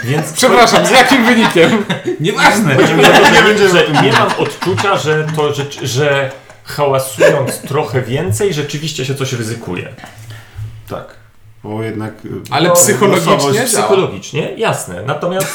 Więc 0.05 0.33
Przepraszam, 0.33 0.87
z 0.87 0.91
jakim 0.91 1.25
wynikiem? 1.25 1.85
Nieważne. 2.21 2.77
Nie 2.77 2.87
tym 2.87 2.99
nie 2.99 3.43
mówić. 3.99 4.13
mam 4.19 4.29
odczucia, 4.39 4.97
że 4.97 5.27
to, 5.37 5.55
że, 5.55 5.65
że 5.83 6.33
hałasując 6.65 7.59
trochę 7.61 8.03
więcej, 8.03 8.55
rzeczywiście 8.55 9.05
się 9.05 9.15
coś 9.15 9.33
ryzykuje. 9.33 9.89
Tak. 10.89 11.15
Bo 11.63 11.83
jednak. 11.83 12.13
y, 12.25 12.29
Ale 12.51 12.69
No, 12.69 12.75
psychologicznie. 12.75 13.63
Psychologicznie, 13.67 14.53
jasne. 14.57 15.03
Natomiast, 15.07 15.53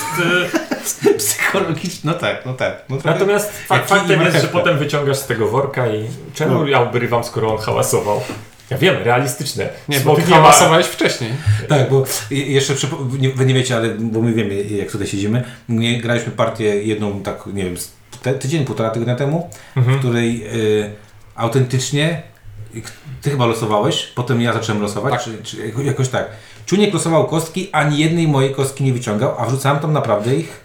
y, 1.05 1.17
Psychologicznie, 1.17 2.11
no 2.11 2.13
tak, 2.13 2.45
no 2.45 2.53
tak. 2.53 2.83
No 2.89 2.97
natomiast 3.05 3.51
fa- 3.67 3.75
jak 3.75 3.85
kij 3.87 3.97
i 3.97 3.99
faktem 3.99 4.21
jest, 4.21 4.41
że 4.41 4.47
potem 4.47 4.77
wyciągasz 4.77 5.17
z 5.17 5.25
tego 5.25 5.47
worka 5.47 5.87
i 5.87 6.07
czemu 6.33 6.53
No. 6.59 6.67
ja 6.67 6.81
obrywam, 6.81 7.23
skoro 7.23 7.51
on 7.55 7.57
hałasował? 7.61 8.21
Ja 8.69 8.77
wiem, 8.77 8.95
realistyczne. 9.03 9.69
Nie, 9.89 9.99
bo 9.99 10.15
ty 10.15 10.21
nie 10.21 10.83
wcześniej. 10.83 11.31
Tak, 11.69 11.89
bo 11.89 12.05
je- 12.31 12.45
jeszcze 12.45 12.73
przypo- 12.73 13.19
nie, 13.19 13.29
wy 13.29 13.45
nie 13.45 13.53
wiecie, 13.53 13.75
ale 13.75 13.89
bo 13.89 14.21
my 14.21 14.33
wiemy 14.33 14.55
jak 14.63 14.91
tutaj 14.91 15.07
siedzimy. 15.07 15.43
Nie, 15.69 16.01
graliśmy 16.01 16.31
partię 16.31 16.83
jedną 16.83 17.21
tak, 17.21 17.43
nie 17.53 17.63
wiem, 17.65 17.77
z- 17.77 17.91
te, 18.21 18.33
tydzień, 18.33 18.65
półtora 18.65 18.89
tygodnia 18.89 19.15
temu, 19.15 19.49
Mhm. 19.75 19.95
w 19.97 19.99
której 19.99 20.47
y, 20.81 20.91
autentycznie 21.35 22.21
ty 23.21 23.29
chyba 23.29 23.45
losowałeś, 23.45 24.11
potem 24.15 24.41
ja 24.41 24.53
zacząłem 24.53 24.81
losować, 24.81 25.13
Tak. 25.13 25.23
czy, 25.23 25.37
czy 25.43 25.67
jako- 25.67 25.81
jakoś 25.81 26.09
tak. 26.09 26.25
Czuniek 26.65 26.93
losował 26.93 27.27
kostki, 27.27 27.69
ani 27.71 27.97
jednej 27.99 28.27
mojej 28.27 28.55
kostki 28.55 28.83
nie 28.83 28.93
wyciągał, 28.93 29.35
a 29.39 29.45
wrzucałem 29.45 29.79
tam 29.79 29.93
naprawdę 29.93 30.35
ich 30.35 30.59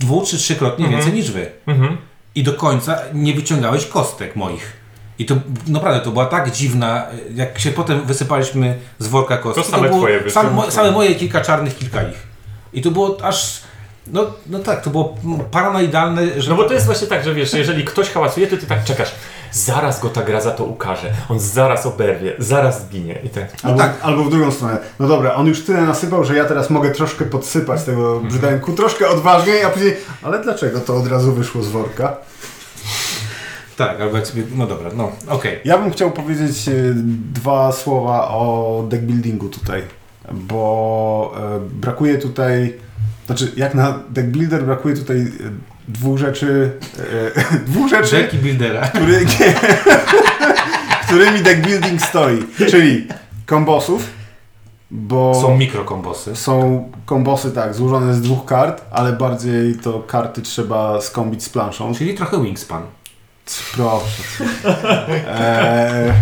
dwu 0.00 0.26
czy 0.26 0.36
trzykrotnie 0.38 0.84
Mhm. 0.84 1.02
więcej 1.02 1.20
niż 1.20 1.30
wy. 1.30 1.50
Mhm. 1.66 1.96
I 2.34 2.42
do 2.42 2.52
końca 2.54 2.98
nie 3.14 3.34
wyciągałeś 3.34 3.86
kostek 3.86 4.36
moich. 4.36 4.72
I 5.18 5.24
to 5.26 5.34
naprawdę 5.66 6.00
to 6.00 6.10
była 6.10 6.26
tak 6.26 6.50
dziwna, 6.52 7.06
jak 7.34 7.58
się 7.58 7.70
potem 7.70 8.06
wysypaliśmy 8.06 8.78
z 8.98 9.06
worka 9.06 9.36
kostki. 9.36 9.64
To 9.64 9.70
same 9.70 9.88
było 9.88 10.00
twoje 10.00 10.30
same, 10.30 10.70
same 10.70 10.90
moje, 10.90 11.14
kilka 11.14 11.40
czarnych, 11.40 11.78
kilka 11.78 12.02
ich. 12.02 12.26
I 12.72 12.82
to 12.82 12.90
było 12.90 13.18
aż. 13.22 13.60
No, 14.12 14.26
no 14.46 14.58
tak, 14.58 14.82
to 14.84 14.90
było 14.90 15.16
paranoidalne, 15.50 16.40
że. 16.40 16.50
No 16.50 16.56
bo 16.56 16.64
to 16.64 16.74
jest 16.74 16.86
właśnie 16.86 17.06
tak, 17.06 17.24
że 17.24 17.34
wiesz, 17.34 17.52
jeżeli 17.52 17.84
ktoś 17.84 18.10
hałasuje, 18.10 18.46
to 18.46 18.56
ty 18.56 18.66
tak 18.66 18.84
czekasz. 18.84 19.14
Zaraz 19.52 20.00
go 20.00 20.08
ta 20.08 20.22
gra 20.22 20.40
za 20.40 20.50
to 20.50 20.64
ukaże. 20.64 21.12
On 21.28 21.40
zaraz 21.40 21.86
oberwie, 21.86 22.32
zaraz 22.38 22.82
zginie. 22.86 23.18
I 23.24 23.28
tak. 23.28 23.46
Albo, 23.62 23.78
tak. 23.78 23.92
albo 24.02 24.24
w 24.24 24.30
drugą 24.30 24.50
stronę. 24.52 24.78
No 24.98 25.08
dobra, 25.08 25.34
on 25.34 25.46
już 25.46 25.64
tyle 25.64 25.80
nasypał, 25.82 26.24
że 26.24 26.36
ja 26.36 26.44
teraz 26.44 26.70
mogę 26.70 26.90
troszkę 26.90 27.24
podsypać 27.24 27.84
tego 27.84 28.12
Mhm. 28.12 28.28
brzydenku, 28.28 28.72
troszkę 28.72 29.08
odważniej, 29.08 29.64
a 29.64 29.70
później. 29.70 29.96
Ale 30.22 30.42
dlaczego 30.42 30.80
to 30.80 30.96
od 30.96 31.06
razu 31.06 31.32
wyszło 31.32 31.62
z 31.62 31.68
worka? 31.68 32.16
Tak, 33.76 34.00
albo 34.00 34.16
jak 34.16 34.26
sobie. 34.26 34.42
No 34.56 34.66
dobra, 34.66 34.90
no 34.96 35.12
okej. 35.28 35.60
Ja 35.64 35.78
bym 35.78 35.90
chciał 35.92 36.10
powiedzieć 36.10 36.68
e, 36.68 36.72
dwa 37.34 37.72
słowa 37.72 38.28
o 38.28 38.84
deckbuildingu 38.88 39.48
tutaj, 39.48 39.82
bo 40.32 41.34
e, 41.56 41.60
brakuje 41.60 42.18
tutaj, 42.18 42.74
znaczy 43.30 43.52
jak 43.56 43.74
na 43.74 43.98
deckbuilder 44.08 44.64
brakuje 44.64 44.96
tutaj 44.96 45.20
e, 45.20 45.26
dwóch 45.88 46.18
rzeczy, 46.18 46.72
e, 47.36 47.58
dwóch 47.70 47.90
rzeczy, 47.90 48.08
Rzeki 48.08 48.38
Buildera. 48.38 48.88
który, 48.88 49.20
nie, 49.24 49.54
którymi 51.06 51.40
deckbuilding 51.42 52.02
stoi, 52.02 52.44
czyli 52.70 53.06
kombosów, 53.46 54.10
bo 54.90 55.40
Są 55.42 55.56
mikrokombosy. 55.56 56.36
są 56.36 56.88
kombosy 57.06 57.52
tak, 57.52 57.74
złożone 57.74 58.14
z 58.14 58.20
dwóch 58.20 58.44
kart, 58.44 58.82
ale 58.90 59.12
bardziej 59.12 59.74
to 59.74 60.00
karty 60.00 60.42
trzeba 60.42 61.00
skombić 61.00 61.42
z 61.44 61.48
planszą. 61.48 61.94
Czyli 61.94 62.14
trochę 62.14 62.42
Wingspan. 62.42 62.82
Proszę. 63.74 64.44
Eee, 65.40 66.12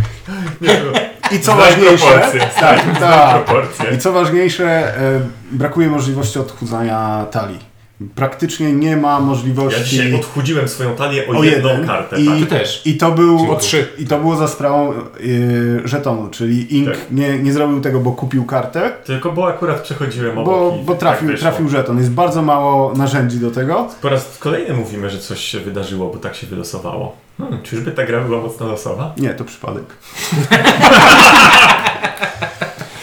I 1.33 1.41
co 1.41 1.53
Znaj 1.53 1.71
ważniejsze, 1.71 2.31
tak, 2.61 2.99
tak. 3.01 3.95
I 3.95 3.99
co 3.99 4.13
ważniejsze, 4.13 4.95
brakuje 5.53 5.89
możliwości 5.89 6.39
odchudzania 6.39 7.27
talii. 7.31 7.68
Praktycznie 8.15 8.73
nie 8.73 8.97
ma 8.97 9.21
możliwości 9.21 9.81
Ja 9.81 9.87
dzisiaj 9.87 10.15
odchudziłem 10.15 10.69
swoją 10.69 10.95
talię 10.97 11.27
o, 11.29 11.39
o 11.39 11.45
jedną 11.45 11.69
jeden 11.71 11.87
kartę. 11.87 12.21
i, 12.21 12.27
tak. 12.27 12.39
Ty 12.39 12.47
też. 12.47 12.83
i 12.85 12.97
to 12.97 13.11
był 13.13 13.53
O 13.53 13.57
trzy. 13.57 13.87
i 13.99 14.07
to 14.07 14.19
było 14.19 14.37
za 14.37 14.49
sprawą 14.49 14.93
y, 15.21 15.81
żetonu, 15.85 16.29
czyli 16.31 16.77
Ink 16.77 16.89
Tak. 16.91 16.99
nie, 17.11 17.39
nie 17.39 17.53
zrobił 17.53 17.81
tego, 17.81 18.01
bo 18.01 18.13
kupił 18.13 18.45
kartę, 18.45 18.93
Tylko 19.05 19.33
bo 19.33 19.49
akurat 19.49 19.81
przechodziłem 19.83 20.39
obok 20.39 20.55
bo, 20.55 20.79
i 20.83 20.85
bo 20.85 20.93
tak 20.93 21.01
trafił, 21.01 21.29
wyszło. 21.29 21.43
trafił 21.49 21.69
żeton. 21.69 21.99
Jest 21.99 22.11
bardzo 22.11 22.43
mało 22.43 22.93
narzędzi 22.95 23.39
do 23.41 23.51
tego. 23.51 23.89
Po 24.03 24.09
raz 24.09 24.39
kolejny 24.39 24.75
mówimy, 24.75 25.11
że 25.11 25.19
coś 25.19 25.41
się 25.41 25.61
wydarzyło, 25.61 26.11
bo 26.13 26.19
tak 26.19 26.35
się 26.35 26.47
wylosowało. 26.47 27.17
Hmm, 27.39 27.63
czyżby 27.63 27.93
ta 27.93 28.05
gra 28.07 28.21
była 28.21 28.41
mocno 28.43 28.67
losowa? 28.67 29.15
Nie, 29.17 29.31
to 29.31 29.45
przypadek. 29.45 29.85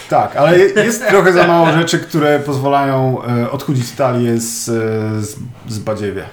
tak, 0.10 0.36
ale 0.36 0.60
je- 0.60 0.66
jest 0.84 1.08
trochę 1.08 1.34
za 1.34 1.48
mało 1.48 1.72
rzeczy, 1.72 2.00
które 2.00 2.40
pozwalają 2.40 3.18
e, 3.24 3.52
odchudzić 3.52 3.92
talię 3.92 4.38
z, 4.38 4.70
e, 4.70 4.72
z, 5.26 5.36
z 5.68 5.80
badziewia. 5.80 6.24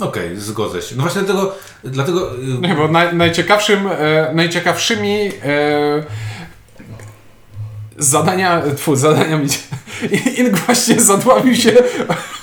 Okej, 0.00 0.36
zgodzę 0.36 0.82
się. 0.82 0.96
No 0.96 1.02
właśnie 1.02 1.22
dlatego. 1.22 1.54
dlatego 1.84 2.30
Nie, 2.60 2.74
bo 2.74 2.88
naj, 2.88 3.14
najciekawszym, 3.16 3.86
e, 5.44 6.04
zadania, 7.98 8.62
tfu, 8.76 8.96
zadaniami 8.96 9.48
Ink 10.38 10.58
właśnie 10.58 11.00
zadławił 11.00 11.56
się 11.56 11.72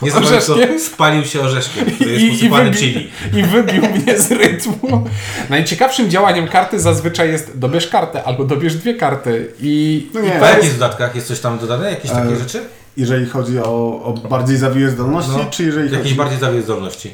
nie 0.01 0.13
orzeszkiem 0.13 0.79
spalił 0.79 1.25
się 1.25 1.41
orzeszkiem, 1.41 1.85
który 1.85 2.11
jest 2.11 2.43
i, 2.43 2.45
i, 2.45 2.73
chili. 2.73 3.09
i 3.33 3.43
wybił 3.43 3.81
mnie 3.95 4.19
z 4.19 4.31
rytmu. 4.31 5.05
Najciekawszym 5.49 6.09
działaniem 6.09 6.47
karty 6.47 6.79
zazwyczaj 6.79 7.31
jest 7.31 7.57
dobierz 7.57 7.87
kartę 7.87 8.23
albo 8.23 8.43
dobierz 8.43 8.75
dwie 8.75 8.93
karty 8.93 9.53
i, 9.59 10.07
No 10.13 10.19
i 10.19 10.23
nie, 10.23 10.37
A 10.37 10.39
to 10.39 10.45
jakich 10.45 10.63
jest, 10.63 10.75
dodatkach 10.75 11.15
jest 11.15 11.27
coś 11.27 11.39
tam 11.39 11.59
dodane? 11.59 11.89
Jakieś 11.89 12.11
takie 12.11 12.33
E, 12.33 12.35
rzeczy? 12.35 12.63
Jeżeli 12.97 13.25
chodzi 13.25 13.59
o, 13.59 14.03
o 14.03 14.13
bardziej 14.29 14.57
zawiłe 14.57 14.89
zdolności, 14.89 15.31
No, 15.37 15.45
czy 15.51 15.63
jeżeli 15.63 15.85
Jakieś 15.85 16.03
chodzi 16.03 16.15
bardziej 16.15 16.39
zawie 16.39 16.61
zdolności. 16.61 17.11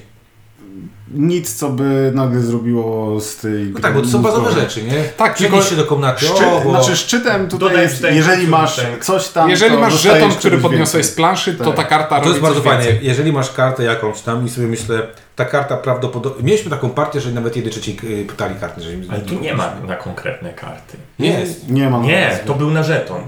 Nic, 1.13 1.55
co 1.55 1.69
by 1.69 2.11
nagle 2.15 2.41
zrobiło 2.41 3.21
z 3.21 3.35
tej 3.35 3.65
No 3.65 3.71
gry 3.73 3.81
tak, 3.81 3.93
bo 3.93 4.01
to 4.01 4.07
są 4.07 4.21
bazowe 4.21 4.51
rzeczy, 4.51 4.83
nie? 4.83 5.03
Tak, 5.17 5.37
tylko 5.37 5.61
się 5.61 5.75
do 5.75 5.83
komnaty, 5.85 6.25
Szczyt, 6.25 6.47
o, 6.47 6.61
bo... 6.63 6.69
Znaczy 6.69 6.97
szczytem 6.97 7.47
tutaj 7.47 7.69
Dodaj 7.69 7.83
jest, 7.83 8.03
jeżeli 8.11 8.47
masz 8.47 8.81
coś 9.01 9.27
tam, 9.27 9.49
jeżeli 9.49 9.75
to 9.75 9.81
masz 9.81 10.01
żeton, 10.01 10.31
który 10.31 10.57
podniosłeś 10.57 11.05
z 11.05 11.11
planszy, 11.11 11.53
to 11.53 11.63
Tak. 11.63 11.75
ta 11.75 11.83
karta 11.83 12.09
To 12.09 12.15
robi 12.15 12.29
jest 12.29 12.41
bardzo 12.41 12.61
fajne. 12.61 12.83
więcej. 12.83 13.07
Jeżeli 13.07 13.33
masz 13.33 13.51
kartę 13.51 13.83
jakąś 13.83 14.21
tam 14.21 14.45
i 14.45 14.49
sobie 14.49 14.67
myślę, 14.67 15.07
ta 15.35 15.45
karta 15.45 15.77
prawdopodobnie... 15.77 16.43
Mieliśmy 16.43 16.69
taką 16.71 16.89
partię, 16.89 17.21
że 17.21 17.31
nawet 17.31 17.55
jednej 17.55 17.71
trzeciej 17.73 17.97
y, 18.03 18.25
pytali 18.25 18.55
karty. 18.55 18.81
Że 18.81 18.89
Ale 19.09 19.21
tu 19.21 19.39
nie 19.39 19.53
ma 19.53 19.73
na 19.87 19.95
konkretne 19.95 20.53
karty. 20.53 20.97
Nie 21.19 21.39
jest. 21.39 21.69
Nie 21.69 21.89
ma 21.89 21.99
Nie, 21.99 22.39
to 22.45 22.53
był 22.53 22.71
na 22.71 22.83
żeton. 22.83 23.21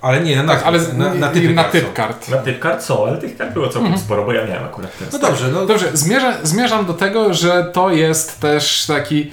Ale 0.00 0.20
nie, 0.20 0.42
na, 0.42 0.54
Tak, 0.54 0.66
ale 0.66 0.78
na, 0.92 1.14
na, 1.14 1.28
typy 1.28 1.54
na 1.54 1.62
kart 1.62 1.72
typ 1.72 1.86
są. 1.86 1.92
kart. 1.92 2.28
Na 2.28 2.36
typ 2.36 2.58
kart 2.58 2.82
są, 2.82 3.06
ale 3.06 3.18
tych 3.18 3.36
kart 3.36 3.52
było 3.52 3.68
całkiem 3.68 3.98
sporo, 3.98 4.24
bo 4.24 4.32
ja 4.32 4.46
miałem 4.46 4.64
akurat 4.64 4.98
ten. 4.98 5.08
No 5.12 5.18
dobrze, 5.18 5.48
no 5.48 5.66
Dobrze, 5.66 5.86
zmierzam, 5.92 6.34
zmierzam 6.42 6.86
do 6.86 6.94
tego, 6.94 7.34
że 7.34 7.64
to 7.72 7.90
jest 7.90 8.40
też 8.40 8.86
taki. 8.86 9.30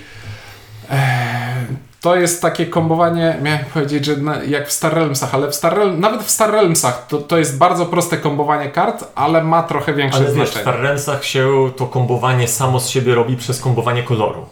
E, 0.92 1.54
to 2.02 2.16
jest 2.16 2.42
takie 2.42 2.66
kombowanie, 2.66 3.38
miałem 3.42 3.66
powiedzieć, 3.74 4.06
że 4.06 4.18
na, 4.18 4.44
jak 4.44 4.68
w 4.68 4.72
Star 4.72 4.94
Realmsach, 4.94 5.36
ale 5.36 5.48
w 5.52 5.56
Star 5.56 5.76
Realm, 5.76 6.00
nawet 6.00 6.24
w 6.24 6.30
Star 6.30 6.52
Realmsach 6.52 7.08
to, 7.08 7.18
to 7.18 7.38
jest 7.38 7.58
bardzo 7.58 7.86
proste 7.86 8.18
kombowanie 8.18 8.70
kart, 8.70 9.04
ale 9.16 9.44
ma 9.44 9.64
trochę 9.64 9.94
większe 9.94 10.20
Ale 10.20 10.26
wiesz, 10.26 10.34
w 10.34 10.52
znaczenie. 10.54 10.62
Starrensach 10.62 11.26
się 11.26 11.72
to 11.78 11.86
kombowanie 11.86 12.48
samo 12.48 12.80
z 12.80 12.90
siebie 12.90 13.16
robi 13.16 13.38
przez 13.38 13.60
kombowanie 13.62 14.04
koloru. 14.04 14.46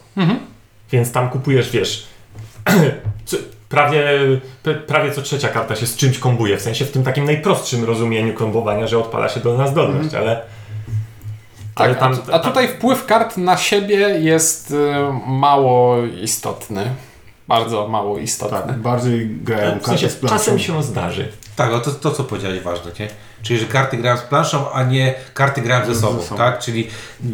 Więc 0.92 1.12
tam 1.12 1.30
kupujesz, 1.30 1.72
wiesz, 1.72 2.08
prawie, 3.72 4.10
prawie 4.88 5.12
co 5.12 5.22
trzecia 5.22 5.50
karta 5.50 5.76
się 5.76 5.88
z 5.88 5.96
czymś 5.96 6.20
kombuje, 6.20 6.58
w 6.58 6.62
sensie 6.62 6.86
w 6.86 6.92
tym 6.92 7.04
takim 7.04 7.26
najprostszym 7.26 7.84
rozumieniu 7.84 8.34
kombowania, 8.34 8.88
że 8.88 9.00
odpala 9.00 9.30
się 9.30 9.40
dolna 9.40 9.68
zdolność, 9.68 10.14
ale... 10.14 10.42
ale 11.76 11.96
Tak, 11.96 12.14
a, 12.30 12.34
a 12.34 12.40
tutaj 12.40 12.68
wpływ 12.68 13.06
kart 13.06 13.38
na 13.38 13.58
siebie 13.58 13.98
jest 13.98 14.72
e, 14.72 15.22
mało 15.28 15.98
istotny. 16.06 16.86
Bardzo 17.48 17.88
mało 17.88 18.18
istotny. 18.18 18.58
Tak, 18.58 18.78
bardziej 18.78 19.30
grają 19.30 19.70
w 19.70 19.74
karty 19.74 19.86
sensie 19.86 20.10
z 20.10 20.16
planszą. 20.16 20.38
czasem 20.38 20.60
się 20.60 20.84
zdarzy. 20.84 21.32
Tak, 21.56 21.72
ale 21.72 21.82
to, 21.82 21.92
to 21.92 22.12
co 22.12 22.24
powiedziałeś 22.24 22.60
ważne, 22.60 22.92
nie? 23.00 23.08
Czyli, 23.44 23.60
że 23.60 23.66
karty 23.66 23.98
grają 23.98 24.18
z 24.18 24.22
planszą, 24.22 24.72
a 24.72 24.84
nie 24.84 25.14
karty 25.34 25.62
grają 25.62 25.86
ze 25.86 25.96
sobą, 25.96 26.22
sobą. 26.22 26.38
tak? 26.38 26.60
Czyli 26.60 26.88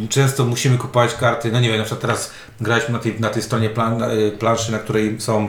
często 0.09 0.45
musimy 0.45 0.77
kupować 0.77 1.13
karty, 1.13 1.51
no 1.51 1.59
nie 1.59 1.69
wiem, 1.69 1.77
na 1.77 1.83
przykład 1.83 2.01
teraz 2.01 2.31
graliśmy 2.61 2.93
na 2.93 2.99
tej, 2.99 3.19
na 3.19 3.29
tej 3.29 3.41
stronie 3.41 3.69
plan, 3.69 4.03
y, 4.03 4.31
planszy, 4.39 4.71
na 4.71 4.79
której 4.79 5.21
są 5.21 5.45
y, 5.45 5.47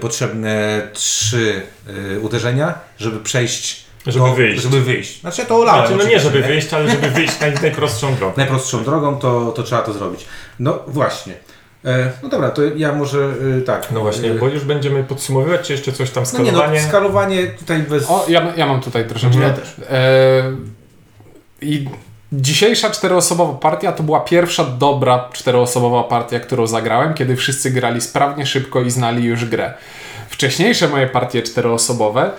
potrzebne 0.00 0.82
trzy 0.92 1.62
y, 2.14 2.20
uderzenia, 2.20 2.74
żeby 2.98 3.20
przejść 3.20 3.84
Żeby 4.06 4.26
do, 4.26 4.34
wyjść. 4.34 4.62
Żeby 4.62 4.80
wyjść. 4.80 5.20
Znaczy 5.20 5.40
ja 5.40 5.48
to 5.48 5.56
olałem. 5.56 5.86
Znaczy, 5.86 6.04
no 6.04 6.10
nie 6.10 6.20
żeby 6.20 6.42
wyjść, 6.42 6.74
ale 6.74 6.90
żeby 6.90 7.10
wyjść 7.10 7.38
naj- 7.40 7.62
najprostszą 7.62 8.14
drogą. 8.14 8.36
Najprostszą 8.42 8.84
drogą, 8.84 9.18
to, 9.18 9.52
to 9.52 9.62
trzeba 9.62 9.82
to 9.82 9.92
zrobić. 9.92 10.26
No 10.58 10.78
właśnie. 10.86 11.34
E, 11.84 12.12
no 12.22 12.28
dobra, 12.28 12.50
to 12.50 12.62
ja 12.76 12.92
może 12.92 13.32
y, 13.58 13.62
tak. 13.62 13.88
No 13.90 14.00
właśnie, 14.00 14.30
y, 14.30 14.34
bo 14.34 14.48
już 14.48 14.64
będziemy 14.64 15.04
podsumowywać, 15.04 15.66
czy 15.66 15.72
jeszcze 15.72 15.92
coś 15.92 16.10
tam 16.10 16.24
no 16.32 16.38
nie, 16.38 16.52
no, 16.52 16.58
skalowanie? 16.58 16.82
skalowanie 16.82 17.46
tutaj 17.46 17.78
bez... 17.82 18.10
O, 18.10 18.26
ja, 18.28 18.52
ja 18.56 18.66
mam 18.66 18.80
tutaj 18.80 19.08
troszeczkę. 19.08 19.40
Ja 19.40 19.50
też. 19.50 19.76
E, 19.90 20.52
I 21.62 21.88
dzisiejsza 22.32 22.90
czteroosobowa 22.90 23.58
partia 23.58 23.92
to 23.92 24.02
była 24.02 24.20
pierwsza 24.20 24.64
dobra 24.64 25.28
czteroosobowa 25.32 26.02
partia, 26.02 26.40
którą 26.40 26.66
zagrałem, 26.66 27.14
kiedy 27.14 27.36
wszyscy 27.36 27.70
grali 27.70 28.00
sprawnie, 28.00 28.46
szybko 28.46 28.80
i 28.80 28.90
znali 28.90 29.24
już 29.24 29.44
grę. 29.44 29.74
Wcześniejsze 30.28 30.88
moje 30.88 31.06
partie 31.06 31.42
czteroosobowe 31.42 32.30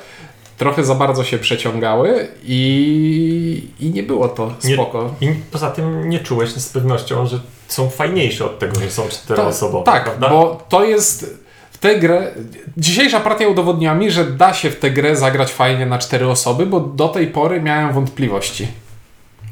trochę 0.57 0.83
za 0.83 0.95
bardzo 0.95 1.23
się 1.23 1.37
przeciągały 1.37 2.27
i, 2.43 3.67
i 3.79 3.89
nie 3.89 4.03
było 4.03 4.29
to 4.29 4.51
Nie- 4.63 4.73
spoko. 4.73 5.15
I 5.21 5.27
poza 5.51 5.71
tym 5.71 6.09
nie 6.09 6.19
czułeś 6.19 6.49
z 6.49 6.69
pewnością, 6.69 7.25
że 7.25 7.39
są 7.67 7.89
fajniejsze 7.89 8.45
od 8.45 8.59
tego, 8.59 8.79
że 8.79 8.91
są 8.91 9.07
czteroosobowe, 9.09 9.85
tak, 9.85 10.03
prawda? 10.03 10.29
bo 10.29 10.65
to 10.69 10.83
jest 10.85 11.37
w 11.71 11.77
tę 11.77 11.99
grę. 11.99 12.31
Dzisiejsza 12.77 13.19
partia 13.19 13.47
udowodniła 13.47 13.95
mi, 13.95 14.11
że 14.11 14.25
da 14.25 14.53
się 14.53 14.69
w 14.69 14.79
tę 14.79 14.91
grę 14.91 15.15
zagrać 15.15 15.51
fajnie 15.51 15.85
na 15.85 15.97
cztery 15.99 16.27
osoby, 16.27 16.65
bo 16.65 16.79
do 16.79 17.07
tej 17.07 17.27
pory 17.27 17.61
miałem 17.61 17.93
wątpliwości. 17.93 18.67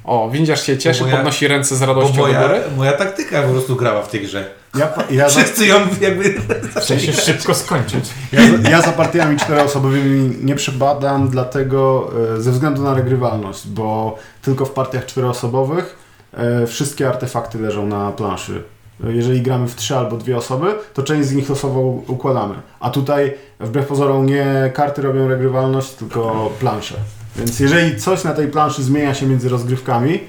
O, 0.04 0.30
windziarz 0.30 0.64
się 0.64 0.78
cieszy, 0.78 1.04
moja- 1.04 1.16
podnosi 1.16 1.48
ręce 1.48 1.76
z 1.76 1.80
Bo 1.80 1.86
radością 1.86 2.16
do 2.16 2.22
moja, 2.22 2.42
góry. 2.48 2.62
moja 2.78 2.94
taktyka 2.94 3.42
po 3.42 3.50
prostu 3.50 3.76
grała 3.76 4.02
w 4.02 4.10
tej 4.10 4.22
grze. 4.22 4.46
Ja, 4.78 4.94
ja, 5.10 5.30
za, 5.30 5.40
Wszyscy 5.40 5.66
ją 5.68 5.76
jakby... 6.02 6.36
Chce 6.82 7.00
się 7.00 7.14
szybko 7.14 7.54
skończyć. 7.56 8.06
ja, 8.32 8.40
za- 8.64 8.70
ja 8.70 8.82
za 8.82 8.92
partiami 8.92 9.38
czteroosobowymi 9.38 10.36
nie 10.44 10.56
przebadam, 10.56 11.30
dlatego 11.30 12.12
e, 12.38 12.42
ze 12.42 12.52
względu 12.52 12.82
na 12.84 12.94
regrywalność, 12.94 13.68
bo 13.68 14.16
tylko 14.42 14.66
w 14.66 14.72
partiach 14.72 15.06
czteroosobowych 15.06 15.96
e, 16.34 16.68
wszystkie 16.68 17.10
artefakty 17.10 17.60
leżą 17.60 17.88
na 17.88 18.12
planszy. 18.12 18.64
E, 19.04 19.12
Jeżeli 19.12 19.42
gramy 19.42 19.68
w 19.68 19.76
trzy 19.76 19.96
albo 19.98 20.18
dwie 20.18 20.38
osoby, 20.38 20.68
to 20.94 21.04
część 21.04 21.28
z 21.28 21.34
nich 21.34 21.50
losowo 21.50 21.80
układamy. 22.08 22.56
A 22.80 22.90
tutaj 22.90 23.34
wbrew 23.60 23.88
pozorom 23.88 24.26
nie 24.26 24.72
karty 24.74 25.02
robią 25.02 25.28
regrywalność, 25.28 25.90
tylko 25.90 26.52
plansze. 26.60 26.96
Więc 27.36 27.60
jeżeli 27.60 28.00
coś 28.00 28.24
na 28.24 28.34
tej 28.34 28.48
planszy 28.48 28.84
zmienia 28.84 29.14
się 29.14 29.26
między 29.26 29.50
rozgrywkami, 29.50 30.20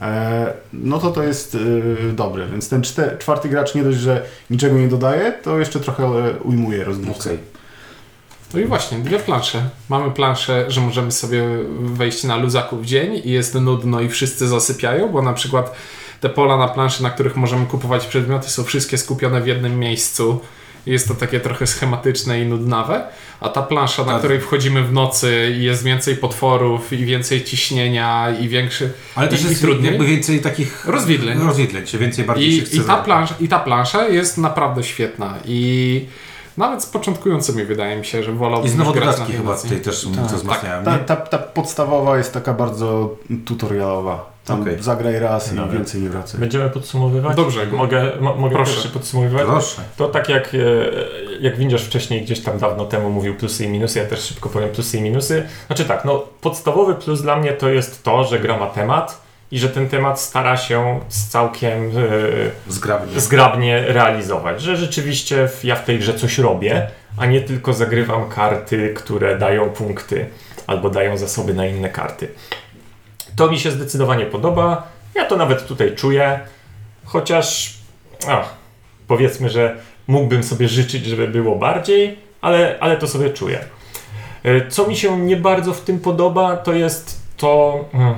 e, 0.00 0.52
no 0.72 0.98
to 0.98 1.10
to 1.10 1.22
jest 1.22 1.54
e, 1.54 2.12
dobre. 2.12 2.46
Więc 2.46 2.68
ten 2.68 2.82
czwarty 3.18 3.48
gracz 3.48 3.74
nie 3.74 3.82
dość, 3.82 3.98
że 3.98 4.24
niczego 4.50 4.78
nie 4.78 4.88
dodaje, 4.88 5.32
to 5.32 5.58
jeszcze 5.58 5.80
trochę 5.80 6.04
e, 6.04 6.40
ujmuje 6.40 6.84
rozgrywkę. 6.84 7.20
Okej. 7.20 7.38
No 8.54 8.60
i 8.60 8.64
właśnie, 8.64 8.98
dwie 8.98 9.18
plansze. 9.18 9.62
Mamy 9.88 10.10
planszę, 10.10 10.64
że 10.68 10.80
możemy 10.80 11.12
sobie 11.12 11.44
wejść 11.80 12.24
na 12.24 12.36
luzaku 12.36 12.76
w 12.76 12.86
dzień 12.86 13.20
i 13.24 13.30
jest 13.30 13.54
nudno 13.54 14.00
i 14.00 14.08
wszyscy 14.08 14.48
zasypiają, 14.48 15.08
bo 15.08 15.22
na 15.22 15.32
przykład 15.32 15.74
te 16.20 16.28
pola 16.28 16.56
na 16.56 16.68
planszy, 16.68 17.02
na 17.02 17.10
których 17.10 17.36
możemy 17.36 17.66
kupować 17.66 18.06
przedmioty, 18.06 18.50
są 18.50 18.64
wszystkie 18.64 18.98
skupione 18.98 19.40
w 19.40 19.46
jednym 19.46 19.78
miejscu. 19.78 20.40
Jest 20.86 21.08
to 21.08 21.14
takie 21.14 21.40
trochę 21.40 21.66
schematyczne 21.66 22.40
i 22.40 22.46
nudnawe, 22.46 23.04
a 23.40 23.48
ta 23.48 23.62
plansza, 23.62 24.04
na 24.04 24.08
Tak. 24.12 24.18
której 24.18 24.40
wchodzimy 24.40 24.82
w 24.82 24.92
nocy 24.92 25.54
i 25.58 25.62
jest 25.62 25.84
więcej 25.84 26.16
potworów 26.16 26.92
i 26.92 27.04
więcej 27.04 27.44
ciśnienia 27.44 28.30
i 28.40 28.48
większy 28.48 28.92
Ale 29.14 29.28
też 29.28 29.40
i, 29.42 29.44
jest 29.48 29.58
i 29.62 29.64
trudniej. 29.64 29.90
jakby 29.92 30.06
więcej 30.06 30.40
takich 30.40 30.84
Rozwidleń. 30.86 31.38
rozwidleń 31.38 31.86
się 31.86 31.98
więcej 31.98 32.24
bardziej 32.24 32.52
się 32.52 32.62
I, 32.62 32.66
chce 32.66 32.76
i, 32.76 32.80
ta 32.80 32.96
plansza, 32.96 33.34
I 33.40 33.48
ta 33.48 33.58
plansza 33.58 34.08
jest 34.08 34.38
naprawdę 34.38 34.82
świetna 34.84 35.34
i 35.44 36.04
nawet 36.56 36.82
z 36.82 36.86
początkującymi 36.86 37.64
wydaje 37.64 37.96
mi 37.96 38.04
się, 38.04 38.22
że 38.22 38.32
wolałbym 38.32 38.66
I 38.66 38.70
znowu 38.70 38.92
dodatki 38.92 39.32
chyba 39.32 39.54
tej 39.54 39.62
tutaj 39.62 39.80
też 39.80 40.06
Tak, 40.16 40.30
to 40.30 40.36
wzmacniają, 40.36 40.84
Ta, 40.84 40.92
nie? 40.92 40.98
ta, 40.98 41.16
ta 41.16 41.38
podstawowa 41.38 42.18
jest 42.18 42.34
taka 42.34 42.52
bardzo 42.52 43.16
tutorialowa. 43.44 44.32
Tam 44.44 44.62
Okej. 44.62 44.82
zagraj 44.82 45.18
raz 45.18 45.52
i 45.52 45.56
więcej 45.72 46.00
nie 46.02 46.08
wracaj. 46.08 46.40
Będziemy 46.40 46.70
podsumowywać? 46.70 47.36
Dobrze. 47.36 47.66
Mogę, 47.66 48.12
mo, 48.20 48.34
mogę 48.34 48.56
Proszę. 48.56 48.72
pierwszy 48.72 48.88
podsumowywać? 48.88 49.46
Proszę. 49.46 49.82
To 49.96 50.08
tak 50.08 50.28
jak, 50.28 50.54
e, 50.54 50.58
jak 51.40 51.56
Windziarz 51.56 51.84
wcześniej 51.84 52.22
gdzieś 52.22 52.40
tam 52.40 52.58
dawno 52.58 52.84
temu 52.84 53.10
mówił 53.10 53.34
plusy 53.36 53.64
i 53.64 53.68
minusy, 53.68 53.98
ja 53.98 54.04
też 54.04 54.20
szybko 54.20 54.48
powiem 54.48 54.68
plusy 54.70 54.98
i 54.98 55.02
minusy. 55.02 55.48
Znaczy 55.66 55.84
tak, 55.84 56.04
no 56.04 56.24
podstawowy 56.40 56.94
plus 56.94 57.22
dla 57.22 57.36
mnie 57.36 57.52
to 57.52 57.68
jest 57.68 58.02
to, 58.02 58.24
że 58.24 58.38
gra 58.38 58.56
ma 58.58 58.66
temat 58.66 59.22
i 59.52 59.58
że 59.58 59.68
ten 59.68 59.88
temat 59.88 60.20
stara 60.20 60.56
się 60.56 61.00
z 61.08 61.28
całkiem 61.28 61.82
e, 61.90 61.90
Zgrabnie. 62.68 63.20
zgrabnie 63.20 63.80
realizować, 63.86 64.62
że 64.62 64.76
rzeczywiście 64.76 65.48
w- 65.48 65.64
ja 65.64 65.76
w 65.76 65.84
tej 65.84 65.98
grze 65.98 66.14
coś 66.14 66.38
robię, 66.38 66.86
a 67.16 67.26
nie 67.26 67.40
tylko 67.40 67.72
zagrywam 67.72 68.28
karty, 68.28 68.94
które 68.96 69.38
dają 69.38 69.70
punkty 69.70 70.26
albo 70.66 70.90
dają 70.90 71.16
zasoby 71.16 71.54
na 71.54 71.66
inne 71.66 71.88
karty. 71.88 72.28
To 73.36 73.50
mi 73.50 73.58
się 73.58 73.70
zdecydowanie 73.70 74.26
podoba. 74.26 74.88
Ja 75.14 75.24
to 75.26 75.36
nawet 75.36 75.66
tutaj 75.66 75.94
czuję, 75.96 76.40
chociaż 77.04 77.74
ach, 78.28 78.54
powiedzmy, 79.08 79.50
że 79.50 79.76
mógłbym 80.06 80.42
sobie 80.42 80.68
życzyć, 80.68 81.04
żeby 81.06 81.28
było 81.28 81.56
bardziej, 81.56 82.18
ale, 82.40 82.76
ale 82.80 82.96
to 82.96 83.06
sobie 83.08 83.30
czuję. 83.30 83.64
E, 84.44 84.68
Co 84.70 84.86
mi 84.86 84.96
się 84.96 85.18
nie 85.20 85.36
bardzo 85.36 85.74
w 85.74 85.80
tym 85.80 85.98
podoba, 86.00 86.56
to 86.56 86.72
jest 86.72 87.20
to, 87.36 87.84
mm, 87.94 88.14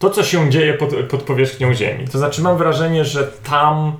to 0.00 0.10
co 0.10 0.22
się 0.22 0.50
dzieje 0.50 0.74
pod, 0.74 0.94
pod 1.10 1.22
powierzchnią 1.22 1.74
Ziemi. 1.74 2.08
To 2.08 2.18
znaczy, 2.18 2.42
mam 2.42 2.56
wrażenie, 2.56 3.04
że 3.04 3.26
tam, 3.26 3.92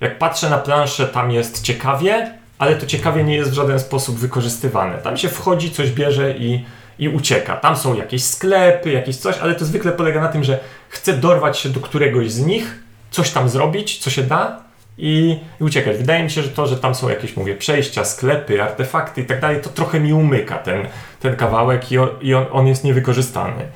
jak 0.00 0.18
patrzę 0.18 0.50
na 0.50 0.58
planszę, 0.58 1.06
tam 1.06 1.30
jest 1.30 1.62
ciekawie, 1.62 2.38
ale 2.58 2.76
to 2.76 2.86
ciekawie 2.86 3.24
nie 3.24 3.34
jest 3.34 3.50
w 3.50 3.54
żaden 3.54 3.80
sposób 3.80 4.18
wykorzystywane. 4.18 4.98
Tam 4.98 5.16
się 5.16 5.28
wchodzi, 5.28 5.70
coś 5.70 5.90
bierze 5.90 6.34
i, 6.38 6.64
i 6.98 7.08
ucieka. 7.08 7.56
Tam 7.56 7.76
są 7.76 7.96
jakieś 7.96 8.24
sklepy, 8.24 8.90
jakieś 8.90 9.16
coś, 9.16 9.38
ale 9.38 9.54
to 9.54 9.64
zwykle 9.64 9.92
polega 9.92 10.20
na 10.20 10.28
tym, 10.28 10.44
że 10.44 10.58
chcę 10.88 11.12
dorwać 11.12 11.58
się 11.58 11.68
do 11.68 11.80
któregoś 11.80 12.30
z 12.30 12.46
nich, 12.46 12.82
coś 13.10 13.30
tam 13.30 13.48
zrobić, 13.48 13.98
co 13.98 14.10
się 14.10 14.22
da 14.22 14.62
i, 14.98 15.38
i 15.60 15.64
uciekać. 15.64 15.96
Wydaje 15.96 16.24
mi 16.24 16.30
się, 16.30 16.42
że 16.42 16.48
to, 16.48 16.66
że 16.66 16.76
tam 16.76 16.94
są 16.94 17.08
jakieś, 17.08 17.36
mówię, 17.36 17.54
przejścia, 17.54 18.04
sklepy, 18.04 18.62
artefakty 18.62 19.20
i 19.20 19.24
tak 19.24 19.40
dalej, 19.40 19.60
to 19.60 19.70
trochę 19.70 20.00
mi 20.00 20.12
umyka 20.12 20.58
ten, 20.58 20.86
ten 21.20 21.36
kawałek 21.36 21.92
i, 21.92 21.98
on, 21.98 22.08
i 22.20 22.34
on, 22.34 22.46
on 22.52 22.66
jest 22.66 22.84
niewykorzystany. 22.84 23.68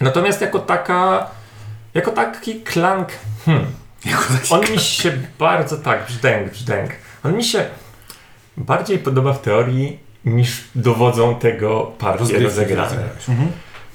Natomiast 0.00 0.40
jako 0.40 0.58
taka, 0.58 1.30
jako 1.94 2.10
taki 2.10 2.60
klank, 2.60 3.08
hmm, 3.44 3.66
on 4.50 4.60
mi 4.60 4.78
się 4.78 5.12
bardzo, 5.38 5.76
tak, 5.76 6.06
brzdęk, 6.06 6.50
brzdęk, 6.50 6.90
on 7.24 7.36
mi 7.36 7.44
się 7.44 7.64
bardziej 8.56 8.98
podoba 8.98 9.32
w 9.32 9.42
teorii 9.42 9.98
niż 10.24 10.64
dowodzą 10.74 11.34
tego 11.34 11.92
partie 11.98 12.38
rozegrane. 12.38 12.82
rozegrałeś. 12.82 13.24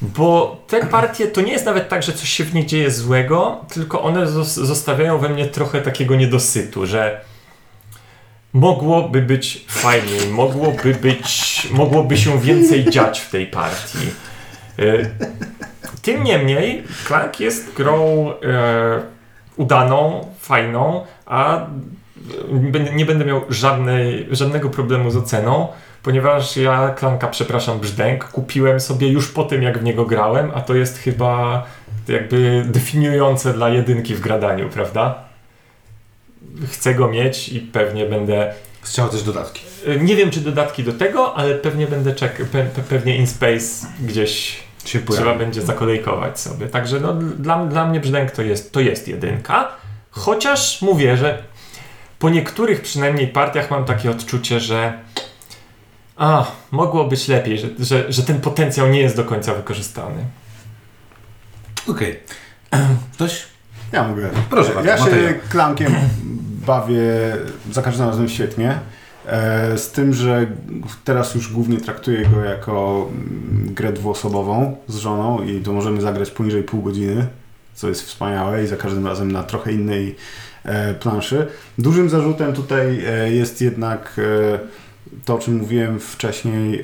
Bo 0.01 0.63
te 0.67 0.85
partie 0.85 1.27
to 1.27 1.41
nie 1.41 1.51
jest 1.51 1.65
nawet 1.65 1.89
tak, 1.89 2.03
że 2.03 2.13
coś 2.13 2.29
się 2.29 2.43
w 2.43 2.53
nich 2.53 2.65
dzieje 2.65 2.91
złego, 2.91 3.65
tylko 3.73 4.01
one 4.01 4.25
zos- 4.25 4.65
zostawiają 4.65 5.17
we 5.17 5.29
mnie 5.29 5.45
trochę 5.45 5.81
takiego 5.81 6.15
niedosytu, 6.15 6.85
że 6.85 7.21
mogłoby 8.53 9.21
być 9.21 9.65
fajniej, 9.69 10.27
mogłoby 10.27 10.93
być, 10.95 11.67
mogłoby 11.71 12.17
się 12.17 12.41
więcej 12.41 12.89
dziać 12.89 13.19
w 13.19 13.29
tej 13.29 13.47
partii. 13.47 14.07
E, 16.01 16.03
Tym 16.03 16.23
niemniej, 16.23 16.83
Clank 17.07 17.39
jest 17.39 17.73
grą 17.73 18.29
e, 18.43 19.01
udaną, 19.57 20.27
fajną, 20.39 21.05
a 21.25 21.65
będę- 22.51 22.93
nie 22.93 23.05
będę 23.05 23.25
miał 23.25 23.41
żadnej, 23.49 24.27
żadnego 24.31 24.69
problemu 24.69 25.11
z 25.11 25.17
oceną, 25.17 25.67
ponieważ 26.03 26.57
ja 26.57 26.95
Clanka, 26.99 27.27
przepraszam, 27.27 27.79
brzdęk, 27.79 28.23
kupiłem 28.23 28.79
sobie 28.79 29.07
już 29.07 29.27
po 29.31 29.43
tym, 29.43 29.63
jak 29.63 29.79
w 29.79 29.83
niego 29.83 30.05
grałem, 30.05 30.51
a 30.55 30.61
to 30.61 30.75
jest 30.75 30.97
chyba 30.97 31.65
jakby 32.07 32.65
definiujące 32.67 33.53
dla 33.53 33.69
jedynki 33.69 34.15
w 34.15 34.19
gradaniu, 34.21 34.69
prawda? 34.69 35.23
Chcę 36.71 36.95
go 36.95 37.07
mieć 37.07 37.49
i 37.49 37.59
pewnie 37.59 38.05
będę 38.05 38.53
Chciał 38.83 39.09
też 39.09 39.23
dodatki. 39.23 39.61
E, 39.87 39.97
Nie 39.97 40.15
wiem, 40.15 40.31
czy 40.31 40.39
dodatki 40.39 40.83
do 40.83 40.93
tego, 40.93 41.35
ale 41.35 41.55
pewnie 41.55 41.87
będę 41.87 42.15
czekał, 42.15 42.45
pe, 42.45 42.63
pe, 42.63 42.81
pewnie 42.81 43.17
InSpace 43.17 43.87
gdzieś 44.03 44.63
Się 44.85 44.99
pojawi. 44.99 45.23
trzeba 45.23 45.37
będzie 45.39 45.61
zakolejkować 45.61 46.39
sobie. 46.39 46.67
Także 46.67 46.99
no, 46.99 47.13
dla, 47.13 47.65
dla 47.65 47.85
mnie 47.87 47.99
brzdęk 47.99 48.31
to 48.31 48.41
jest, 48.41 48.71
to 48.71 48.79
jest 48.79 49.07
jedynka. 49.07 49.67
Chociaż 50.11 50.81
mówię, 50.81 51.17
że 51.17 51.43
po 52.19 52.29
niektórych 52.29 52.81
przynajmniej 52.81 53.27
partiach 53.27 53.71
mam 53.71 53.85
takie 53.85 54.11
odczucie, 54.11 54.59
że 54.59 54.93
a, 56.17 56.45
mogło 56.71 57.03
być 57.03 57.27
lepiej, 57.27 57.59
że, 57.59 57.67
że, 57.79 58.11
że 58.13 58.23
ten 58.23 58.41
potencjał 58.41 58.87
nie 58.87 58.99
jest 59.01 59.15
do 59.15 59.23
końca 59.23 59.53
wykorzystany. 59.53 60.25
Okej. 61.87 62.19
Ktoś? 63.13 63.45
Ja 63.91 64.07
mogę. 64.07 64.29
Proszę 64.49 64.73
bardzo, 64.73 64.89
Ja 64.89 64.97
się 64.97 65.03
Mateo. 65.03 65.33
klankiem 65.49 65.95
bawię 66.65 67.03
za 67.71 67.81
każdym 67.81 68.07
razem 68.07 68.29
świetnie. 68.29 68.79
E, 69.25 69.77
Z 69.77 69.91
tym, 69.91 70.13
że 70.13 70.47
teraz 71.03 71.35
już 71.35 71.53
głównie 71.53 71.77
traktuję 71.77 72.25
go 72.25 72.43
jako 72.43 73.07
mm, 73.11 73.73
grę 73.73 73.93
dwuosobową 73.93 74.77
z 74.87 74.95
żoną 74.95 75.43
i 75.43 75.61
to 75.61 75.73
możemy 75.73 76.01
zagrać 76.01 76.31
poniżej 76.31 76.63
pół 76.63 76.81
godziny, 76.81 77.27
co 77.73 77.89
jest 77.89 78.01
wspaniałe 78.01 78.63
i 78.63 78.67
za 78.67 78.77
każdym 78.77 79.07
razem 79.07 79.31
na 79.31 79.43
trochę 79.43 79.71
innej 79.71 80.15
e, 80.63 80.93
planszy. 80.93 81.47
Dużym 81.77 82.09
zarzutem 82.09 82.53
tutaj 82.53 83.05
e, 83.05 83.31
jest 83.31 83.61
jednak 83.61 84.21
to, 85.25 85.35
o 85.35 85.39
czym 85.39 85.57
mówiłem 85.57 85.99
wcześniej, 85.99 86.83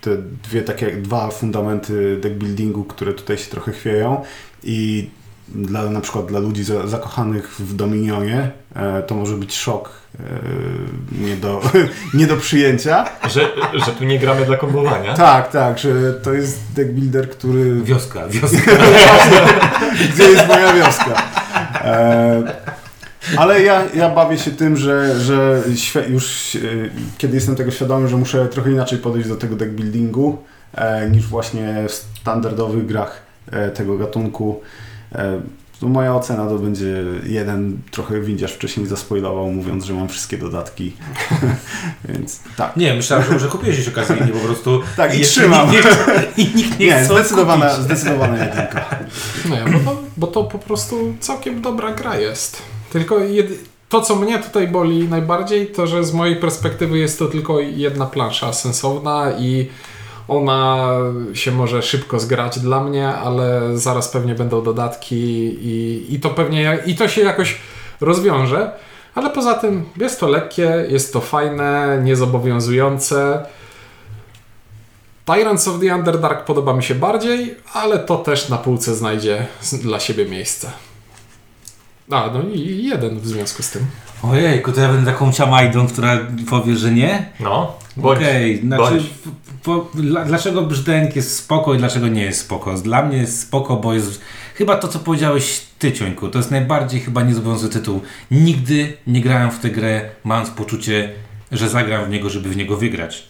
te 0.00 0.16
dwie 0.42 0.62
takie, 0.62 0.90
dwa 0.96 1.30
fundamenty 1.30 2.18
deckbuildingu, 2.20 2.84
które 2.84 3.12
tutaj 3.12 3.38
się 3.38 3.50
trochę 3.50 3.72
chwieją 3.72 4.22
i 4.62 5.10
dla, 5.54 5.90
na 5.90 6.00
przykład 6.00 6.26
dla 6.26 6.40
ludzi 6.40 6.64
za, 6.64 6.86
zakochanych 6.86 7.54
w 7.58 7.76
Dominionie 7.76 8.50
e, 8.76 9.02
to 9.02 9.14
może 9.14 9.36
być 9.36 9.56
szok 9.56 9.90
e, 10.20 10.22
nie, 11.26 11.36
do, 11.36 11.60
nie 12.14 12.26
do 12.26 12.36
przyjęcia. 12.36 13.04
Że, 13.30 13.48
że 13.86 13.92
tu 13.92 14.04
nie 14.04 14.18
gramy 14.18 14.46
dla 14.46 14.56
kombowania. 14.56 15.14
Tak, 15.14 15.52
tak, 15.52 15.78
że 15.78 16.12
to 16.12 16.32
jest 16.32 16.58
deck 16.74 16.90
builder, 16.90 17.30
który... 17.30 17.82
Wioska, 17.82 18.28
wioska. 18.28 18.70
Gdzie 20.14 20.24
jest 20.24 20.48
moja 20.48 20.72
wioska? 20.72 21.22
E, 21.84 22.42
Ale 23.36 23.62
ja, 23.62 23.82
ja 23.94 24.08
bawię 24.08 24.38
się 24.38 24.50
tym, 24.50 24.76
że, 24.76 25.20
że 25.20 25.62
już 26.08 26.54
e, 26.54 26.58
kiedy 27.18 27.34
jestem 27.34 27.56
tego 27.56 27.70
świadomy, 27.70 28.08
że 28.08 28.16
muszę 28.16 28.46
trochę 28.46 28.70
inaczej 28.70 28.98
podejść 28.98 29.28
do 29.28 29.36
tego 29.36 29.56
deckbuildingu 29.56 30.38
e, 30.74 31.10
niż 31.10 31.26
właśnie 31.26 31.84
w 31.88 31.92
standardowych 31.92 32.86
grach 32.86 33.22
e, 33.50 33.70
tego 33.70 33.98
gatunku. 33.98 34.60
E, 35.14 35.40
to 35.80 35.88
moja 35.88 36.14
ocena 36.14 36.46
to 36.46 36.58
będzie 36.58 37.04
jeden, 37.26 37.78
trochę 37.90 38.20
windziarz 38.20 38.52
wcześniej 38.52 38.86
zaspoilował, 38.86 39.50
mówiąc, 39.52 39.84
że 39.84 39.94
mam 39.94 40.08
wszystkie 40.08 40.38
dodatki. 40.38 40.92
Więc 42.08 42.40
tak. 42.56 42.76
Nie, 42.76 42.94
myślałem, 42.94 43.26
że 43.26 43.32
może 43.32 43.48
kupiłeś 43.48 43.76
gdzieś 43.76 43.88
okazyjnie 43.88 44.26
po 44.26 44.38
prostu. 44.38 44.80
Tak, 44.96 45.18
i 45.18 45.20
trzymam. 45.20 45.70
Nikt 45.70 45.84
nie, 45.84 46.44
i 46.44 46.54
nikt 46.56 46.78
nie, 46.78 46.86
Nie, 46.86 46.92
chce 47.04 47.04
zdecydowana, 47.14 47.68
kupić. 47.68 47.84
zdecydowana 47.84 48.44
jedynka. 48.44 48.84
No 49.48 49.56
ja, 49.56 49.64
bo, 49.68 49.78
to, 49.90 50.02
bo 50.16 50.26
to 50.26 50.44
po 50.44 50.58
prostu 50.58 51.14
całkiem 51.20 51.62
dobra 51.62 51.92
gra 51.92 52.16
jest. 52.18 52.62
Tylko 52.92 53.18
jedy, 53.18 53.58
to, 53.88 54.00
co 54.00 54.16
mnie 54.16 54.38
tutaj 54.38 54.68
boli 54.68 55.08
najbardziej, 55.08 55.66
to 55.66 55.86
że 55.86 56.04
z 56.04 56.12
mojej 56.12 56.36
perspektywy 56.36 56.98
jest 56.98 57.18
to 57.18 57.26
tylko 57.26 57.60
jedna 57.60 58.06
plansza 58.06 58.52
sensowna 58.52 59.32
i 59.38 59.68
ona 60.28 60.88
się 61.34 61.52
może 61.52 61.82
szybko 61.82 62.20
zgrać 62.20 62.58
dla 62.58 62.84
mnie, 62.84 63.08
ale 63.08 63.78
zaraz 63.78 64.08
pewnie 64.08 64.34
będą 64.34 64.62
dodatki 64.62 65.16
i, 65.62 66.06
i 66.14 66.20
to 66.20 66.30
pewnie 66.30 66.78
i 66.86 66.94
to 66.94 67.08
się 67.08 67.20
jakoś 67.20 67.58
rozwiąże. 68.00 68.72
Ale 69.14 69.30
poza 69.30 69.54
tym 69.54 69.84
jest 69.96 70.20
to 70.20 70.28
lekkie, 70.28 70.86
jest 70.88 71.12
to 71.12 71.20
fajne, 71.20 72.00
niezobowiązujące. 72.04 73.46
Tyrants 75.24 75.68
of 75.68 75.80
the 75.80 75.94
Underdark 75.94 76.44
podoba 76.44 76.74
mi 76.74 76.82
się 76.82 76.94
bardziej, 76.94 77.56
ale 77.72 77.98
to 77.98 78.16
też 78.16 78.48
na 78.48 78.56
półce 78.56 78.94
znajdzie 78.94 79.46
dla 79.82 80.00
siebie 80.00 80.26
miejsce. 80.26 80.70
A, 82.10 82.30
no 82.34 82.42
i 82.54 82.84
jeden 82.84 83.18
w 83.20 83.26
związku 83.26 83.62
z 83.62 83.70
tym. 83.70 83.86
Ojejku, 84.22 84.72
to 84.72 84.80
ja 84.80 84.88
będę 84.88 85.12
taką 85.12 85.32
ciamajdą, 85.32 85.86
która 85.86 86.18
powie, 86.50 86.76
że 86.76 86.90
nie? 86.90 87.26
No, 87.40 87.76
bądź, 87.96 88.18
Okej, 88.18 88.60
znaczy, 88.60 88.82
bądź. 88.82 89.04
po, 89.62 89.88
dla, 89.94 90.24
dlaczego 90.24 90.62
brzdęk 90.62 91.16
jest 91.16 91.36
spoko 91.36 91.74
i 91.74 91.78
dlaczego 91.78 92.08
nie 92.08 92.22
jest 92.22 92.40
spoko? 92.40 92.74
Dla 92.74 93.02
mnie 93.02 93.16
jest 93.16 93.40
spoko, 93.40 93.76
bo 93.76 93.94
jest 93.94 94.20
chyba 94.54 94.76
to, 94.76 94.88
co 94.88 94.98
powiedziałeś 94.98 95.60
ty, 95.78 95.92
Ciońku, 95.92 96.28
to 96.28 96.38
jest 96.38 96.50
najbardziej 96.50 97.00
chyba 97.00 97.22
niezobowiązujący 97.22 97.78
tytuł. 97.78 98.00
Nigdy 98.30 98.96
nie 99.06 99.20
grałem 99.20 99.50
w 99.50 99.58
tę 99.58 99.70
grę, 99.70 100.10
mając 100.24 100.50
poczucie, 100.50 101.12
że 101.52 101.68
zagram 101.68 102.04
w 102.04 102.10
niego, 102.10 102.30
żeby 102.30 102.48
w 102.48 102.56
niego 102.56 102.76
wygrać. 102.76 103.28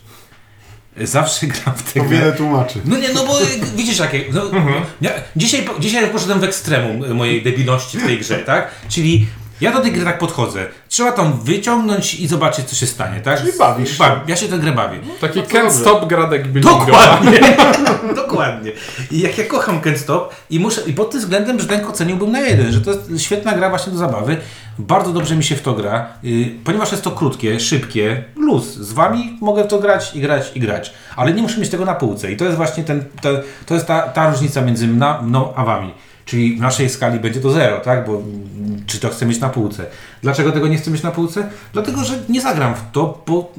Zawsze 1.06 1.46
gram 1.52 1.76
w 1.76 1.92
tę 1.92 2.00
grę. 2.00 2.08
wiele 2.08 2.32
tłumaczy. 2.32 2.80
No 2.84 2.96
nie, 2.96 3.08
no 3.14 3.24
bo 3.26 3.38
widzisz 3.76 3.98
jakie. 3.98 4.24
No, 4.32 4.42
ja, 5.00 5.10
dzisiaj, 5.36 5.68
dzisiaj 5.78 6.10
poszedłem 6.10 6.40
w 6.40 6.44
ekstremum 6.44 7.14
mojej 7.14 7.42
debilności 7.42 7.98
w 7.98 8.06
tej 8.06 8.18
grze, 8.18 8.38
tak? 8.38 8.70
Czyli 8.88 9.26
ja 9.60 9.72
do 9.72 9.80
tej 9.80 9.92
gry 9.92 10.04
tak 10.04 10.18
podchodzę. 10.18 10.66
Trzeba 10.88 11.12
tam 11.12 11.40
wyciągnąć 11.42 12.14
i 12.14 12.26
zobaczyć, 12.26 12.66
co 12.66 12.76
się 12.76 12.86
stanie, 12.86 13.20
tak? 13.20 13.40
Czyli 13.40 13.52
bawisz 13.58 13.98
się. 13.98 14.04
Ja 14.26 14.36
się 14.36 14.48
tę 14.48 14.58
grę 14.58 14.72
bawię. 14.72 14.98
Taki 15.20 15.42
dobrze. 15.42 15.70
Stop 15.70 16.08
gra 16.08 16.26
deck 16.26 16.46
buildingowa. 16.46 16.86
Dokładnie. 16.86 17.40
Dokładnie. 18.22 18.72
I 19.10 19.20
jak 19.20 19.38
ja 19.38 19.44
kocham 19.44 19.80
Can't 19.80 19.96
Stop 19.96 20.34
i 20.50 20.60
muszę 20.60 20.80
i 20.86 20.92
pod 20.92 21.10
tym 21.10 21.20
względem 21.20 21.56
Brzdęk 21.56 21.90
oceniłbym 21.90 22.32
na 22.32 22.40
jeden, 22.40 22.72
że 22.72 22.80
to 22.80 22.90
jest 22.90 23.22
świetna 23.22 23.52
gra 23.52 23.68
właśnie 23.70 23.92
do 23.92 23.98
zabawy. 23.98 24.36
Bardzo 24.78 25.12
dobrze 25.12 25.36
mi 25.36 25.44
się 25.44 25.56
w 25.56 25.62
to 25.62 25.72
gra, 25.74 26.06
yy, 26.22 26.46
ponieważ 26.64 26.90
jest 26.92 27.04
to 27.04 27.10
krótkie, 27.10 27.60
szybkie, 27.60 28.24
luz. 28.48 28.74
Z 28.74 28.92
wami 28.92 29.38
mogę 29.40 29.64
w 29.64 29.66
to 29.66 29.78
grać 29.78 30.16
i 30.16 30.20
grać 30.20 30.52
i 30.54 30.60
grać, 30.60 30.92
ale 31.16 31.32
nie 31.32 31.42
muszę 31.42 31.60
mieć 31.60 31.70
tego 31.70 31.84
na 31.84 31.94
półce. 31.94 32.32
I 32.32 32.36
to 32.36 32.44
jest 32.44 32.56
właśnie 32.56 32.84
ten, 32.84 33.04
to, 33.22 33.28
to 33.66 33.74
jest 33.74 33.86
ta, 33.86 34.00
ta 34.00 34.30
różnica 34.30 34.60
między 34.62 34.88
mną 35.22 35.54
a 35.54 35.64
wami. 35.64 35.94
Czyli 36.24 36.56
w 36.56 36.60
naszej 36.60 36.90
skali 36.90 37.20
będzie 37.20 37.40
to 37.40 37.50
zero, 37.50 37.80
tak? 37.80 38.06
Bo 38.06 38.12
mm, 38.12 38.84
czy 38.86 39.00
to 39.00 39.08
chcę 39.08 39.26
mieć 39.26 39.40
na 39.40 39.48
półce? 39.48 39.86
Dlaczego 40.22 40.52
tego 40.52 40.68
nie 40.68 40.76
chcę 40.76 40.90
mieć 40.90 41.02
na 41.02 41.10
półce? 41.10 41.50
Dlatego, 41.72 42.04
że 42.04 42.14
nie 42.28 42.40
zagram 42.40 42.74
w 42.74 42.82
to 42.92 43.22
bo, 43.26 43.52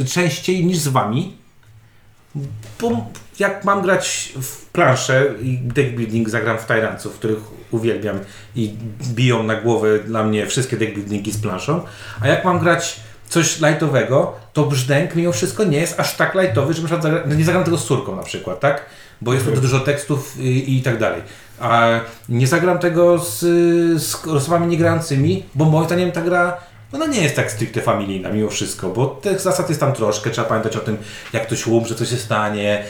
y, 0.00 0.04
częściej 0.04 0.66
niż 0.66 0.78
z 0.78 0.88
wami, 0.88 1.36
bo 2.80 3.06
jak 3.38 3.64
mam 3.64 3.82
grać 3.82 4.32
w 4.42 4.66
planszę 4.66 5.24
i 5.42 5.58
deck 5.58 5.90
building, 5.90 6.28
zagram 6.28 6.58
w 6.58 6.64
Tyrantsów, 6.64 7.14
których 7.14 7.38
uwielbiam 7.70 8.18
i 8.56 8.74
biją 9.14 9.42
na 9.42 9.54
głowę 9.54 9.98
dla 9.98 10.24
mnie 10.24 10.46
wszystkie 10.46 10.76
deck 10.76 10.94
buildingi 10.94 11.32
z 11.32 11.38
planszą, 11.38 11.80
a 12.20 12.28
jak 12.28 12.44
mam 12.44 12.58
grać 12.58 13.00
coś 13.28 13.60
lightowego, 13.60 14.32
to 14.52 14.64
brzdęk 14.64 15.14
mimo 15.14 15.32
wszystko 15.32 15.64
nie 15.64 15.78
jest 15.78 16.00
aż 16.00 16.16
tak 16.16 16.34
lightowy, 16.34 16.74
że 16.74 16.82
na 16.82 16.88
przykład 16.88 17.02
zagra, 17.02 17.22
no 17.26 17.34
nie 17.34 17.44
zagram 17.44 17.64
tego 17.64 17.78
z 17.78 17.86
córką 17.86 18.16
na 18.16 18.22
przykład, 18.22 18.60
tak? 18.60 18.86
Bo 19.20 19.34
jest 19.34 19.46
to 19.46 19.52
dużo 19.52 19.80
tekstów 19.80 20.36
i, 20.40 20.78
i 20.78 20.82
tak 20.82 20.98
dalej. 20.98 21.22
A 21.60 22.00
nie 22.28 22.46
zagram 22.46 22.78
tego 22.78 23.18
z, 23.18 23.38
z 24.02 24.26
osobami 24.26 24.66
niegrającymi, 24.66 25.44
bo 25.54 25.64
moim 25.64 25.86
zdaniem 25.86 26.12
ta 26.12 26.20
gra 26.20 26.56
ona 26.92 27.06
nie 27.06 27.22
jest 27.22 27.36
tak 27.36 27.50
stricte 27.50 27.80
familijna 27.80 28.28
mimo 28.28 28.50
wszystko, 28.50 28.88
bo 28.88 29.06
tych 29.06 29.40
zasad 29.40 29.68
jest 29.68 29.80
tam 29.80 29.92
troszkę, 29.92 30.30
trzeba 30.30 30.48
pamiętać 30.48 30.76
o 30.76 30.80
tym, 30.80 30.96
jak 31.32 31.46
ktoś 31.46 31.66
umrze, 31.66 31.94
co 31.94 32.06
się 32.06 32.16
stanie, 32.16 32.84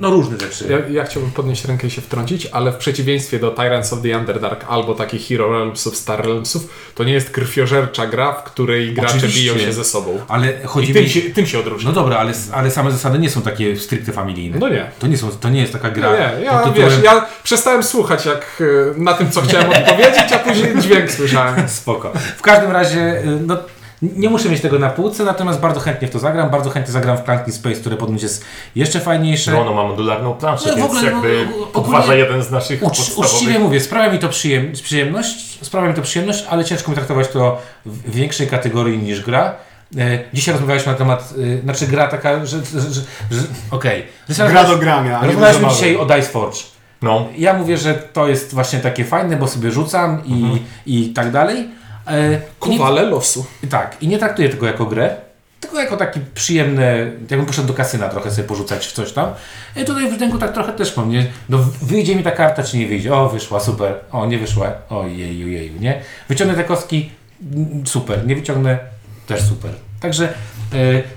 no 0.00 0.10
różne 0.10 0.38
rzeczy. 0.38 0.66
Ja, 0.70 0.78
ja 1.00 1.04
chciałbym 1.04 1.32
podnieść 1.32 1.64
rękę 1.64 1.86
i 1.86 1.90
się 1.90 2.00
wtrącić, 2.00 2.46
ale 2.52 2.72
w 2.72 2.76
przeciwieństwie 2.76 3.38
do 3.38 3.50
Tyrants 3.50 3.92
of 3.92 4.02
the 4.02 4.18
Underdark 4.18 4.64
albo 4.68 4.94
takich 4.94 5.28
Hero 5.28 5.52
Realmsów, 5.52 5.96
Star 5.96 6.24
Realmsów, 6.24 6.68
to 6.94 7.04
nie 7.04 7.12
jest 7.12 7.30
krwiożercza 7.30 8.06
gra, 8.06 8.32
w 8.32 8.44
której 8.44 8.94
gracze 8.94 9.16
Oczywiście. 9.16 9.40
biją 9.40 9.58
się 9.58 9.72
ze 9.72 9.84
sobą. 9.84 10.18
Ale 10.28 10.52
I 10.64 10.66
chodzi 10.66 10.92
tym 10.94 11.02
mi... 11.02 11.10
się, 11.10 11.20
tym 11.20 11.46
się 11.46 11.58
odróżnia. 11.58 11.88
No 11.90 11.94
dobra, 11.94 12.16
ale, 12.18 12.32
ale 12.52 12.70
same 12.70 12.90
zasady 12.90 13.18
nie 13.18 13.30
są 13.30 13.42
takie 13.42 13.76
stricte 13.76 14.12
familijne. 14.12 14.58
No 14.58 14.68
nie. 14.68 14.90
To 14.98 15.06
nie, 15.06 15.18
są, 15.18 15.30
to 15.30 15.48
nie 15.48 15.60
jest 15.60 15.72
taka 15.72 15.90
gra. 15.90 16.12
Nie, 16.12 16.44
ja 16.44 16.58
pod 16.58 16.74
wiesz, 16.74 16.92
tytułem- 16.92 17.04
ja 17.04 17.26
przestałem 17.42 17.82
słuchać 17.82 18.26
jak 18.26 18.60
y, 18.60 18.94
na 18.96 19.14
tym, 19.14 19.30
co 19.30 19.40
chciałem 19.40 19.70
odpowiedzieć, 19.82 20.32
a 20.34 20.38
później 20.38 20.78
dźwięk 20.80 21.12
słyszałem. 21.12 21.68
Spoko. 21.68 22.12
W 22.36 22.42
każdym 22.42 22.70
razie, 22.70 23.15
y, 23.16 23.40
no, 23.46 23.56
nie 24.02 24.30
muszę 24.30 24.48
mieć 24.48 24.60
tego 24.60 24.78
na 24.78 24.90
półce, 24.90 25.24
natomiast 25.24 25.60
bardzo 25.60 25.80
chętnie 25.80 26.08
w 26.08 26.10
to 26.10 26.18
zagram. 26.18 26.50
Bardzo 26.50 26.70
chętnie 26.70 26.92
zagram 26.92 27.18
w 27.18 27.24
Clanking 27.24 27.56
Space, 27.56 27.80
które 27.80 27.96
potem 27.96 28.16
jest 28.16 28.44
jeszcze 28.74 29.00
fajniejsze. 29.00 29.52
No, 29.52 29.60
ono 29.60 29.74
ma 29.74 29.82
modularną 29.82 30.34
planszę, 30.34 30.68
No, 30.68 30.74
w 30.74 30.76
więc 30.76 30.90
ogóle, 30.90 31.04
jakby 31.04 31.48
no, 31.60 31.66
podważa 31.66 32.14
jeden 32.14 32.42
z 32.42 32.50
naszych 32.50 32.82
Ucz, 32.82 32.98
uczciwie 32.98 33.16
podstawowych... 33.16 33.60
mówię, 33.60 33.80
sprawia 33.80 34.12
mi 34.12 34.18
to 34.18 34.28
przyjem, 34.28 34.72
przyjemność, 34.72 35.58
sprawia 35.62 35.88
mi 35.88 35.94
to 35.94 36.02
przyjemność, 36.02 36.44
ale 36.48 36.64
ciężko 36.64 36.90
mi 36.90 36.94
traktować 36.94 37.28
to 37.28 37.62
w 37.86 38.10
większej 38.10 38.46
kategorii 38.46 38.98
niż 38.98 39.20
gra. 39.22 39.54
E, 39.98 40.18
dzisiaj 40.32 40.52
rozmawialiśmy 40.52 40.92
na 40.92 40.98
temat, 40.98 41.34
e, 41.58 41.62
znaczy 41.62 41.86
gra 41.86 42.08
taka, 42.08 42.46
że, 42.46 42.58
że, 42.64 42.80
że, 42.80 43.00
że 43.30 43.42
okej. 43.70 44.04
Okay. 44.30 44.48
Gra 44.48 44.64
do 44.64 44.78
grania, 44.78 45.20
a 45.20 45.26
nie 45.26 45.32
do 45.32 45.40
Rozmawialiśmy 45.40 45.68
dzisiaj 45.68 45.96
o 45.96 46.06
Dice 46.06 46.22
Forge. 46.22 46.58
No, 47.02 47.28
Ja 47.36 47.54
mówię, 47.54 47.76
że 47.78 47.94
to 47.94 48.28
jest 48.28 48.54
właśnie 48.54 48.78
takie 48.78 49.04
fajne, 49.04 49.36
bo 49.36 49.48
sobie 49.48 49.70
rzucam 49.70 50.22
i, 50.24 50.32
Mhm. 50.32 50.58
i 50.86 51.08
tak 51.08 51.30
dalej. 51.30 51.68
E, 52.06 52.28
i 52.66 52.70
nie- 52.70 52.78
Kowale 52.78 53.02
losu. 53.02 53.46
tak, 53.70 53.96
i 54.00 54.08
nie 54.08 54.18
traktuję 54.18 54.48
tego 54.48 54.66
jako 54.66 54.86
grę, 54.86 55.16
tylko 55.60 55.80
jako 55.80 55.96
taki 55.96 56.20
przyjemny, 56.34 57.12
jakbym 57.20 57.46
poszedł 57.46 57.68
do 57.68 57.74
kasyna 57.74 58.08
trochę 58.08 58.30
sobie 58.30 58.48
porzucać 58.48 58.86
w 58.86 58.92
coś 58.92 59.12
tam. 59.12 59.30
I 59.76 59.84
tutaj 59.84 60.10
w 60.12 60.20
ręku 60.20 60.38
tak 60.38 60.52
trochę 60.52 60.72
też 60.72 60.96
mam, 60.96 61.10
nie? 61.10 61.26
No 61.48 61.58
wyjdzie 61.82 62.16
mi 62.16 62.22
ta 62.22 62.30
karta, 62.30 62.62
czy 62.62 62.76
nie 62.78 62.86
wyjdzie? 62.86 63.14
O, 63.14 63.28
wyszła, 63.28 63.60
super. 63.60 63.94
O, 64.12 64.26
nie 64.26 64.38
wyszła. 64.38 64.72
Ojeju, 64.90 65.48
jeju, 65.48 65.80
nie? 65.80 66.02
Wyciągnę 66.28 66.54
te 66.56 66.64
kostki, 66.64 67.10
mm, 67.52 67.86
super. 67.86 68.26
Nie 68.26 68.36
wyciągnę, 68.36 68.78
też 69.26 69.42
super. 69.42 69.70
Także 70.00 70.24
e, 70.24 70.32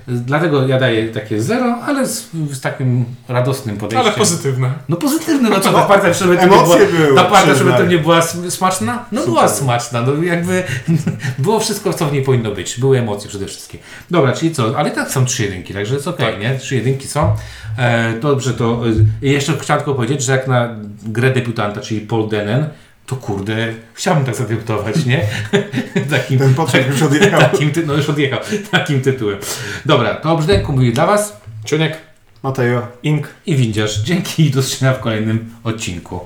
dlatego 0.07 0.67
ja 0.67 0.79
daję 0.79 1.09
takie 1.09 1.41
zero, 1.41 1.75
ale 1.85 2.07
z, 2.07 2.29
z 2.51 2.61
takim 2.61 3.05
radosnym 3.27 3.77
podejściem. 3.77 4.07
Ale 4.07 4.17
pozytywne. 4.17 4.71
No 4.89 4.97
pozytywne, 4.97 5.49
no 5.49 5.59
co, 5.59 5.73
ta 5.79 5.81
partia 5.81 6.11
przy 6.11 6.27
nie 6.27 6.39
emocje 6.39 6.85
była, 6.87 6.99
były, 6.99 7.15
ta 7.15 7.23
partia 7.23 7.53
przy 7.53 7.63
przyznaj. 7.63 7.87
nie 7.87 7.97
była 7.97 8.19
sm- 8.19 8.51
smaczna? 8.51 9.05
No 9.11 9.25
była 9.25 9.47
smaczna, 9.47 10.01
no 10.01 10.23
jakby 10.23 10.63
było 11.39 11.59
wszystko, 11.59 11.93
co 11.93 12.05
w 12.05 12.13
niej 12.13 12.23
powinno 12.23 12.51
być. 12.51 12.79
Były 12.79 12.99
emocje 12.99 13.29
przede 13.29 13.45
wszystkim. 13.45 13.79
Dobra, 14.11 14.31
czyli 14.33 14.55
co, 14.55 14.77
ale 14.77 14.91
tak 14.91 15.11
są 15.11 15.25
trzy 15.25 15.43
jedynki, 15.43 15.73
także 15.73 15.95
jest 15.95 16.07
okej, 16.07 16.31
Tak. 16.31 16.41
nie? 16.41 16.57
Trzy 16.57 16.75
jedynki 16.75 17.07
są. 17.07 17.35
E, 17.77 18.13
dobrze, 18.19 18.53
to 18.53 18.81
e, 19.23 19.27
jeszcze 19.27 19.57
chciałem 19.57 19.79
tylko 19.79 19.95
powiedzieć, 19.95 20.23
że 20.23 20.31
jak 20.31 20.47
na 20.47 20.75
grę 21.03 21.29
debiutanta, 21.33 21.81
czyli 21.81 22.01
Paul 22.01 22.29
Denen, 22.29 22.69
to 23.09 23.15
kurde, 23.15 23.73
chciałbym 23.93 24.25
tak 24.25 24.35
zadebiutować, 24.35 25.05
nie? 25.05 25.21
takim, 26.17 26.39
Ten 26.39 26.53
pociąg 26.53 26.87
już 26.87 27.01
odjechał. 27.01 27.41
takim 27.51 27.71
no 27.85 27.93
już 27.93 28.09
odjechał, 28.09 28.39
takim 28.71 29.01
tytułem. 29.01 29.37
Dobra, 29.85 30.15
to 30.15 30.37
Brzdęku 30.37 30.73
mówi 30.73 30.93
dla 30.93 31.05
Was 31.07 31.41
Ciuniek, 31.65 31.97
Matejo. 32.43 32.87
ink. 33.03 33.27
i 33.45 33.55
Windziarz. 33.55 33.99
Dzięki 33.99 34.45
i 34.45 34.51
do 34.51 34.61
zobaczenia 34.61 34.93
w 34.93 34.99
kolejnym 34.99 35.55
odcinku. 35.63 36.19